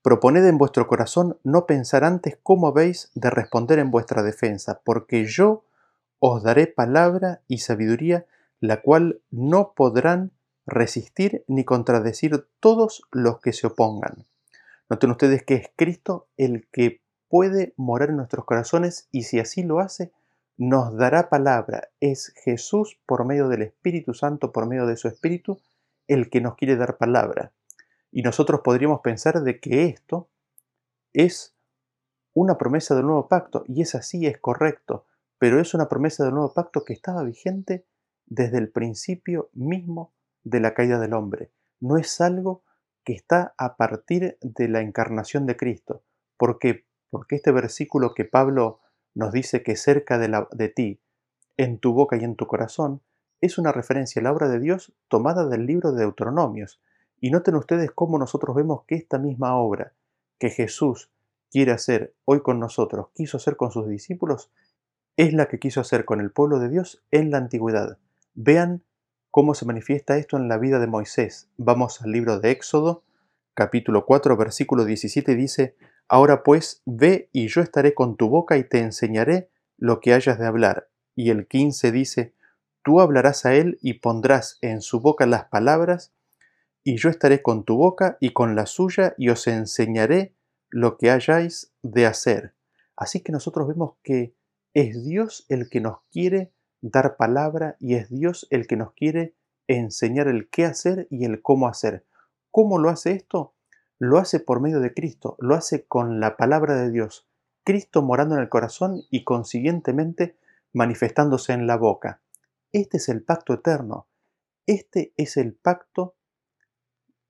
Proponed 0.02 0.46
en 0.46 0.56
vuestro 0.56 0.86
corazón 0.86 1.38
no 1.42 1.66
pensar 1.66 2.04
antes 2.04 2.38
cómo 2.42 2.68
habéis 2.68 3.10
de 3.14 3.28
responder 3.28 3.80
en 3.80 3.90
vuestra 3.90 4.22
defensa, 4.22 4.80
porque 4.84 5.24
yo 5.24 5.64
os 6.20 6.44
daré 6.44 6.68
palabra 6.68 7.42
y 7.48 7.58
sabiduría, 7.58 8.26
la 8.60 8.82
cual 8.82 9.20
no 9.30 9.72
podrán 9.74 10.30
resistir 10.64 11.44
ni 11.48 11.64
contradecir 11.64 12.46
todos 12.60 13.02
los 13.10 13.40
que 13.40 13.52
se 13.52 13.66
opongan. 13.66 14.26
Noten 14.88 15.10
ustedes 15.10 15.42
que 15.42 15.54
es 15.54 15.70
Cristo 15.74 16.28
el 16.36 16.68
que 16.70 17.00
puede 17.28 17.74
morar 17.76 18.10
en 18.10 18.16
nuestros 18.18 18.44
corazones 18.44 19.08
y 19.10 19.24
si 19.24 19.40
así 19.40 19.64
lo 19.64 19.80
hace, 19.80 20.12
nos 20.56 20.96
dará 20.96 21.28
palabra. 21.28 21.88
Es 22.00 22.32
Jesús 22.44 22.98
por 23.06 23.24
medio 23.24 23.48
del 23.48 23.62
Espíritu 23.62 24.14
Santo, 24.14 24.52
por 24.52 24.66
medio 24.66 24.86
de 24.86 24.96
su 24.96 25.08
Espíritu, 25.08 25.58
el 26.08 26.30
que 26.30 26.40
nos 26.40 26.56
quiere 26.56 26.76
dar 26.76 26.98
palabra. 26.98 27.52
Y 28.10 28.22
nosotros 28.22 28.60
podríamos 28.62 29.00
pensar 29.00 29.42
de 29.42 29.60
que 29.60 29.84
esto 29.86 30.30
es 31.12 31.56
una 32.34 32.58
promesa 32.58 32.94
del 32.94 33.06
nuevo 33.06 33.28
pacto, 33.28 33.64
y 33.66 33.82
es 33.82 33.94
así, 33.94 34.26
es 34.26 34.38
correcto, 34.38 35.06
pero 35.38 35.60
es 35.60 35.74
una 35.74 35.88
promesa 35.88 36.24
del 36.24 36.34
nuevo 36.34 36.52
pacto 36.52 36.84
que 36.84 36.92
estaba 36.92 37.22
vigente 37.22 37.86
desde 38.26 38.58
el 38.58 38.70
principio 38.70 39.50
mismo 39.52 40.12
de 40.44 40.60
la 40.60 40.74
caída 40.74 40.98
del 40.98 41.14
hombre. 41.14 41.50
No 41.80 41.96
es 41.96 42.20
algo 42.20 42.62
que 43.04 43.12
está 43.12 43.54
a 43.56 43.76
partir 43.76 44.36
de 44.40 44.68
la 44.68 44.80
encarnación 44.80 45.46
de 45.46 45.56
Cristo. 45.56 46.02
¿Por 46.36 46.58
qué? 46.58 46.86
Porque 47.10 47.36
este 47.36 47.52
versículo 47.52 48.14
que 48.14 48.24
Pablo 48.24 48.80
nos 49.14 49.32
dice 49.32 49.62
que 49.62 49.76
cerca 49.76 50.18
de, 50.18 50.68
ti, 50.68 51.00
en 51.56 51.78
tu 51.78 51.92
boca 51.92 52.16
y 52.16 52.24
en 52.24 52.36
tu 52.36 52.46
corazón, 52.46 53.00
es 53.40 53.58
una 53.58 53.72
referencia 53.72 54.20
a 54.20 54.22
la 54.22 54.32
obra 54.32 54.48
de 54.48 54.60
Dios 54.60 54.92
tomada 55.08 55.46
del 55.46 55.66
libro 55.66 55.92
de 55.92 56.00
Deuteronomios. 56.00 56.80
Y 57.20 57.30
noten 57.30 57.56
ustedes 57.56 57.90
cómo 57.90 58.18
nosotros 58.18 58.54
vemos 58.56 58.84
que 58.86 58.94
esta 58.94 59.18
misma 59.18 59.56
obra 59.56 59.92
que 60.38 60.50
Jesús 60.50 61.10
quiere 61.50 61.72
hacer 61.72 62.14
hoy 62.24 62.40
con 62.40 62.60
nosotros, 62.60 63.08
quiso 63.14 63.38
hacer 63.38 63.56
con 63.56 63.70
sus 63.70 63.88
discípulos, 63.88 64.50
es 65.16 65.32
la 65.32 65.46
que 65.46 65.58
quiso 65.58 65.80
hacer 65.80 66.04
con 66.04 66.20
el 66.20 66.30
pueblo 66.30 66.58
de 66.58 66.68
Dios 66.68 67.02
en 67.10 67.30
la 67.30 67.38
antigüedad. 67.38 67.98
Vean 68.34 68.82
cómo 69.30 69.54
se 69.54 69.64
manifiesta 69.64 70.18
esto 70.18 70.36
en 70.36 70.48
la 70.48 70.58
vida 70.58 70.78
de 70.78 70.86
Moisés. 70.86 71.48
Vamos 71.56 72.02
al 72.02 72.12
libro 72.12 72.38
de 72.38 72.50
Éxodo, 72.50 73.02
capítulo 73.54 74.04
4, 74.04 74.36
versículo 74.36 74.84
17, 74.84 75.34
dice, 75.34 75.76
Ahora 76.08 76.42
pues, 76.42 76.82
ve 76.84 77.30
y 77.32 77.48
yo 77.48 77.62
estaré 77.62 77.94
con 77.94 78.16
tu 78.16 78.28
boca 78.28 78.58
y 78.58 78.64
te 78.64 78.78
enseñaré 78.78 79.48
lo 79.78 80.00
que 80.00 80.12
hayas 80.12 80.38
de 80.38 80.46
hablar. 80.46 80.88
Y 81.14 81.30
el 81.30 81.46
15 81.46 81.90
dice, 81.90 82.34
Tú 82.86 83.00
hablarás 83.00 83.44
a 83.46 83.54
él 83.56 83.80
y 83.82 83.94
pondrás 83.94 84.58
en 84.60 84.80
su 84.80 85.00
boca 85.00 85.26
las 85.26 85.46
palabras, 85.46 86.12
y 86.84 86.98
yo 86.98 87.08
estaré 87.08 87.42
con 87.42 87.64
tu 87.64 87.76
boca 87.76 88.16
y 88.20 88.30
con 88.30 88.54
la 88.54 88.66
suya, 88.66 89.12
y 89.18 89.30
os 89.30 89.48
enseñaré 89.48 90.36
lo 90.70 90.96
que 90.96 91.10
hayáis 91.10 91.72
de 91.82 92.06
hacer. 92.06 92.54
Así 92.94 93.22
que 93.22 93.32
nosotros 93.32 93.66
vemos 93.66 93.94
que 94.04 94.36
es 94.72 95.04
Dios 95.04 95.46
el 95.48 95.68
que 95.68 95.80
nos 95.80 95.98
quiere 96.12 96.52
dar 96.80 97.16
palabra 97.16 97.74
y 97.80 97.96
es 97.96 98.08
Dios 98.08 98.46
el 98.50 98.68
que 98.68 98.76
nos 98.76 98.92
quiere 98.92 99.34
enseñar 99.66 100.28
el 100.28 100.48
qué 100.48 100.64
hacer 100.64 101.08
y 101.10 101.24
el 101.24 101.42
cómo 101.42 101.66
hacer. 101.66 102.04
¿Cómo 102.52 102.78
lo 102.78 102.88
hace 102.88 103.10
esto? 103.10 103.56
Lo 103.98 104.18
hace 104.18 104.38
por 104.38 104.60
medio 104.60 104.78
de 104.78 104.94
Cristo, 104.94 105.34
lo 105.40 105.56
hace 105.56 105.86
con 105.86 106.20
la 106.20 106.36
palabra 106.36 106.76
de 106.76 106.92
Dios, 106.92 107.26
Cristo 107.64 108.02
morando 108.02 108.36
en 108.36 108.42
el 108.42 108.48
corazón 108.48 109.02
y 109.10 109.24
consiguientemente 109.24 110.36
manifestándose 110.72 111.52
en 111.52 111.66
la 111.66 111.76
boca. 111.76 112.20
Este 112.72 112.98
es 112.98 113.08
el 113.08 113.22
pacto 113.22 113.54
eterno. 113.54 114.08
Este 114.66 115.12
es 115.16 115.36
el 115.36 115.54
pacto 115.54 116.16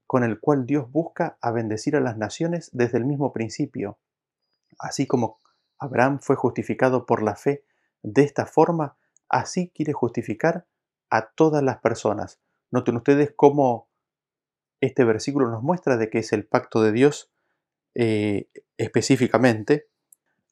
con 0.07 0.24
el 0.24 0.41
cual 0.41 0.66
Dios 0.66 0.91
busca 0.91 1.37
a 1.41 1.51
bendecir 1.51 1.97
a 1.97 2.01
las 2.01 2.16
naciones 2.16 2.70
desde 2.72 2.99
el 2.99 3.05
mismo 3.05 3.32
principio. 3.32 3.99
Así 4.78 5.07
como 5.07 5.41
Abraham 5.78 6.20
fue 6.20 6.37
justificado 6.37 7.07
por 7.07 7.22
la 7.22 7.37
fe 7.37 7.64
de 8.03 8.22
esta 8.22 8.47
forma, 8.47 8.97
así 9.28 9.72
quiere 9.74 9.93
justificar 9.93 10.66
a 11.11 11.30
todas 11.30 11.62
las 11.62 11.78
personas. 11.78 12.41
Noten 12.70 12.97
ustedes 12.97 13.32
cómo 13.34 13.89
este 14.80 15.05
versículo 15.05 15.51
nos 15.51 15.62
muestra 15.62 15.97
de 15.97 16.11
que 16.11 16.18
es 16.18 16.32
el 16.32 16.47
pacto 16.47 16.82
de 16.82 16.93
Dios 16.93 17.30
eh, 17.95 18.49
específicamente. 18.76 19.89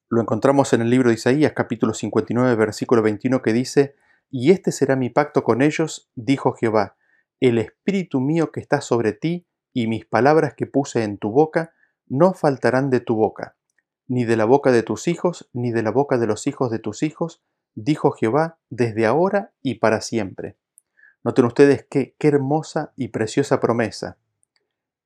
Lo 0.09 0.21
encontramos 0.21 0.73
en 0.73 0.83
el 0.83 0.91
libro 0.91 1.09
de 1.09 1.15
Isaías 1.15 1.53
capítulo 1.53 1.95
59 1.95 2.55
versículo 2.57 3.03
21 3.03 3.43
que 3.43 3.53
dice, 3.53 3.97
y 4.37 4.51
este 4.51 4.73
será 4.73 4.97
mi 4.97 5.11
pacto 5.11 5.45
con 5.45 5.63
ellos, 5.63 6.11
dijo 6.17 6.55
Jehová, 6.55 6.97
el 7.39 7.57
espíritu 7.57 8.21
mío 8.21 8.51
que 8.51 8.59
está 8.59 8.81
sobre 8.81 9.13
ti 9.13 9.47
y 9.73 9.87
mis 9.87 10.07
palabras 10.07 10.55
que 10.55 10.67
puse 10.67 11.05
en 11.05 11.19
tu 11.19 11.31
boca, 11.31 11.73
no 12.09 12.35
faltarán 12.35 12.91
de 12.91 12.99
tu 12.99 13.15
boca, 13.15 13.55
ni 14.09 14.25
de 14.25 14.37
la 14.37 14.45
boca 14.45 14.73
de 14.73 14.83
tus 14.83 15.07
hijos, 15.07 15.49
ni 15.53 15.71
de 15.71 15.85
la 15.85 15.93
boca 15.93 16.19
de 16.19 16.27
los 16.27 16.49
hijos 16.49 16.73
de 16.73 16.81
tus 16.81 17.05
hijos, 17.05 17.45
dijo 17.77 18.11
Jehová, 18.11 18.59
desde 18.71 19.07
ahora 19.07 19.53
y 19.63 19.77
para 19.77 20.01
siempre. 20.01 20.57
Noten 21.23 21.45
ustedes 21.45 21.87
qué, 21.89 22.17
hermosa 22.19 22.93
y 22.97 23.09
preciosa 23.09 23.61
promesa. 23.61 24.17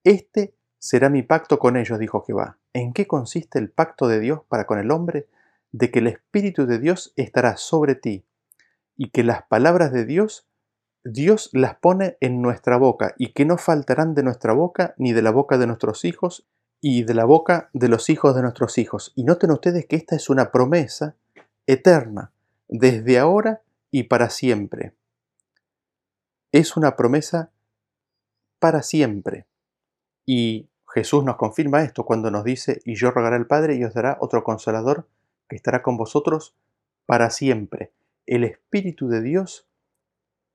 Este 0.05 0.55
será 0.79 1.11
mi 1.11 1.23
pacto 1.23 1.59
con 1.59 1.77
ellos, 1.77 1.99
dijo 1.99 2.23
Jehová. 2.23 2.57
¿En 2.73 2.95
qué 2.95 3.07
consiste 3.07 3.59
el 3.59 3.69
pacto 3.69 4.09
de 4.09 4.21
Dios 4.21 4.41
para 4.49 4.65
con 4.65 4.79
el 4.79 4.91
hombre? 4.91 5.29
De 5.71 5.91
que 5.91 5.99
el 5.99 6.07
Espíritu 6.07 6.65
de 6.65 6.79
Dios 6.79 7.13
estará 7.15 7.59
sobre 7.59 7.95
ti 7.95 8.25
y 8.99 9.11
que 9.11 9.23
las 9.23 9.45
palabras 9.45 9.93
de 9.93 10.05
Dios, 10.05 10.47
Dios 11.05 11.49
las 11.53 11.77
pone 11.77 12.19
en 12.21 12.43
nuestra 12.43 12.77
boca 12.77 13.15
y 13.17 13.33
que 13.33 13.47
no 13.47 13.57
faltarán 13.57 14.15
de 14.15 14.25
nuestra 14.25 14.53
boca 14.53 14.95
ni 14.99 15.13
de 15.13 15.23
la 15.23 15.31
boca 15.31 15.57
de 15.57 15.69
nuestros 15.69 16.05
hijos 16.05 16.47
y 16.81 17.05
de 17.05 17.15
la 17.15 17.25
boca 17.25 17.71
de 17.73 17.89
los 17.89 18.11
hijos 18.11 18.35
de 18.35 18.43
nuestros 18.43 18.77
hijos. 18.77 19.13
Y 19.15 19.23
noten 19.23 19.53
ustedes 19.53 19.87
que 19.87 19.97
esta 19.97 20.17
es 20.17 20.29
una 20.29 20.51
promesa 20.51 21.15
eterna, 21.67 22.33
desde 22.67 23.19
ahora 23.19 23.63
y 23.91 24.03
para 24.05 24.31
siempre. 24.31 24.95
Es 26.51 26.77
una 26.77 26.97
promesa 26.97 27.53
para 28.59 28.83
siempre. 28.83 29.47
Y 30.27 30.69
Jesús 30.93 31.23
nos 31.23 31.37
confirma 31.37 31.83
esto 31.83 32.05
cuando 32.05 32.33
nos 32.33 32.43
dice, 32.43 32.81
y 32.85 32.97
yo 32.97 33.13
rogaré 33.13 33.37
al 33.37 33.47
Padre 33.47 33.77
y 33.77 33.85
os 33.85 33.95
dará 33.95 34.19
otro 34.21 34.43
consolador 34.43 35.07
que 35.49 35.55
estará 35.55 35.83
con 35.83 35.97
vosotros 35.97 36.57
para 37.07 37.31
siempre 37.31 37.93
el 38.29 38.45
Espíritu 38.45 39.09
de 39.09 39.23
Dios 39.23 39.67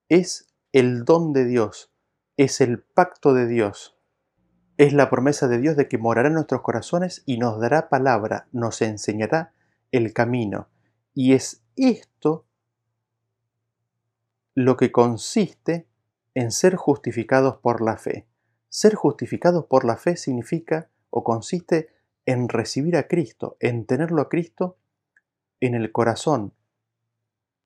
es 0.08 0.54
el 0.74 1.06
don 1.06 1.34
de 1.34 1.44
Dios, 1.44 1.92
es 2.38 2.62
el 2.62 2.80
pacto 2.80 3.34
de 3.34 3.48
Dios. 3.48 3.98
Es 4.78 4.94
la 4.94 5.10
promesa 5.10 5.48
de 5.48 5.58
Dios 5.58 5.76
de 5.76 5.88
que 5.88 5.98
morará 5.98 6.28
en 6.28 6.36
nuestros 6.36 6.62
corazones 6.62 7.24
y 7.26 7.38
nos 7.38 7.60
dará 7.60 7.90
palabra, 7.90 8.48
nos 8.52 8.82
enseñará 8.84 9.54
el 9.92 10.14
camino. 10.14 10.70
Y 11.16 11.34
es 11.34 11.64
esto 11.76 12.46
lo 14.54 14.78
que 14.78 14.92
consiste 14.92 15.88
en 16.36 16.52
ser 16.52 16.76
justificados 16.76 17.58
por 17.58 17.82
la 17.82 17.98
fe. 17.98 18.28
Ser 18.70 18.94
justificados 18.94 19.66
por 19.66 19.84
la 19.84 19.98
fe 19.98 20.16
significa 20.16 20.90
o 21.10 21.24
consiste 21.24 21.90
en 22.28 22.50
recibir 22.50 22.98
a 22.98 23.08
Cristo, 23.08 23.58
en 23.60 23.86
tenerlo 23.86 24.22
a 24.22 24.30
Cristo 24.30 24.78
en 25.60 25.74
el 25.74 25.92
corazón 25.92 26.54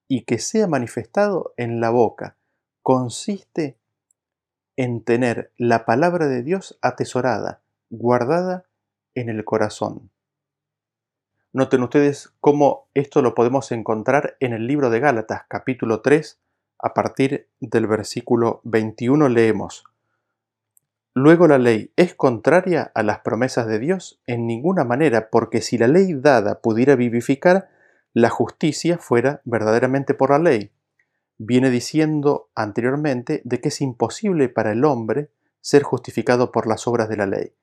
y 0.08 0.24
que 0.24 0.39
sea 0.39 0.68
manifestado 0.68 1.53
en 1.58 1.80
la 1.80 1.89
boca. 1.89 2.36
Consiste 2.82 3.78
en 4.76 5.03
tener 5.03 5.51
la 5.58 5.86
palabra 5.86 6.28
de 6.28 6.43
Dios 6.43 6.78
atesorada, 6.82 7.62
guardada 7.89 8.66
en 9.16 9.30
el 9.30 9.43
corazón. 9.43 10.10
Noten 11.53 11.84
ustedes 11.84 12.34
cómo 12.39 12.88
esto 12.93 13.22
lo 13.22 13.34
podemos 13.34 13.72
encontrar 13.72 14.38
en 14.39 14.53
el 14.53 14.68
libro 14.68 14.89
de 14.89 14.99
Gálatas, 14.99 15.43
capítulo 15.47 16.01
3, 16.01 16.39
a 16.80 16.93
partir 16.93 17.47
del 17.60 17.88
versículo 17.88 18.62
21 18.64 19.30
leemos, 19.30 19.86
Luego 21.18 21.47
la 21.47 21.58
ley 21.58 21.91
es 21.95 22.14
contraria 22.14 22.91
a 22.93 23.01
las 23.01 23.22
promesas 23.22 23.66
de 23.66 23.80
Dios 23.80 24.22
en 24.28 24.45
ninguna 24.45 24.84
manera, 24.84 25.32
porque 25.32 25.62
si 25.62 25.80
la 25.80 25.88
ley 25.88 26.14
dada 26.14 26.62
pudiera 26.62 26.95
vivificar, 26.95 27.70
la 28.18 28.32
justicia 28.32 28.97
fuera 28.97 29.43
verdaderamente 29.45 30.15
por 30.15 30.32
la 30.32 30.39
ley. 30.39 30.72
Viene 31.38 31.70
diciendo 31.70 32.49
anteriormente 32.55 33.43
de 33.45 33.61
que 33.61 33.68
es 33.68 33.80
imposible 33.80 34.49
para 34.49 34.72
el 34.72 34.86
hombre 34.86 35.30
ser 35.61 35.84
justificado 35.84 36.51
por 36.51 36.65
las 36.65 36.88
obras 36.88 37.09
de 37.09 37.18
la 37.18 37.28
ley. 37.28 37.53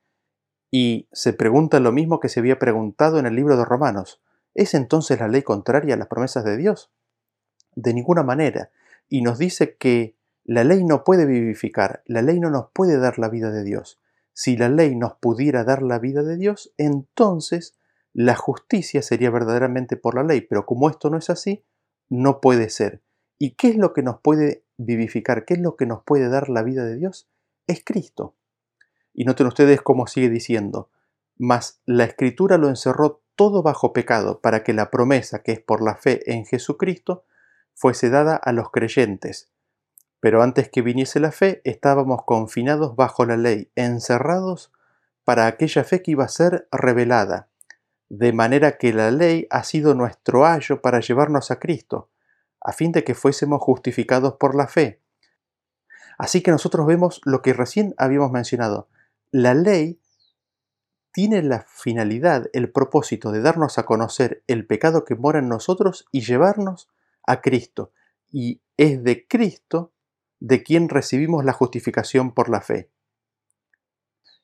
Y 0.70 1.09
se 1.11 1.32
pregunta 1.32 1.80
lo 1.80 1.90
mismo 1.90 2.20
que 2.20 2.28
se 2.28 2.38
había 2.38 2.61
preguntado 2.61 3.18
en 3.18 3.26
el 3.26 3.34
libro 3.34 3.57
de 3.57 3.64
Romanos. 3.64 4.22
¿Es 4.55 4.74
entonces 4.74 5.18
la 5.18 5.26
ley 5.26 5.42
contraria 5.42 5.94
a 5.94 5.96
las 5.98 6.07
promesas 6.07 6.44
de 6.44 6.57
Dios? 6.57 6.92
De 7.74 7.92
ninguna 7.92 8.22
manera. 8.22 8.70
Y 9.09 9.22
nos 9.22 9.38
dice 9.38 9.74
que 9.74 10.14
la 10.44 10.62
ley 10.62 10.84
no 10.84 11.02
puede 11.02 11.26
vivificar, 11.26 12.05
la 12.07 12.22
ley 12.22 12.38
no 12.38 12.50
nos 12.50 12.68
puede 12.72 12.98
dar 12.98 13.18
la 13.18 13.28
vida 13.28 13.50
de 13.50 13.64
Dios. 13.64 13.98
Si 14.32 14.57
la 14.57 14.68
ley 14.68 14.94
nos 14.94 15.14
pudiera 15.14 15.64
dar 15.64 15.82
la 15.82 15.98
vida 15.98 16.22
de 16.22 16.36
Dios, 16.36 16.72
entonces 16.78 17.74
la 18.14 18.34
justicia 18.34 19.02
sería 19.02 19.30
verdaderamente 19.30 19.98
por 19.98 20.14
la 20.14 20.22
ley, 20.22 20.40
pero 20.40 20.64
como 20.64 20.88
esto 20.88 21.10
no 21.10 21.18
es 21.18 21.28
así, 21.28 21.64
no 22.08 22.40
puede 22.40 22.70
ser. 22.70 23.02
¿Y 23.38 23.56
qué 23.56 23.68
es 23.68 23.76
lo 23.76 23.92
que 23.92 24.02
nos 24.02 24.20
puede 24.20 24.64
vivificar? 24.78 25.44
¿Qué 25.44 25.54
es 25.54 25.60
lo 25.60 25.76
que 25.76 25.84
nos 25.84 26.02
puede 26.02 26.28
dar 26.30 26.48
la 26.48 26.62
vida 26.62 26.86
de 26.86 26.96
Dios? 26.96 27.28
Es 27.66 27.82
Cristo. 27.84 28.36
Y 29.12 29.24
noten 29.24 29.48
ustedes 29.48 29.82
cómo 29.82 30.06
sigue 30.06 30.30
diciendo, 30.30 30.90
mas 31.36 31.82
la 31.84 32.04
escritura 32.04 32.56
lo 32.56 32.68
encerró 32.68 33.22
todo 33.36 33.62
bajo 33.62 33.92
pecado 33.92 34.40
para 34.40 34.62
que 34.62 34.72
la 34.72 34.90
promesa 34.90 35.42
que 35.42 35.52
es 35.52 35.60
por 35.60 35.82
la 35.82 35.96
fe 35.96 36.32
en 36.32 36.46
Jesucristo 36.46 37.24
fuese 37.74 38.08
dada 38.08 38.36
a 38.36 38.52
los 38.52 38.70
creyentes 38.70 39.50
pero 40.24 40.42
antes 40.42 40.70
que 40.70 40.80
viniese 40.80 41.20
la 41.20 41.32
fe, 41.32 41.60
estábamos 41.64 42.22
confinados 42.24 42.96
bajo 42.96 43.26
la 43.26 43.36
ley, 43.36 43.70
encerrados 43.74 44.72
para 45.22 45.46
aquella 45.46 45.84
fe 45.84 46.00
que 46.00 46.12
iba 46.12 46.24
a 46.24 46.28
ser 46.28 46.66
revelada, 46.72 47.50
de 48.09 48.32
manera 48.32 48.76
que 48.78 48.92
la 48.92 49.11
ley 49.11 49.46
ha 49.50 49.64
sido 49.64 49.94
nuestro 49.94 50.46
ayo 50.46 50.80
para 50.80 51.00
llevarnos 51.00 51.50
a 51.50 51.59
Cristo, 51.59 52.11
a 52.61 52.72
fin 52.72 52.92
de 52.92 53.05
que 53.05 53.14
fuésemos 53.14 53.62
justificados 53.62 54.34
por 54.34 54.55
la 54.55 54.68
fe. 54.68 55.00
Así 56.18 56.42
que 56.42 56.50
nosotros 56.50 56.86
vemos 56.86 57.20
lo 57.24 57.42
que 57.42 57.52
recién 57.52 57.94
habíamos 57.98 58.30
mencionado. 58.30 58.88
La 59.30 59.55
ley 59.55 60.00
tiene 61.12 61.42
la 61.42 61.64
finalidad, 61.68 62.50
el 62.52 62.70
propósito 62.70 63.30
de 63.32 63.40
darnos 63.40 63.78
a 63.78 63.84
conocer 63.84 64.42
el 64.46 64.66
pecado 64.66 65.05
que 65.05 65.14
mora 65.14 65.38
en 65.38 65.48
nosotros 65.48 66.07
y 66.11 66.22
llevarnos 66.22 66.88
a 67.26 67.40
Cristo. 67.40 67.92
Y 68.32 68.62
es 68.76 69.02
de 69.05 69.26
Cristo 69.26 69.92
de 70.40 70.62
quien 70.62 70.88
recibimos 70.88 71.44
la 71.44 71.52
justificación 71.52 72.32
por 72.32 72.48
la 72.48 72.61
fe. 72.61 72.90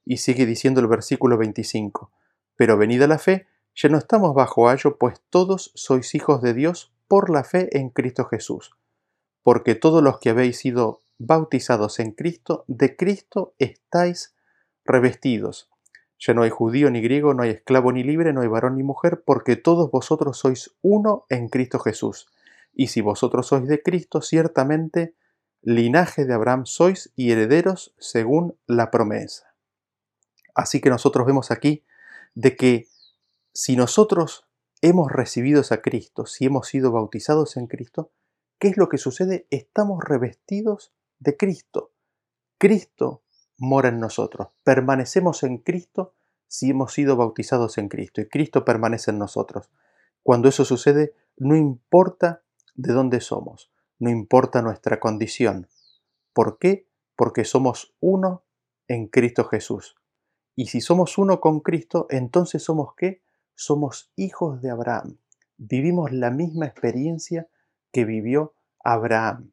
Y 0.04 0.18
sigue 0.18 0.46
diciendo 0.46 0.80
el 0.80 0.86
versículo 0.86 1.36
25, 1.38 2.12
pero 2.60 2.76
venida 2.76 3.06
la 3.06 3.16
fe, 3.16 3.46
ya 3.74 3.88
no 3.88 3.96
estamos 3.96 4.34
bajo 4.34 4.68
ayo, 4.68 4.98
pues 4.98 5.22
todos 5.30 5.72
sois 5.76 6.14
hijos 6.14 6.42
de 6.42 6.52
Dios 6.52 6.92
por 7.08 7.30
la 7.30 7.42
fe 7.42 7.74
en 7.78 7.88
Cristo 7.88 8.26
Jesús, 8.26 8.76
porque 9.42 9.74
todos 9.74 10.02
los 10.02 10.18
que 10.18 10.28
habéis 10.28 10.58
sido 10.58 11.02
bautizados 11.16 12.00
en 12.00 12.12
Cristo, 12.12 12.66
de 12.68 12.96
Cristo 12.96 13.54
estáis 13.58 14.36
revestidos. 14.84 15.70
Ya 16.18 16.34
no 16.34 16.42
hay 16.42 16.50
judío 16.50 16.90
ni 16.90 17.00
griego, 17.00 17.32
no 17.32 17.44
hay 17.44 17.50
esclavo 17.52 17.92
ni 17.92 18.02
libre, 18.04 18.34
no 18.34 18.42
hay 18.42 18.48
varón 18.48 18.76
ni 18.76 18.82
mujer, 18.82 19.22
porque 19.24 19.56
todos 19.56 19.90
vosotros 19.90 20.36
sois 20.36 20.76
uno 20.82 21.24
en 21.30 21.48
Cristo 21.48 21.78
Jesús. 21.78 22.28
Y 22.74 22.88
si 22.88 23.00
vosotros 23.00 23.46
sois 23.46 23.66
de 23.68 23.82
Cristo, 23.82 24.20
ciertamente 24.20 25.14
linaje 25.62 26.26
de 26.26 26.34
Abraham 26.34 26.66
sois 26.66 27.10
y 27.16 27.32
herederos 27.32 27.94
según 27.98 28.58
la 28.66 28.90
promesa. 28.90 29.54
Así 30.54 30.82
que 30.82 30.90
nosotros 30.90 31.26
vemos 31.26 31.50
aquí 31.50 31.84
de 32.34 32.56
que 32.56 32.88
si 33.52 33.76
nosotros 33.76 34.46
hemos 34.80 35.10
recibido 35.10 35.62
a 35.70 35.76
Cristo, 35.82 36.26
si 36.26 36.46
hemos 36.46 36.68
sido 36.68 36.92
bautizados 36.92 37.56
en 37.56 37.66
Cristo, 37.66 38.12
¿qué 38.58 38.68
es 38.68 38.76
lo 38.76 38.88
que 38.88 38.98
sucede? 38.98 39.46
Estamos 39.50 40.02
revestidos 40.02 40.92
de 41.18 41.36
Cristo. 41.36 41.92
Cristo 42.58 43.22
mora 43.58 43.90
en 43.90 44.00
nosotros. 44.00 44.48
Permanecemos 44.64 45.42
en 45.42 45.58
Cristo 45.58 46.14
si 46.46 46.70
hemos 46.70 46.92
sido 46.92 47.16
bautizados 47.16 47.78
en 47.78 47.88
Cristo 47.88 48.20
y 48.20 48.28
Cristo 48.28 48.64
permanece 48.64 49.10
en 49.10 49.18
nosotros. 49.18 49.70
Cuando 50.22 50.48
eso 50.48 50.64
sucede, 50.64 51.14
no 51.36 51.56
importa 51.56 52.42
de 52.74 52.92
dónde 52.92 53.20
somos, 53.20 53.70
no 53.98 54.10
importa 54.10 54.62
nuestra 54.62 54.98
condición. 54.98 55.68
¿Por 56.32 56.58
qué? 56.58 56.88
Porque 57.16 57.44
somos 57.44 57.94
uno 58.00 58.44
en 58.88 59.06
Cristo 59.06 59.44
Jesús. 59.44 59.99
Y 60.60 60.66
si 60.66 60.82
somos 60.82 61.16
uno 61.16 61.40
con 61.40 61.60
Cristo, 61.60 62.06
entonces 62.10 62.62
somos 62.62 62.94
qué? 62.94 63.22
Somos 63.54 64.12
hijos 64.14 64.60
de 64.60 64.68
Abraham. 64.68 65.16
Vivimos 65.56 66.12
la 66.12 66.30
misma 66.30 66.66
experiencia 66.66 67.48
que 67.90 68.04
vivió 68.04 68.52
Abraham. 68.84 69.52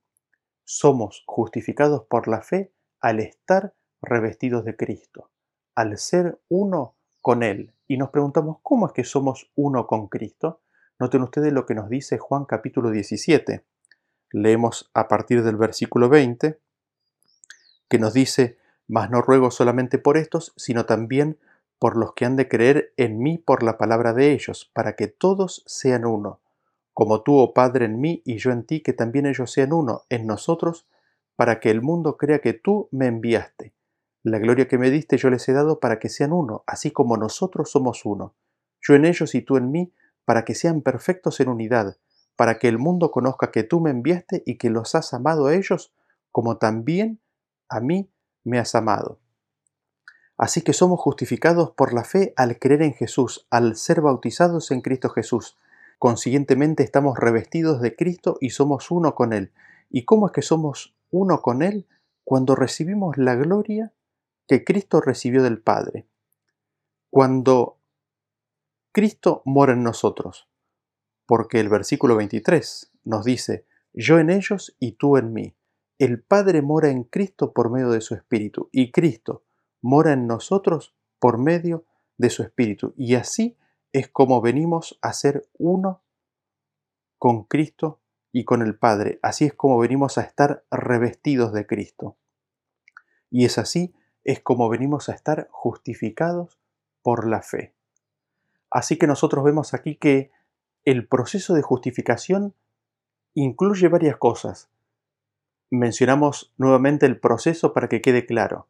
Somos 0.65 1.23
justificados 1.25 2.03
por 2.09 2.27
la 2.27 2.41
fe 2.41 2.73
al 2.99 3.21
estar 3.21 3.73
revestidos 4.01 4.65
de 4.65 4.75
Cristo, 4.75 5.31
al 5.75 5.97
ser 5.97 6.41
uno 6.49 6.97
con 7.21 7.41
Él. 7.41 7.71
Y 7.87 7.95
nos 7.95 8.09
preguntamos, 8.09 8.57
¿cómo 8.61 8.87
es 8.87 8.91
que 8.91 9.05
somos 9.05 9.49
uno 9.55 9.87
con 9.87 10.09
Cristo? 10.09 10.59
Noten 10.99 11.21
ustedes 11.21 11.53
lo 11.53 11.65
que 11.65 11.73
nos 11.73 11.87
dice 11.87 12.17
Juan 12.17 12.43
capítulo 12.43 12.91
17 12.91 13.63
leemos 14.31 14.91
a 14.93 15.07
partir 15.07 15.41
del 15.41 15.55
versículo 15.55 16.09
20, 16.09 16.59
que 17.87 17.97
nos 17.97 18.13
dice, 18.13 18.57
mas 18.87 19.09
no 19.09 19.21
ruego 19.21 19.51
solamente 19.51 19.97
por 19.97 20.17
estos, 20.17 20.53
sino 20.55 20.85
también 20.85 21.37
por 21.79 21.97
los 21.97 22.13
que 22.13 22.25
han 22.25 22.35
de 22.35 22.47
creer 22.47 22.93
en 22.97 23.19
mí 23.19 23.37
por 23.37 23.63
la 23.63 23.77
palabra 23.77 24.13
de 24.13 24.31
ellos, 24.31 24.71
para 24.73 24.95
que 24.95 25.07
todos 25.07 25.63
sean 25.67 26.05
uno, 26.05 26.41
como 26.93 27.21
tú, 27.21 27.37
oh 27.37 27.53
Padre, 27.53 27.85
en 27.85 27.99
mí 27.99 28.21
y 28.25 28.37
yo 28.37 28.51
en 28.51 28.63
ti, 28.63 28.81
que 28.81 28.93
también 28.93 29.25
ellos 29.27 29.51
sean 29.51 29.73
uno 29.73 30.03
en 30.09 30.25
nosotros, 30.25 30.87
para 31.35 31.59
que 31.59 31.69
el 31.69 31.81
mundo 31.81 32.17
crea 32.17 32.39
que 32.39 32.53
tú 32.53 32.89
me 32.91 33.05
enviaste. 33.05 33.75
La 34.23 34.39
gloria 34.39 34.67
que 34.67 34.79
me 34.79 34.89
diste 34.89 35.17
yo 35.17 35.29
les 35.29 35.47
he 35.47 35.53
dado 35.53 35.79
para 35.79 35.99
que 35.99 36.09
sean 36.09 36.33
uno, 36.33 36.63
así 36.65 36.89
como 36.91 37.15
nosotros 37.17 37.69
somos 37.69 38.05
uno, 38.05 38.33
yo 38.81 38.95
en 38.95 39.05
ellos 39.05 39.35
y 39.35 39.41
tú 39.41 39.57
en 39.57 39.71
mí, 39.71 39.93
para 40.25 40.43
que 40.43 40.55
sean 40.55 40.81
perfectos 40.81 41.39
en 41.39 41.49
unidad, 41.49 41.97
para 42.35 42.59
que 42.59 42.67
el 42.67 42.77
mundo 42.77 43.11
conozca 43.11 43.51
que 43.51 43.63
tú 43.63 43.79
me 43.79 43.91
enviaste 43.91 44.43
y 44.45 44.57
que 44.57 44.69
los 44.69 44.95
has 44.95 45.13
amado 45.13 45.47
a 45.47 45.55
ellos 45.55 45.93
como 46.31 46.57
también 46.57 47.19
a 47.69 47.79
mí 47.79 48.09
me 48.47 48.59
has 48.59 48.75
amado. 48.75 49.19
Así 50.37 50.61
que 50.61 50.73
somos 50.73 50.99
justificados 50.99 51.71
por 51.71 51.93
la 51.93 52.03
fe 52.03 52.33
al 52.35 52.59
creer 52.59 52.83
en 52.83 52.93
Jesús, 52.93 53.47
al 53.49 53.75
ser 53.75 54.01
bautizados 54.01 54.71
en 54.71 54.81
Cristo 54.81 55.09
Jesús. 55.09 55.57
Consiguientemente 55.99 56.83
estamos 56.83 57.17
revestidos 57.17 57.81
de 57.81 57.95
Cristo 57.95 58.37
y 58.39 58.51
somos 58.51 58.91
uno 58.91 59.15
con 59.15 59.33
Él. 59.33 59.51
¿Y 59.89 60.05
cómo 60.05 60.27
es 60.27 60.33
que 60.33 60.41
somos 60.41 60.95
uno 61.09 61.41
con 61.41 61.63
Él? 61.63 61.87
Cuando 62.23 62.55
recibimos 62.55 63.17
la 63.17 63.35
gloria 63.35 63.93
que 64.47 64.63
Cristo 64.63 65.01
recibió 65.01 65.43
del 65.43 65.59
Padre. 65.59 66.07
Cuando 67.09 67.77
Cristo 68.91 69.41
mora 69.45 69.73
en 69.73 69.83
nosotros 69.83 70.47
porque 71.27 71.59
el 71.59 71.69
versículo 71.69 72.15
23 72.15 72.91
nos 73.03 73.25
dice, 73.25 73.65
yo 73.93 74.17
en 74.17 74.31
ellos 74.31 74.75
y 74.79 74.93
tú 74.93 75.17
en 75.17 75.33
mí. 75.33 75.53
El 75.99 76.21
Padre 76.21 76.61
mora 76.61 76.89
en 76.89 77.03
Cristo 77.03 77.53
por 77.53 77.71
medio 77.71 77.89
de 77.89 78.01
su 78.01 78.13
Espíritu 78.13 78.69
y 78.71 78.91
Cristo 78.91 79.43
mora 79.81 80.13
en 80.13 80.27
nosotros 80.27 80.95
por 81.19 81.39
medio 81.39 81.85
de 82.17 82.29
su 82.29 82.43
Espíritu. 82.43 82.93
Y 82.95 83.15
así 83.15 83.57
es 83.93 84.07
como 84.07 84.41
venimos 84.41 84.99
a 85.01 85.13
ser 85.13 85.49
uno 85.57 86.03
con 87.17 87.45
Cristo 87.45 87.99
y 88.31 88.45
con 88.45 88.61
el 88.61 88.77
Padre. 88.77 89.19
Así 89.23 89.45
es 89.45 89.53
como 89.53 89.79
venimos 89.79 90.19
a 90.19 90.21
estar 90.21 90.63
revestidos 90.69 91.51
de 91.51 91.65
Cristo. 91.65 92.17
Y 93.31 93.45
es 93.45 93.57
así 93.57 93.95
es 94.23 94.41
como 94.41 94.69
venimos 94.69 95.09
a 95.09 95.13
estar 95.13 95.47
justificados 95.51 96.59
por 97.01 97.27
la 97.27 97.41
fe. 97.41 97.73
Así 98.69 98.97
que 98.97 99.07
nosotros 99.07 99.43
vemos 99.43 99.73
aquí 99.73 99.95
que 99.95 100.31
el 100.83 101.07
proceso 101.07 101.53
de 101.53 101.61
justificación 101.61 102.53
incluye 103.33 103.87
varias 103.87 104.17
cosas. 104.17 104.69
Mencionamos 105.69 106.53
nuevamente 106.57 107.05
el 107.05 107.19
proceso 107.19 107.73
para 107.73 107.89
que 107.89 108.01
quede 108.01 108.25
claro. 108.25 108.67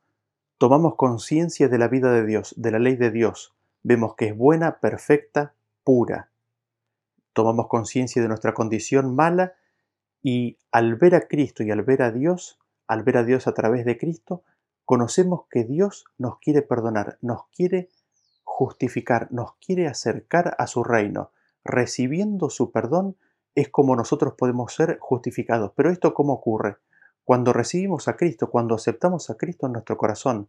Tomamos 0.58 0.96
conciencia 0.96 1.68
de 1.68 1.78
la 1.78 1.88
vida 1.88 2.12
de 2.12 2.26
Dios, 2.26 2.56
de 2.58 2.72
la 2.72 2.80
ley 2.80 2.96
de 2.96 3.12
Dios. 3.12 3.54
Vemos 3.84 4.16
que 4.16 4.26
es 4.26 4.36
buena, 4.36 4.80
perfecta, 4.80 5.54
pura. 5.84 6.32
Tomamos 7.34 7.68
conciencia 7.68 8.20
de 8.20 8.28
nuestra 8.28 8.56
condición 8.56 9.16
mala 9.16 9.54
y 10.24 10.58
al 10.72 10.96
ver 10.96 11.14
a 11.14 11.28
Cristo 11.28 11.62
y 11.62 11.70
al 11.70 11.84
ver 11.84 12.02
a 12.02 12.12
Dios, 12.12 12.58
al 12.88 13.04
ver 13.04 13.18
a 13.18 13.24
Dios 13.24 13.46
a 13.46 13.54
través 13.54 13.86
de 13.86 14.00
Cristo, 14.00 14.42
conocemos 14.84 15.42
que 15.52 15.66
Dios 15.66 16.06
nos 16.18 16.40
quiere 16.40 16.64
perdonar, 16.64 17.20
nos 17.22 17.46
quiere 17.56 17.90
justificar, 18.44 19.32
nos 19.32 19.54
quiere 19.58 19.86
acercar 19.86 20.56
a 20.58 20.66
su 20.66 20.84
reino. 20.84 21.30
Recibiendo 21.64 22.50
su 22.50 22.72
perdón 22.72 23.18
es 23.54 23.70
como 23.70 23.96
nosotros 23.96 24.34
podemos 24.36 24.74
ser 24.74 24.98
justificados. 25.00 25.74
Pero 25.76 25.92
esto 25.92 26.16
cómo 26.16 26.34
ocurre? 26.34 26.78
Cuando 27.28 27.52
recibimos 27.52 28.08
a 28.08 28.16
Cristo, 28.16 28.50
cuando 28.50 28.74
aceptamos 28.74 29.30
a 29.30 29.36
Cristo 29.36 29.66
en 29.66 29.74
nuestro 29.74 29.98
corazón, 29.98 30.48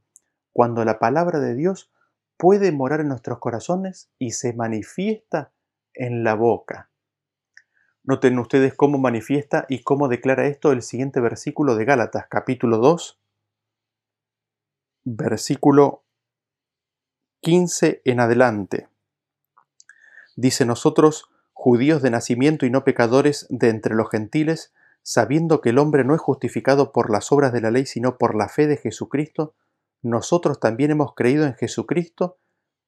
cuando 0.53 0.85
la 0.85 1.01
palabra 1.01 1.41
de 1.41 1.57
Dios 1.57 1.91
puede 2.37 2.71
morar 2.71 3.01
en 3.01 3.09
nuestros 3.09 3.41
corazones 3.41 4.13
y 4.17 4.31
se 4.31 4.53
manifiesta 4.53 5.51
en 5.93 6.23
la 6.23 6.35
boca. 6.35 6.89
Noten 8.05 8.39
ustedes 8.39 8.75
cómo 8.75 8.97
manifiesta 8.97 9.67
y 9.69 9.83
cómo 9.83 10.07
declara 10.07 10.47
esto 10.47 10.71
el 10.71 10.83
siguiente 10.83 11.19
versículo 11.19 11.75
de 11.75 11.85
Gálatas, 11.85 12.27
capítulo 12.31 12.79
2, 12.79 13.19
versículo 15.03 16.05
15 17.41 18.03
en 18.05 18.21
adelante. 18.21 18.89
Dice 20.37 20.65
nosotros, 20.65 21.29
judíos 21.55 22.03
de 22.03 22.11
nacimiento 22.11 22.67
y 22.67 22.71
no 22.71 22.85
pecadores 22.85 23.49
de 23.51 23.69
entre 23.69 23.97
los 23.97 24.09
gentiles, 24.11 24.73
sabiendo 25.11 25.63
que 25.63 25.71
el 25.71 25.79
hombre 25.79 26.05
no 26.05 26.15
es 26.15 26.21
justificado 26.21 26.93
por 26.93 27.09
las 27.09 27.33
obras 27.33 27.51
de 27.55 27.63
la 27.63 27.71
ley, 27.71 27.87
sino 27.87 28.19
por 28.19 28.35
la 28.35 28.51
fe 28.51 28.67
de 28.67 28.77
Jesucristo, 28.77 29.55
nosotros 30.03 30.61
también 30.61 30.91
hemos 30.91 31.15
creído 31.15 31.47
en 31.47 31.55
Jesucristo 31.55 32.37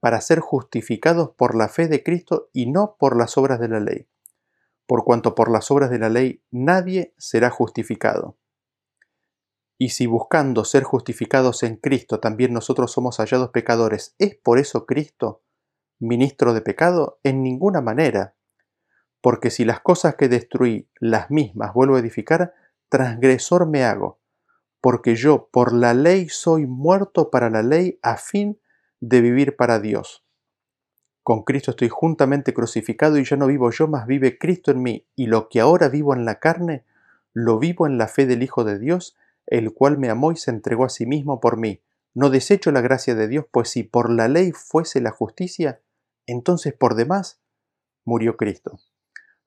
para 0.00 0.20
ser 0.20 0.40
justificados 0.40 1.30
por 1.30 1.54
la 1.54 1.70
fe 1.70 1.88
de 1.88 2.02
Cristo 2.02 2.50
y 2.52 2.70
no 2.70 2.96
por 2.98 3.16
las 3.16 3.38
obras 3.38 3.58
de 3.58 3.68
la 3.68 3.80
ley, 3.80 4.06
por 4.86 5.04
cuanto 5.04 5.34
por 5.34 5.50
las 5.50 5.70
obras 5.70 5.88
de 5.88 5.98
la 5.98 6.10
ley 6.10 6.42
nadie 6.50 7.14
será 7.16 7.48
justificado. 7.48 8.36
Y 9.78 9.88
si 9.88 10.04
buscando 10.04 10.66
ser 10.66 10.82
justificados 10.82 11.62
en 11.62 11.76
Cristo 11.76 12.20
también 12.20 12.52
nosotros 12.52 12.92
somos 12.92 13.16
hallados 13.16 13.48
pecadores, 13.48 14.14
¿es 14.18 14.34
por 14.34 14.58
eso 14.58 14.84
Cristo 14.84 15.42
ministro 15.98 16.52
de 16.52 16.60
pecado? 16.60 17.18
En 17.22 17.42
ninguna 17.42 17.80
manera. 17.80 18.36
Porque 19.20 19.50
si 19.50 19.64
las 19.64 19.80
cosas 19.80 20.14
que 20.16 20.28
destruí 20.28 20.88
las 20.98 21.30
mismas 21.30 21.74
vuelvo 21.74 21.96
a 21.96 22.00
edificar, 22.00 22.54
transgresor 22.88 23.66
me 23.66 23.84
hago, 23.84 24.18
porque 24.80 25.14
yo 25.14 25.48
por 25.52 25.72
la 25.72 25.94
ley 25.94 26.28
soy 26.28 26.66
muerto 26.66 27.30
para 27.30 27.50
la 27.50 27.62
ley 27.62 27.98
a 28.02 28.16
fin 28.16 28.58
de 29.00 29.20
vivir 29.20 29.56
para 29.56 29.78
Dios. 29.78 30.24
Con 31.22 31.44
Cristo 31.44 31.72
estoy 31.72 31.88
juntamente 31.88 32.54
crucificado 32.54 33.18
y 33.18 33.24
ya 33.24 33.36
no 33.36 33.46
vivo 33.46 33.70
yo, 33.70 33.88
mas 33.88 34.06
vive 34.06 34.38
Cristo 34.38 34.70
en 34.70 34.82
mí, 34.82 35.06
y 35.14 35.26
lo 35.26 35.48
que 35.48 35.60
ahora 35.60 35.88
vivo 35.88 36.14
en 36.14 36.24
la 36.24 36.40
carne, 36.40 36.84
lo 37.32 37.58
vivo 37.58 37.86
en 37.86 37.98
la 37.98 38.08
fe 38.08 38.26
del 38.26 38.42
Hijo 38.42 38.64
de 38.64 38.78
Dios, 38.78 39.16
el 39.46 39.72
cual 39.72 39.98
me 39.98 40.08
amó 40.08 40.32
y 40.32 40.36
se 40.36 40.50
entregó 40.50 40.84
a 40.84 40.88
sí 40.88 41.06
mismo 41.06 41.40
por 41.40 41.56
mí. 41.56 41.82
No 42.14 42.30
desecho 42.30 42.72
la 42.72 42.80
gracia 42.80 43.14
de 43.14 43.28
Dios, 43.28 43.44
pues 43.50 43.68
si 43.68 43.84
por 43.84 44.10
la 44.10 44.28
ley 44.28 44.52
fuese 44.52 45.00
la 45.00 45.10
justicia, 45.10 45.80
entonces 46.26 46.72
por 46.72 46.94
demás 46.94 47.40
murió 48.04 48.36
Cristo. 48.36 48.80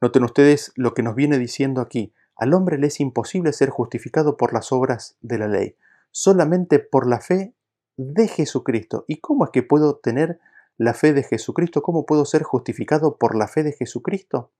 Noten 0.03 0.25
ustedes 0.25 0.73
lo 0.75 0.93
que 0.93 1.01
nos 1.01 1.15
viene 1.15 1.39
diciendo 1.39 1.79
aquí. 1.79 2.13
Al 2.35 2.53
hombre 2.53 2.77
le 2.77 2.87
es 2.87 2.99
imposible 2.99 3.53
ser 3.53 3.69
justificado 3.69 4.35
por 4.35 4.51
las 4.51 4.73
obras 4.73 5.15
de 5.21 5.37
la 5.37 5.47
ley, 5.47 5.77
solamente 6.11 6.79
por 6.79 7.07
la 7.07 7.21
fe 7.21 7.53
de 7.95 8.27
Jesucristo. 8.27 9.05
¿Y 9.07 9.21
cómo 9.21 9.45
es 9.45 9.51
que 9.51 9.63
puedo 9.63 9.95
tener 9.95 10.41
la 10.75 10.93
fe 10.93 11.13
de 11.13 11.23
Jesucristo? 11.23 11.81
¿Cómo 11.81 12.05
puedo 12.05 12.25
ser 12.25 12.43
justificado 12.43 13.15
por 13.15 13.37
la 13.37 13.47
fe 13.47 13.63
de 13.63 13.71
Jesucristo? 13.71 14.51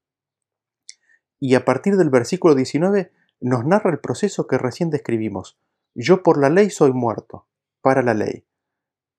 Y 1.41 1.55
a 1.55 1.65
partir 1.65 1.97
del 1.97 2.09
versículo 2.09 2.55
19 2.55 3.11
nos 3.41 3.65
narra 3.65 3.91
el 3.91 3.99
proceso 3.99 4.47
que 4.47 4.57
recién 4.57 4.91
describimos. 4.91 5.59
Yo 5.93 6.23
por 6.23 6.39
la 6.39 6.49
ley 6.49 6.69
soy 6.69 6.93
muerto, 6.93 7.47
para 7.81 8.01
la 8.01 8.13
ley. 8.13 8.45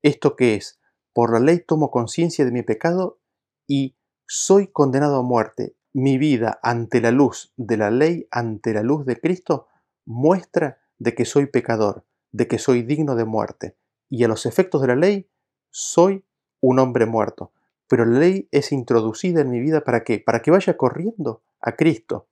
¿Esto 0.01 0.37
qué 0.37 0.55
es? 0.55 0.81
Por 1.13 1.35
la 1.35 1.41
ley 1.41 1.59
tomo 1.59 1.91
conciencia 1.91 2.47
de 2.47 2.51
mi 2.51 2.63
pecado 2.63 3.19
y 3.67 3.95
soy 4.27 4.69
condenado 4.69 5.19
a 5.19 5.23
muerte. 5.23 5.77
Mi 5.95 6.19
vida 6.19 6.59
ante 6.63 7.01
la 7.01 7.11
luz 7.11 7.55
de 7.57 7.77
la 7.77 7.91
ley, 7.91 8.29
ante 8.31 8.75
la 8.75 8.83
luz 8.83 9.07
de 9.07 9.19
Cristo, 9.19 9.69
muestra 10.05 10.81
de 10.99 11.15
que 11.15 11.25
soy 11.25 11.47
pecador, 11.47 12.05
de 12.33 12.47
que 12.49 12.59
soy 12.59 12.83
digno 12.83 13.15
de 13.15 13.25
muerte. 13.25 13.77
Y 14.11 14.25
a 14.25 14.29
los 14.29 14.45
efectos 14.45 14.83
de 14.83 14.89
la 14.89 14.97
ley, 14.97 15.31
soy 15.71 16.25
un 16.61 16.79
hombre 16.81 17.07
muerto. 17.07 17.53
Pero 17.89 18.05
la 18.05 18.19
ley 18.19 18.49
es 18.51 18.73
introducida 18.73 19.41
en 19.41 19.51
mi 19.51 19.61
vida 19.61 19.83
para 19.83 20.05
qué? 20.05 20.19
Para 20.19 20.43
que 20.43 20.51
vaya 20.51 20.77
corriendo 20.77 21.43
a 21.61 21.77
Cristo, 21.77 22.29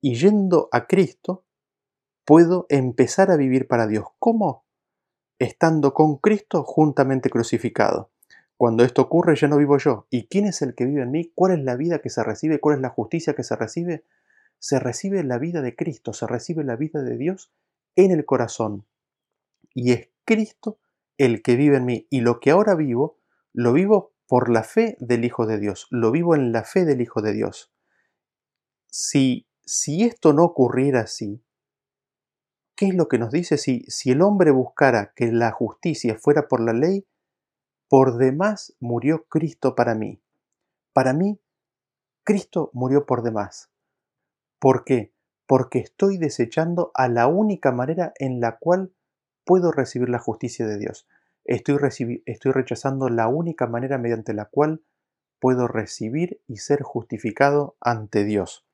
y 0.00 0.14
yendo 0.14 0.68
a 0.72 0.86
Cristo, 0.86 1.44
puedo 2.24 2.66
empezar 2.68 3.30
a 3.30 3.36
vivir 3.36 3.66
para 3.66 3.86
Dios. 3.86 4.06
¿Cómo? 4.18 4.64
Estando 5.38 5.94
con 5.94 6.18
Cristo 6.18 6.64
juntamente 6.64 7.30
crucificado. 7.30 8.10
Cuando 8.56 8.84
esto 8.84 9.02
ocurre 9.02 9.36
ya 9.36 9.48
no 9.48 9.58
vivo 9.58 9.78
yo. 9.78 10.06
¿Y 10.10 10.28
quién 10.28 10.46
es 10.46 10.62
el 10.62 10.74
que 10.74 10.86
vive 10.86 11.02
en 11.02 11.10
mí? 11.10 11.32
¿Cuál 11.34 11.52
es 11.52 11.64
la 11.64 11.76
vida 11.76 12.00
que 12.00 12.10
se 12.10 12.22
recibe? 12.22 12.60
¿Cuál 12.60 12.76
es 12.76 12.82
la 12.82 12.90
justicia 12.90 13.34
que 13.34 13.42
se 13.42 13.56
recibe? 13.56 14.04
Se 14.58 14.78
recibe 14.78 15.22
la 15.24 15.38
vida 15.38 15.60
de 15.60 15.76
Cristo, 15.76 16.12
se 16.12 16.26
recibe 16.26 16.64
la 16.64 16.76
vida 16.76 17.02
de 17.02 17.16
Dios 17.16 17.52
en 17.94 18.10
el 18.10 18.24
corazón. 18.24 18.86
Y 19.74 19.92
es 19.92 20.08
Cristo 20.24 20.78
el 21.18 21.42
que 21.42 21.56
vive 21.56 21.76
en 21.76 21.84
mí. 21.84 22.06
Y 22.10 22.20
lo 22.20 22.40
que 22.40 22.50
ahora 22.50 22.74
vivo, 22.74 23.18
lo 23.52 23.72
vivo 23.72 24.14
por 24.26 24.48
la 24.48 24.62
fe 24.62 24.96
del 25.00 25.24
Hijo 25.24 25.46
de 25.46 25.58
Dios. 25.58 25.86
Lo 25.90 26.10
vivo 26.10 26.34
en 26.34 26.52
la 26.52 26.64
fe 26.64 26.84
del 26.84 27.00
Hijo 27.00 27.20
de 27.20 27.34
Dios. 27.34 27.72
Si 28.86 29.46
si 29.66 30.04
esto 30.04 30.32
no 30.32 30.44
ocurriera 30.44 31.00
así, 31.00 31.42
¿qué 32.76 32.86
es 32.86 32.94
lo 32.94 33.08
que 33.08 33.18
nos 33.18 33.32
dice? 33.32 33.58
Si, 33.58 33.84
si 33.88 34.12
el 34.12 34.22
hombre 34.22 34.52
buscara 34.52 35.12
que 35.14 35.30
la 35.32 35.50
justicia 35.50 36.16
fuera 36.16 36.46
por 36.46 36.60
la 36.60 36.72
ley, 36.72 37.04
por 37.88 38.18
demás 38.18 38.74
murió 38.80 39.26
Cristo 39.28 39.74
para 39.74 39.94
mí. 39.94 40.20
Para 40.92 41.12
mí, 41.12 41.40
Cristo 42.24 42.70
murió 42.72 43.06
por 43.06 43.22
demás. 43.22 43.70
¿Por 44.58 44.84
qué? 44.84 45.12
Porque 45.46 45.78
estoy 45.78 46.18
desechando 46.18 46.90
a 46.94 47.08
la 47.08 47.28
única 47.28 47.70
manera 47.70 48.12
en 48.18 48.40
la 48.40 48.58
cual 48.58 48.92
puedo 49.44 49.70
recibir 49.70 50.08
la 50.08 50.18
justicia 50.18 50.66
de 50.66 50.78
Dios. 50.78 51.06
Estoy, 51.44 51.78
rechazando 51.78 53.08
la 53.08 53.28
única 53.28 53.68
manera 53.68 53.98
mediante 53.98 54.34
la 54.34 54.46
cual 54.46 54.82
puedo 55.38 55.68
recibir 55.68 56.40
y 56.48 56.56
ser 56.56 56.82
justificado 56.82 57.76
ante 57.80 58.24
Dios. 58.24 58.66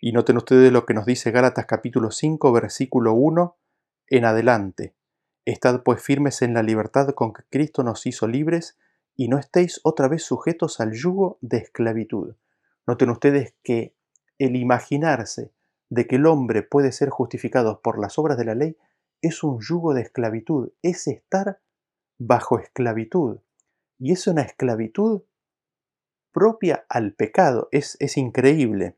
Y 0.00 0.12
noten 0.12 0.36
ustedes 0.36 0.70
lo 0.70 0.86
que 0.86 0.94
nos 0.94 1.06
dice 1.06 1.32
Gálatas 1.32 1.66
capítulo 1.66 2.12
5, 2.12 2.52
versículo 2.52 3.14
1 3.14 3.56
en 4.08 4.24
adelante. 4.24 4.94
Estad 5.46 5.84
pues 5.84 6.02
firmes 6.02 6.42
en 6.42 6.54
la 6.54 6.64
libertad 6.64 7.10
con 7.10 7.32
que 7.32 7.44
Cristo 7.48 7.84
nos 7.84 8.04
hizo 8.04 8.26
libres 8.26 8.76
y 9.14 9.28
no 9.28 9.38
estéis 9.38 9.80
otra 9.84 10.08
vez 10.08 10.24
sujetos 10.24 10.80
al 10.80 10.92
yugo 10.92 11.38
de 11.40 11.58
esclavitud. 11.58 12.34
Noten 12.84 13.10
ustedes 13.10 13.54
que 13.62 13.94
el 14.38 14.56
imaginarse 14.56 15.52
de 15.88 16.08
que 16.08 16.16
el 16.16 16.26
hombre 16.26 16.62
puede 16.62 16.90
ser 16.90 17.10
justificado 17.10 17.80
por 17.80 18.00
las 18.00 18.18
obras 18.18 18.36
de 18.36 18.44
la 18.44 18.56
ley 18.56 18.76
es 19.22 19.44
un 19.44 19.60
yugo 19.60 19.94
de 19.94 20.02
esclavitud, 20.02 20.72
es 20.82 21.06
estar 21.06 21.60
bajo 22.18 22.58
esclavitud. 22.58 23.38
Y 24.00 24.12
es 24.12 24.26
una 24.26 24.42
esclavitud 24.42 25.22
propia 26.32 26.84
al 26.88 27.14
pecado, 27.14 27.68
es, 27.70 27.96
es 28.00 28.16
increíble. 28.16 28.96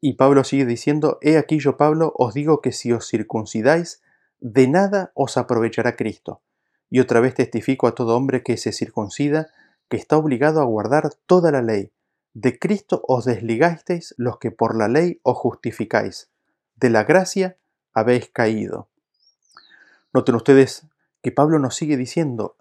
Y 0.00 0.14
Pablo 0.14 0.42
sigue 0.42 0.64
diciendo, 0.64 1.18
He 1.20 1.36
aquí 1.36 1.58
yo, 1.58 1.76
Pablo, 1.76 2.14
os 2.16 2.32
digo 2.32 2.62
que 2.62 2.72
si 2.72 2.92
os 2.92 3.06
circuncidáis, 3.06 4.02
de 4.40 4.68
nada 4.68 5.12
os 5.14 5.36
aprovechará 5.36 5.96
Cristo. 5.96 6.42
Y 6.90 7.00
otra 7.00 7.20
vez 7.20 7.34
testifico 7.34 7.86
a 7.86 7.94
todo 7.94 8.16
hombre 8.16 8.42
que 8.42 8.56
se 8.56 8.72
circuncida, 8.72 9.48
que 9.88 9.96
está 9.96 10.16
obligado 10.16 10.60
a 10.60 10.64
guardar 10.64 11.10
toda 11.26 11.50
la 11.50 11.62
ley. 11.62 11.92
De 12.34 12.58
Cristo 12.58 13.02
os 13.08 13.24
desligasteis 13.24 14.14
los 14.18 14.38
que 14.38 14.50
por 14.50 14.76
la 14.76 14.88
ley 14.88 15.20
os 15.22 15.36
justificáis. 15.36 16.30
De 16.76 16.90
la 16.90 17.04
gracia 17.04 17.56
habéis 17.92 18.28
caído. 18.28 18.88
Noten 20.12 20.34
ustedes 20.34 20.86
que 21.22 21.32
Pablo 21.32 21.58
nos 21.58 21.74
sigue 21.74 21.96
diciendo, 21.96 22.56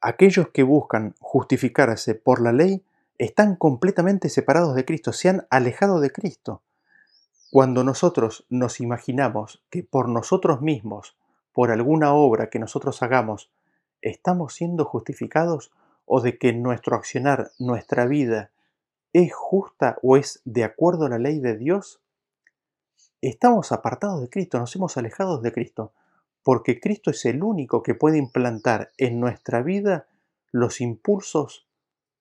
aquellos 0.00 0.48
que 0.48 0.62
buscan 0.62 1.14
justificarse 1.20 2.14
por 2.14 2.40
la 2.40 2.52
ley 2.52 2.84
están 3.18 3.56
completamente 3.56 4.28
separados 4.28 4.74
de 4.74 4.84
Cristo, 4.84 5.12
se 5.12 5.28
han 5.28 5.46
alejado 5.50 6.00
de 6.00 6.10
Cristo. 6.10 6.62
Cuando 7.52 7.84
nosotros 7.84 8.46
nos 8.48 8.80
imaginamos 8.80 9.62
que 9.68 9.82
por 9.82 10.08
nosotros 10.08 10.62
mismos, 10.62 11.18
por 11.52 11.70
alguna 11.70 12.14
obra 12.14 12.48
que 12.48 12.58
nosotros 12.58 13.02
hagamos, 13.02 13.52
estamos 14.00 14.54
siendo 14.54 14.86
justificados 14.86 15.70
o 16.06 16.22
de 16.22 16.38
que 16.38 16.54
nuestro 16.54 16.96
accionar, 16.96 17.50
nuestra 17.58 18.06
vida, 18.06 18.52
es 19.12 19.34
justa 19.34 19.98
o 20.00 20.16
es 20.16 20.40
de 20.46 20.64
acuerdo 20.64 21.04
a 21.04 21.10
la 21.10 21.18
ley 21.18 21.40
de 21.40 21.58
Dios, 21.58 22.00
estamos 23.20 23.70
apartados 23.70 24.22
de 24.22 24.30
Cristo, 24.30 24.58
nos 24.58 24.74
hemos 24.74 24.96
alejado 24.96 25.36
de 25.36 25.52
Cristo, 25.52 25.92
porque 26.42 26.80
Cristo 26.80 27.10
es 27.10 27.22
el 27.26 27.42
único 27.42 27.82
que 27.82 27.94
puede 27.94 28.16
implantar 28.16 28.92
en 28.96 29.20
nuestra 29.20 29.60
vida 29.60 30.06
los 30.52 30.80
impulsos 30.80 31.68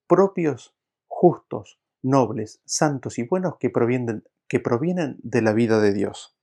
propios, 0.07 0.75
justos, 1.07 1.79
nobles, 2.01 2.59
santos 2.65 3.17
y 3.17 3.23
buenos 3.23 3.55
que 3.59 3.69
provienen, 3.69 4.25
que 4.51 4.59
provienen 4.59 5.15
de 5.23 5.41
la 5.41 5.53
vida 5.53 5.79
de 5.79 5.93
Dios. 5.93 6.35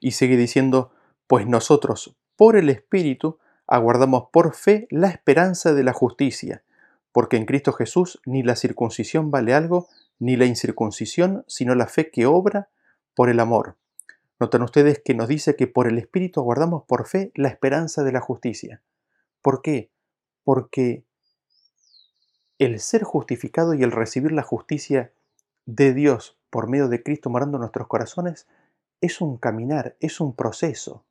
Y 0.00 0.10
sigue 0.10 0.36
diciendo, 0.36 0.90
pues 1.28 1.46
nosotros, 1.46 2.16
por 2.34 2.56
el 2.56 2.70
Espíritu, 2.70 3.38
aguardamos 3.68 4.24
por 4.32 4.56
fe 4.56 4.88
la 4.90 5.06
esperanza 5.06 5.74
de 5.74 5.84
la 5.84 5.92
justicia, 5.92 6.64
porque 7.12 7.36
en 7.36 7.44
Cristo 7.44 7.72
Jesús 7.72 8.20
ni 8.26 8.42
la 8.42 8.56
circuncisión 8.56 9.30
vale 9.30 9.54
algo, 9.54 9.86
ni 10.18 10.34
la 10.34 10.44
incircuncisión, 10.44 11.44
sino 11.46 11.76
la 11.76 11.86
fe 11.86 12.10
que 12.10 12.26
obra 12.26 12.68
por 13.14 13.30
el 13.30 13.38
amor. 13.38 13.76
Notan 14.40 14.62
ustedes 14.62 15.00
que 15.04 15.14
nos 15.14 15.28
dice 15.28 15.54
que 15.54 15.68
por 15.68 15.86
el 15.86 15.98
Espíritu 15.98 16.40
aguardamos 16.40 16.82
por 16.82 17.06
fe 17.06 17.30
la 17.36 17.46
esperanza 17.46 18.02
de 18.02 18.10
la 18.10 18.20
justicia. 18.20 18.82
¿Por 19.40 19.62
qué? 19.62 19.92
Porque 20.42 21.04
el 22.58 22.80
ser 22.80 23.04
justificado 23.04 23.72
y 23.72 23.84
el 23.84 23.92
recibir 23.92 24.32
la 24.32 24.42
justicia 24.42 25.12
de 25.66 25.94
Dios 25.94 26.38
por 26.50 26.68
medio 26.68 26.88
de 26.88 27.02
Cristo 27.02 27.30
morando 27.30 27.56
en 27.56 27.60
nuestros 27.60 27.86
corazones 27.86 28.46
es 29.00 29.20
un 29.20 29.36
caminar, 29.36 29.96
es 30.00 30.20
un 30.20 30.34
proceso. 30.34 31.04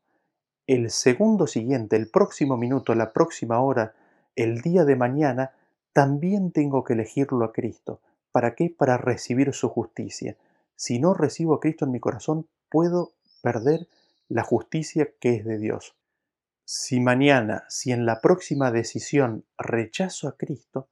El 0.67 0.89
segundo 0.89 1.47
siguiente, 1.47 1.95
el 1.95 2.09
próximo 2.09 2.57
minuto, 2.57 2.95
la 2.95 3.11
próxima 3.11 3.59
hora, 3.59 3.93
el 4.35 4.61
día 4.61 4.85
de 4.85 4.95
mañana, 4.95 5.51
también 5.93 6.51
tengo 6.51 6.83
que 6.83 6.93
elegirlo 6.93 7.43
a 7.43 7.51
Cristo. 7.51 7.99
¿Para 8.31 8.55
qué? 8.55 8.69
Para 8.69 8.97
recibir 8.97 9.53
su 9.53 9.67
justicia. 9.67 10.37
Si 10.75 10.99
no 10.99 11.13
recibo 11.13 11.55
a 11.55 11.59
Cristo 11.59 11.85
en 11.85 11.91
mi 11.91 11.99
corazón, 11.99 12.47
puedo 12.69 13.11
perder 13.41 13.87
la 14.29 14.43
justicia 14.43 15.09
que 15.19 15.35
es 15.35 15.45
de 15.45 15.57
Dios. 15.57 15.95
Si 16.63 17.01
mañana, 17.01 17.65
si 17.67 17.91
en 17.91 18.05
la 18.05 18.21
próxima 18.21 18.71
decisión 18.71 19.43
rechazo 19.57 20.29
a 20.29 20.37
Cristo, 20.37 20.87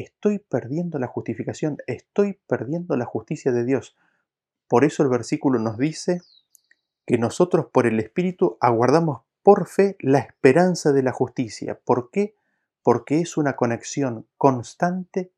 estoy 0.00 0.38
perdiendo 0.38 0.98
la 0.98 1.06
justificación, 1.06 1.78
estoy 1.86 2.38
perdiendo 2.46 2.96
la 2.96 3.06
justicia 3.06 3.52
de 3.52 3.64
Dios. 3.64 3.96
Por 4.68 4.84
eso 4.84 5.02
el 5.02 5.08
versículo 5.08 5.58
nos 5.58 5.78
dice 5.78 6.20
que 7.06 7.18
nosotros 7.18 7.66
por 7.72 7.86
el 7.86 7.98
Espíritu 8.00 8.58
aguardamos 8.60 9.22
por 9.42 9.66
fe 9.66 9.96
la 10.00 10.18
esperanza 10.18 10.92
de 10.92 11.02
la 11.02 11.12
justicia. 11.12 11.80
¿Por 11.84 12.10
qué? 12.10 12.34
Porque 12.82 13.20
es 13.20 13.36
una 13.36 13.56
conexión 13.56 14.26
constante 14.36 15.32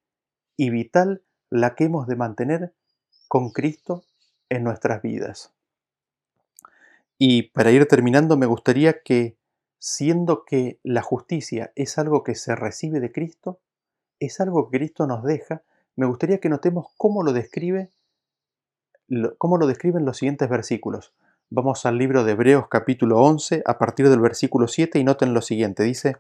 y 0.57 0.71
vital 0.71 1.23
la 1.51 1.75
que 1.75 1.85
hemos 1.85 2.07
de 2.07 2.17
mantener 2.17 2.75
con 3.29 3.51
Cristo 3.51 4.05
en 4.49 4.65
nuestras 4.65 5.03
vidas. 5.03 5.53
Y 7.19 7.51
para 7.51 7.71
ir 7.71 7.87
terminando, 7.87 8.37
me 8.37 8.47
gustaría 8.47 9.03
que, 9.03 9.37
siendo 9.79 10.45
que 10.45 10.81
la 10.83 11.03
justicia 11.03 11.73
es 11.75 11.99
algo 11.99 12.23
que 12.23 12.35
se 12.35 12.57
recibe 12.57 13.01
de 13.01 13.13
Cristo, 13.13 13.61
es 14.21 14.41
algo 14.41 14.71
que 14.71 14.79
Cristo 14.79 15.07
nos 15.07 15.25
deja, 15.25 15.63
me 15.97 16.07
gustaría 16.07 16.39
que 16.39 16.49
notemos 16.49 16.87
cómo 16.97 17.23
lo 17.23 17.33
describe, 17.33 17.91
cómo 19.39 19.59
lo 19.59 19.67
describen 19.67 20.05
los 20.05 20.19
siguientes 20.19 20.49
versículos. 20.49 21.13
Vamos 21.51 21.87
al 21.87 21.99
libro 21.99 22.25
de 22.25 22.33
Hebreos 22.33 22.69
capítulo 22.69 23.21
11 23.23 23.63
a 23.65 23.79
partir 23.79 24.09
del 24.09 24.21
versículo 24.21 24.69
7 24.69 24.99
y 24.99 25.05
noten 25.05 25.35
lo 25.35 25.41
siguiente. 25.41 25.83
Dice, 25.83 26.19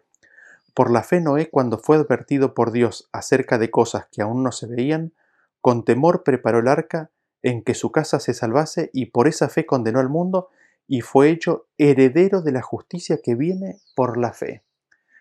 Por 0.74 0.90
la 0.90 1.02
fe 1.02 1.20
Noé 1.20 1.50
cuando 1.50 1.78
fue 1.78 1.96
advertido 1.96 2.54
por 2.54 2.72
Dios 2.72 3.08
acerca 3.12 3.58
de 3.58 3.70
cosas 3.70 4.06
que 4.10 4.22
aún 4.22 4.42
no 4.42 4.52
se 4.52 4.66
veían, 4.66 5.12
con 5.60 5.84
temor 5.84 6.22
preparó 6.22 6.60
el 6.60 6.68
arca 6.68 7.10
en 7.42 7.62
que 7.62 7.74
su 7.74 7.92
casa 7.92 8.20
se 8.20 8.34
salvase 8.34 8.90
y 8.92 9.06
por 9.06 9.28
esa 9.28 9.48
fe 9.48 9.66
condenó 9.66 10.00
al 10.00 10.08
mundo 10.08 10.48
y 10.86 11.02
fue 11.02 11.30
hecho 11.30 11.66
heredero 11.76 12.40
de 12.40 12.52
la 12.52 12.62
justicia 12.62 13.20
que 13.22 13.34
viene 13.34 13.80
por 13.94 14.16
la 14.16 14.32
fe. 14.32 14.62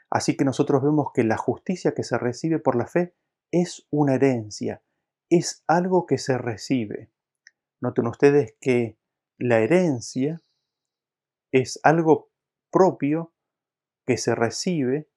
Así 0.09 0.37
que 0.37 0.45
nosotros 0.45 0.81
vemos 0.81 1.11
que 1.13 1.23
la 1.23 1.37
justicia 1.37 1.93
que 1.93 2.03
se 2.03 2.17
recibe 2.17 2.59
por 2.59 2.75
la 2.75 2.87
fe 2.87 3.13
es 3.51 3.87
una 3.89 4.15
herencia, 4.15 4.81
es 5.29 5.63
algo 5.67 6.05
que 6.05 6.17
se 6.17 6.37
recibe. 6.37 7.11
Noten 7.81 8.07
ustedes 8.07 8.55
que 8.59 8.97
la 9.37 9.59
herencia 9.59 10.41
es 11.51 11.79
algo 11.83 12.29
propio 12.71 13.33
que 14.05 14.17
se 14.17 14.35
recibe 14.35 15.09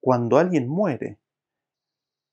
cuando 0.00 0.38
alguien 0.38 0.68
muere. 0.68 1.18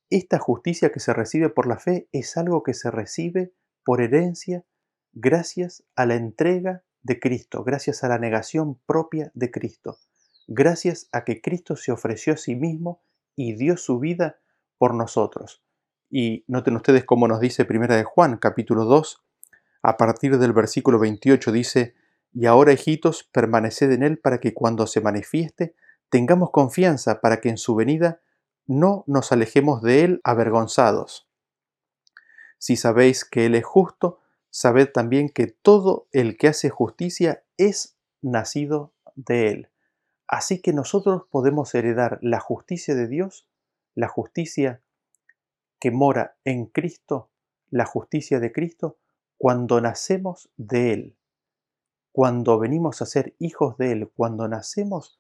Esta 0.10 0.40
justicia 0.40 0.92
que 0.92 1.00
se 1.00 1.14
recibe 1.14 1.50
por 1.50 1.68
la 1.68 1.78
fe 1.78 2.10
es 2.12 2.36
algo 2.36 2.64
que 2.64 2.74
se 2.74 2.92
recibe 2.92 3.54
por 3.84 4.02
herencia 4.02 4.66
gracias 5.14 5.84
a 5.96 6.06
la 6.06 6.16
entrega 6.16 6.84
de 7.02 7.20
Cristo, 7.20 7.64
gracias 7.64 8.04
a 8.04 8.10
la 8.10 8.18
negación 8.18 8.80
propia 8.86 9.32
de 9.34 9.52
Cristo, 9.52 9.98
gracias 10.50 11.08
a 11.12 11.24
que 11.24 11.42
Cristo 11.42 11.76
se 11.76 11.92
ofreció 11.92 12.34
a 12.34 12.38
sí 12.38 12.56
mismo 12.56 13.04
y 13.36 13.54
dio 13.56 13.78
su 13.78 14.00
vida 14.00 14.40
por 14.78 14.96
nosotros. 14.96 15.62
Y 16.10 16.44
noten 16.48 16.76
ustedes 16.76 17.06
cómo 17.06 17.28
nos 17.28 17.40
dice 17.40 17.66
Primera 17.66 17.96
de 17.96 18.04
Juan, 18.04 18.38
capítulo 18.38 18.86
2, 18.86 19.24
a 19.84 19.98
partir 19.98 20.40
del 20.40 20.52
versículo 20.52 20.98
28 20.98 21.52
dice, 21.52 21.96
Y 22.34 22.48
ahora, 22.48 22.74
hijitos, 22.74 23.24
permaneced 23.32 23.92
en 23.92 24.02
él 24.02 24.18
para 24.18 24.40
que 24.40 24.56
cuando 24.56 24.88
se 24.88 25.02
manifieste 25.02 25.76
tengamos 26.10 26.50
confianza 26.50 27.22
para 27.22 27.40
que 27.40 27.50
en 27.50 27.58
su 27.58 27.76
venida 27.76 28.20
no 28.66 29.04
nos 29.06 29.32
alejemos 29.32 29.84
de 29.84 30.04
él 30.04 30.22
avergonzados. 30.24 31.30
Si 32.58 32.76
sabéis 32.76 33.24
que 33.24 33.46
él 33.46 33.54
es 33.54 33.66
justo, 33.66 34.20
sabed 34.50 34.90
también 34.92 35.30
que 35.30 35.46
todo 35.46 36.08
el 36.12 36.38
que 36.38 36.48
hace 36.48 36.72
justicia 36.72 37.44
es 37.58 37.98
nacido 38.22 38.94
de 39.16 39.50
él. 39.50 39.70
Así 40.30 40.62
que 40.62 40.74
nosotros 40.74 41.24
podemos 41.32 41.74
heredar 41.74 42.20
la 42.22 42.40
justicia 42.40 42.94
de 42.94 43.08
Dios, 43.08 43.48
la 43.96 44.08
justicia 44.08 44.84
que 45.80 45.90
mora 45.90 46.38
en 46.46 46.68
Cristo, 46.68 47.32
la 47.72 47.86
justicia 47.86 48.40
de 48.40 48.52
Cristo, 48.52 49.00
cuando 49.40 49.82
nacemos 49.82 50.52
de 50.56 50.94
Él, 50.94 51.16
cuando 52.12 52.60
venimos 52.60 53.02
a 53.02 53.08
ser 53.08 53.34
hijos 53.40 53.76
de 53.80 53.92
Él, 53.92 54.12
cuando 54.16 54.48
nacemos 54.48 55.20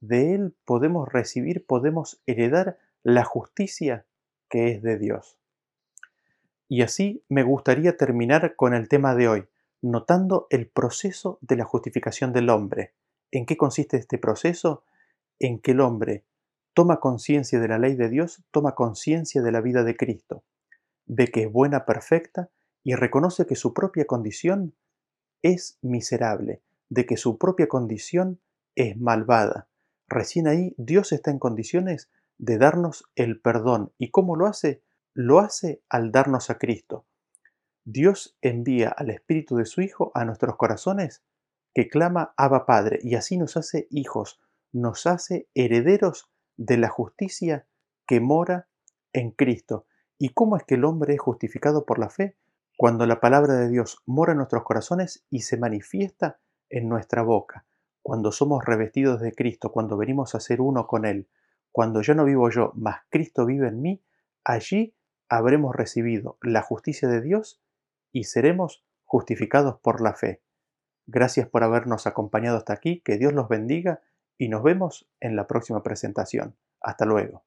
de 0.00 0.34
Él, 0.34 0.56
podemos 0.64 1.08
recibir, 1.08 1.64
podemos 1.64 2.20
heredar 2.26 2.76
la 3.04 3.22
justicia 3.22 4.04
que 4.48 4.72
es 4.72 4.82
de 4.82 4.98
Dios. 4.98 5.38
Y 6.66 6.82
así 6.82 7.22
me 7.28 7.44
gustaría 7.44 7.96
terminar 7.96 8.56
con 8.56 8.74
el 8.74 8.88
tema 8.88 9.14
de 9.14 9.28
hoy, 9.28 9.48
notando 9.80 10.48
el 10.50 10.66
proceso 10.66 11.38
de 11.40 11.54
la 11.54 11.64
justificación 11.64 12.32
del 12.32 12.50
hombre. 12.50 12.94
¿En 13.30 13.46
qué 13.46 13.56
consiste 13.56 13.96
este 13.96 14.18
proceso? 14.18 14.84
En 15.38 15.60
que 15.60 15.72
el 15.72 15.80
hombre 15.80 16.24
toma 16.74 17.00
conciencia 17.00 17.60
de 17.60 17.68
la 17.68 17.78
ley 17.78 17.94
de 17.94 18.08
Dios, 18.08 18.42
toma 18.50 18.74
conciencia 18.74 19.42
de 19.42 19.52
la 19.52 19.60
vida 19.60 19.84
de 19.84 19.96
Cristo, 19.96 20.44
ve 21.06 21.28
que 21.28 21.44
es 21.44 21.52
buena, 21.52 21.84
perfecta, 21.84 22.50
y 22.82 22.94
reconoce 22.94 23.46
que 23.46 23.56
su 23.56 23.74
propia 23.74 24.06
condición 24.06 24.74
es 25.42 25.78
miserable, 25.82 26.62
de 26.88 27.06
que 27.06 27.16
su 27.16 27.38
propia 27.38 27.68
condición 27.68 28.40
es 28.74 28.96
malvada. 28.96 29.68
Recién 30.08 30.48
ahí 30.48 30.74
Dios 30.78 31.12
está 31.12 31.30
en 31.30 31.38
condiciones 31.38 32.10
de 32.38 32.56
darnos 32.58 33.04
el 33.16 33.40
perdón. 33.40 33.92
¿Y 33.98 34.10
cómo 34.10 34.36
lo 34.36 34.46
hace? 34.46 34.82
lo 35.14 35.40
hace 35.40 35.82
al 35.88 36.12
darnos 36.12 36.50
a 36.50 36.58
Cristo. 36.58 37.04
Dios 37.84 38.36
envía 38.42 38.90
al 38.90 39.10
Espíritu 39.10 39.56
de 39.56 39.66
su 39.66 39.80
Hijo 39.80 40.12
a 40.14 40.24
nuestros 40.24 40.56
corazones 40.56 41.22
que 41.74 41.88
clama 41.88 42.34
Abba 42.36 42.66
Padre 42.66 42.98
y 43.02 43.14
así 43.14 43.36
nos 43.36 43.56
hace 43.56 43.86
hijos, 43.90 44.40
nos 44.72 45.06
hace 45.06 45.48
herederos 45.54 46.30
de 46.56 46.76
la 46.76 46.88
justicia 46.88 47.66
que 48.06 48.20
mora 48.20 48.68
en 49.12 49.30
Cristo. 49.30 49.86
¿Y 50.18 50.30
cómo 50.30 50.56
es 50.56 50.64
que 50.64 50.74
el 50.74 50.84
hombre 50.84 51.14
es 51.14 51.20
justificado 51.20 51.86
por 51.86 51.98
la 51.98 52.10
fe? 52.10 52.36
Cuando 52.76 53.06
la 53.06 53.20
palabra 53.20 53.54
de 53.54 53.68
Dios 53.68 54.02
mora 54.06 54.32
en 54.32 54.38
nuestros 54.38 54.64
corazones 54.64 55.24
y 55.30 55.40
se 55.40 55.56
manifiesta 55.56 56.40
en 56.68 56.88
nuestra 56.88 57.22
boca, 57.22 57.66
cuando 58.02 58.32
somos 58.32 58.64
revestidos 58.64 59.20
de 59.20 59.32
Cristo, 59.32 59.70
cuando 59.70 59.96
venimos 59.96 60.34
a 60.34 60.40
ser 60.40 60.60
uno 60.60 60.86
con 60.86 61.04
Él, 61.04 61.28
cuando 61.72 62.02
yo 62.02 62.14
no 62.14 62.24
vivo 62.24 62.50
yo, 62.50 62.72
mas 62.74 63.00
Cristo 63.10 63.46
vive 63.46 63.68
en 63.68 63.80
mí, 63.80 64.02
allí 64.44 64.94
habremos 65.28 65.74
recibido 65.76 66.38
la 66.42 66.62
justicia 66.62 67.08
de 67.08 67.20
Dios 67.20 67.62
y 68.12 68.24
seremos 68.24 68.84
justificados 69.04 69.78
por 69.80 70.00
la 70.00 70.14
fe. 70.14 70.42
Gracias 71.12 71.48
por 71.48 71.64
habernos 71.64 72.06
acompañado 72.06 72.56
hasta 72.56 72.72
aquí, 72.72 73.00
que 73.00 73.18
Dios 73.18 73.32
los 73.32 73.48
bendiga 73.48 74.00
y 74.38 74.48
nos 74.48 74.62
vemos 74.62 75.08
en 75.18 75.34
la 75.34 75.48
próxima 75.48 75.82
presentación. 75.82 76.56
Hasta 76.80 77.04
luego. 77.04 77.42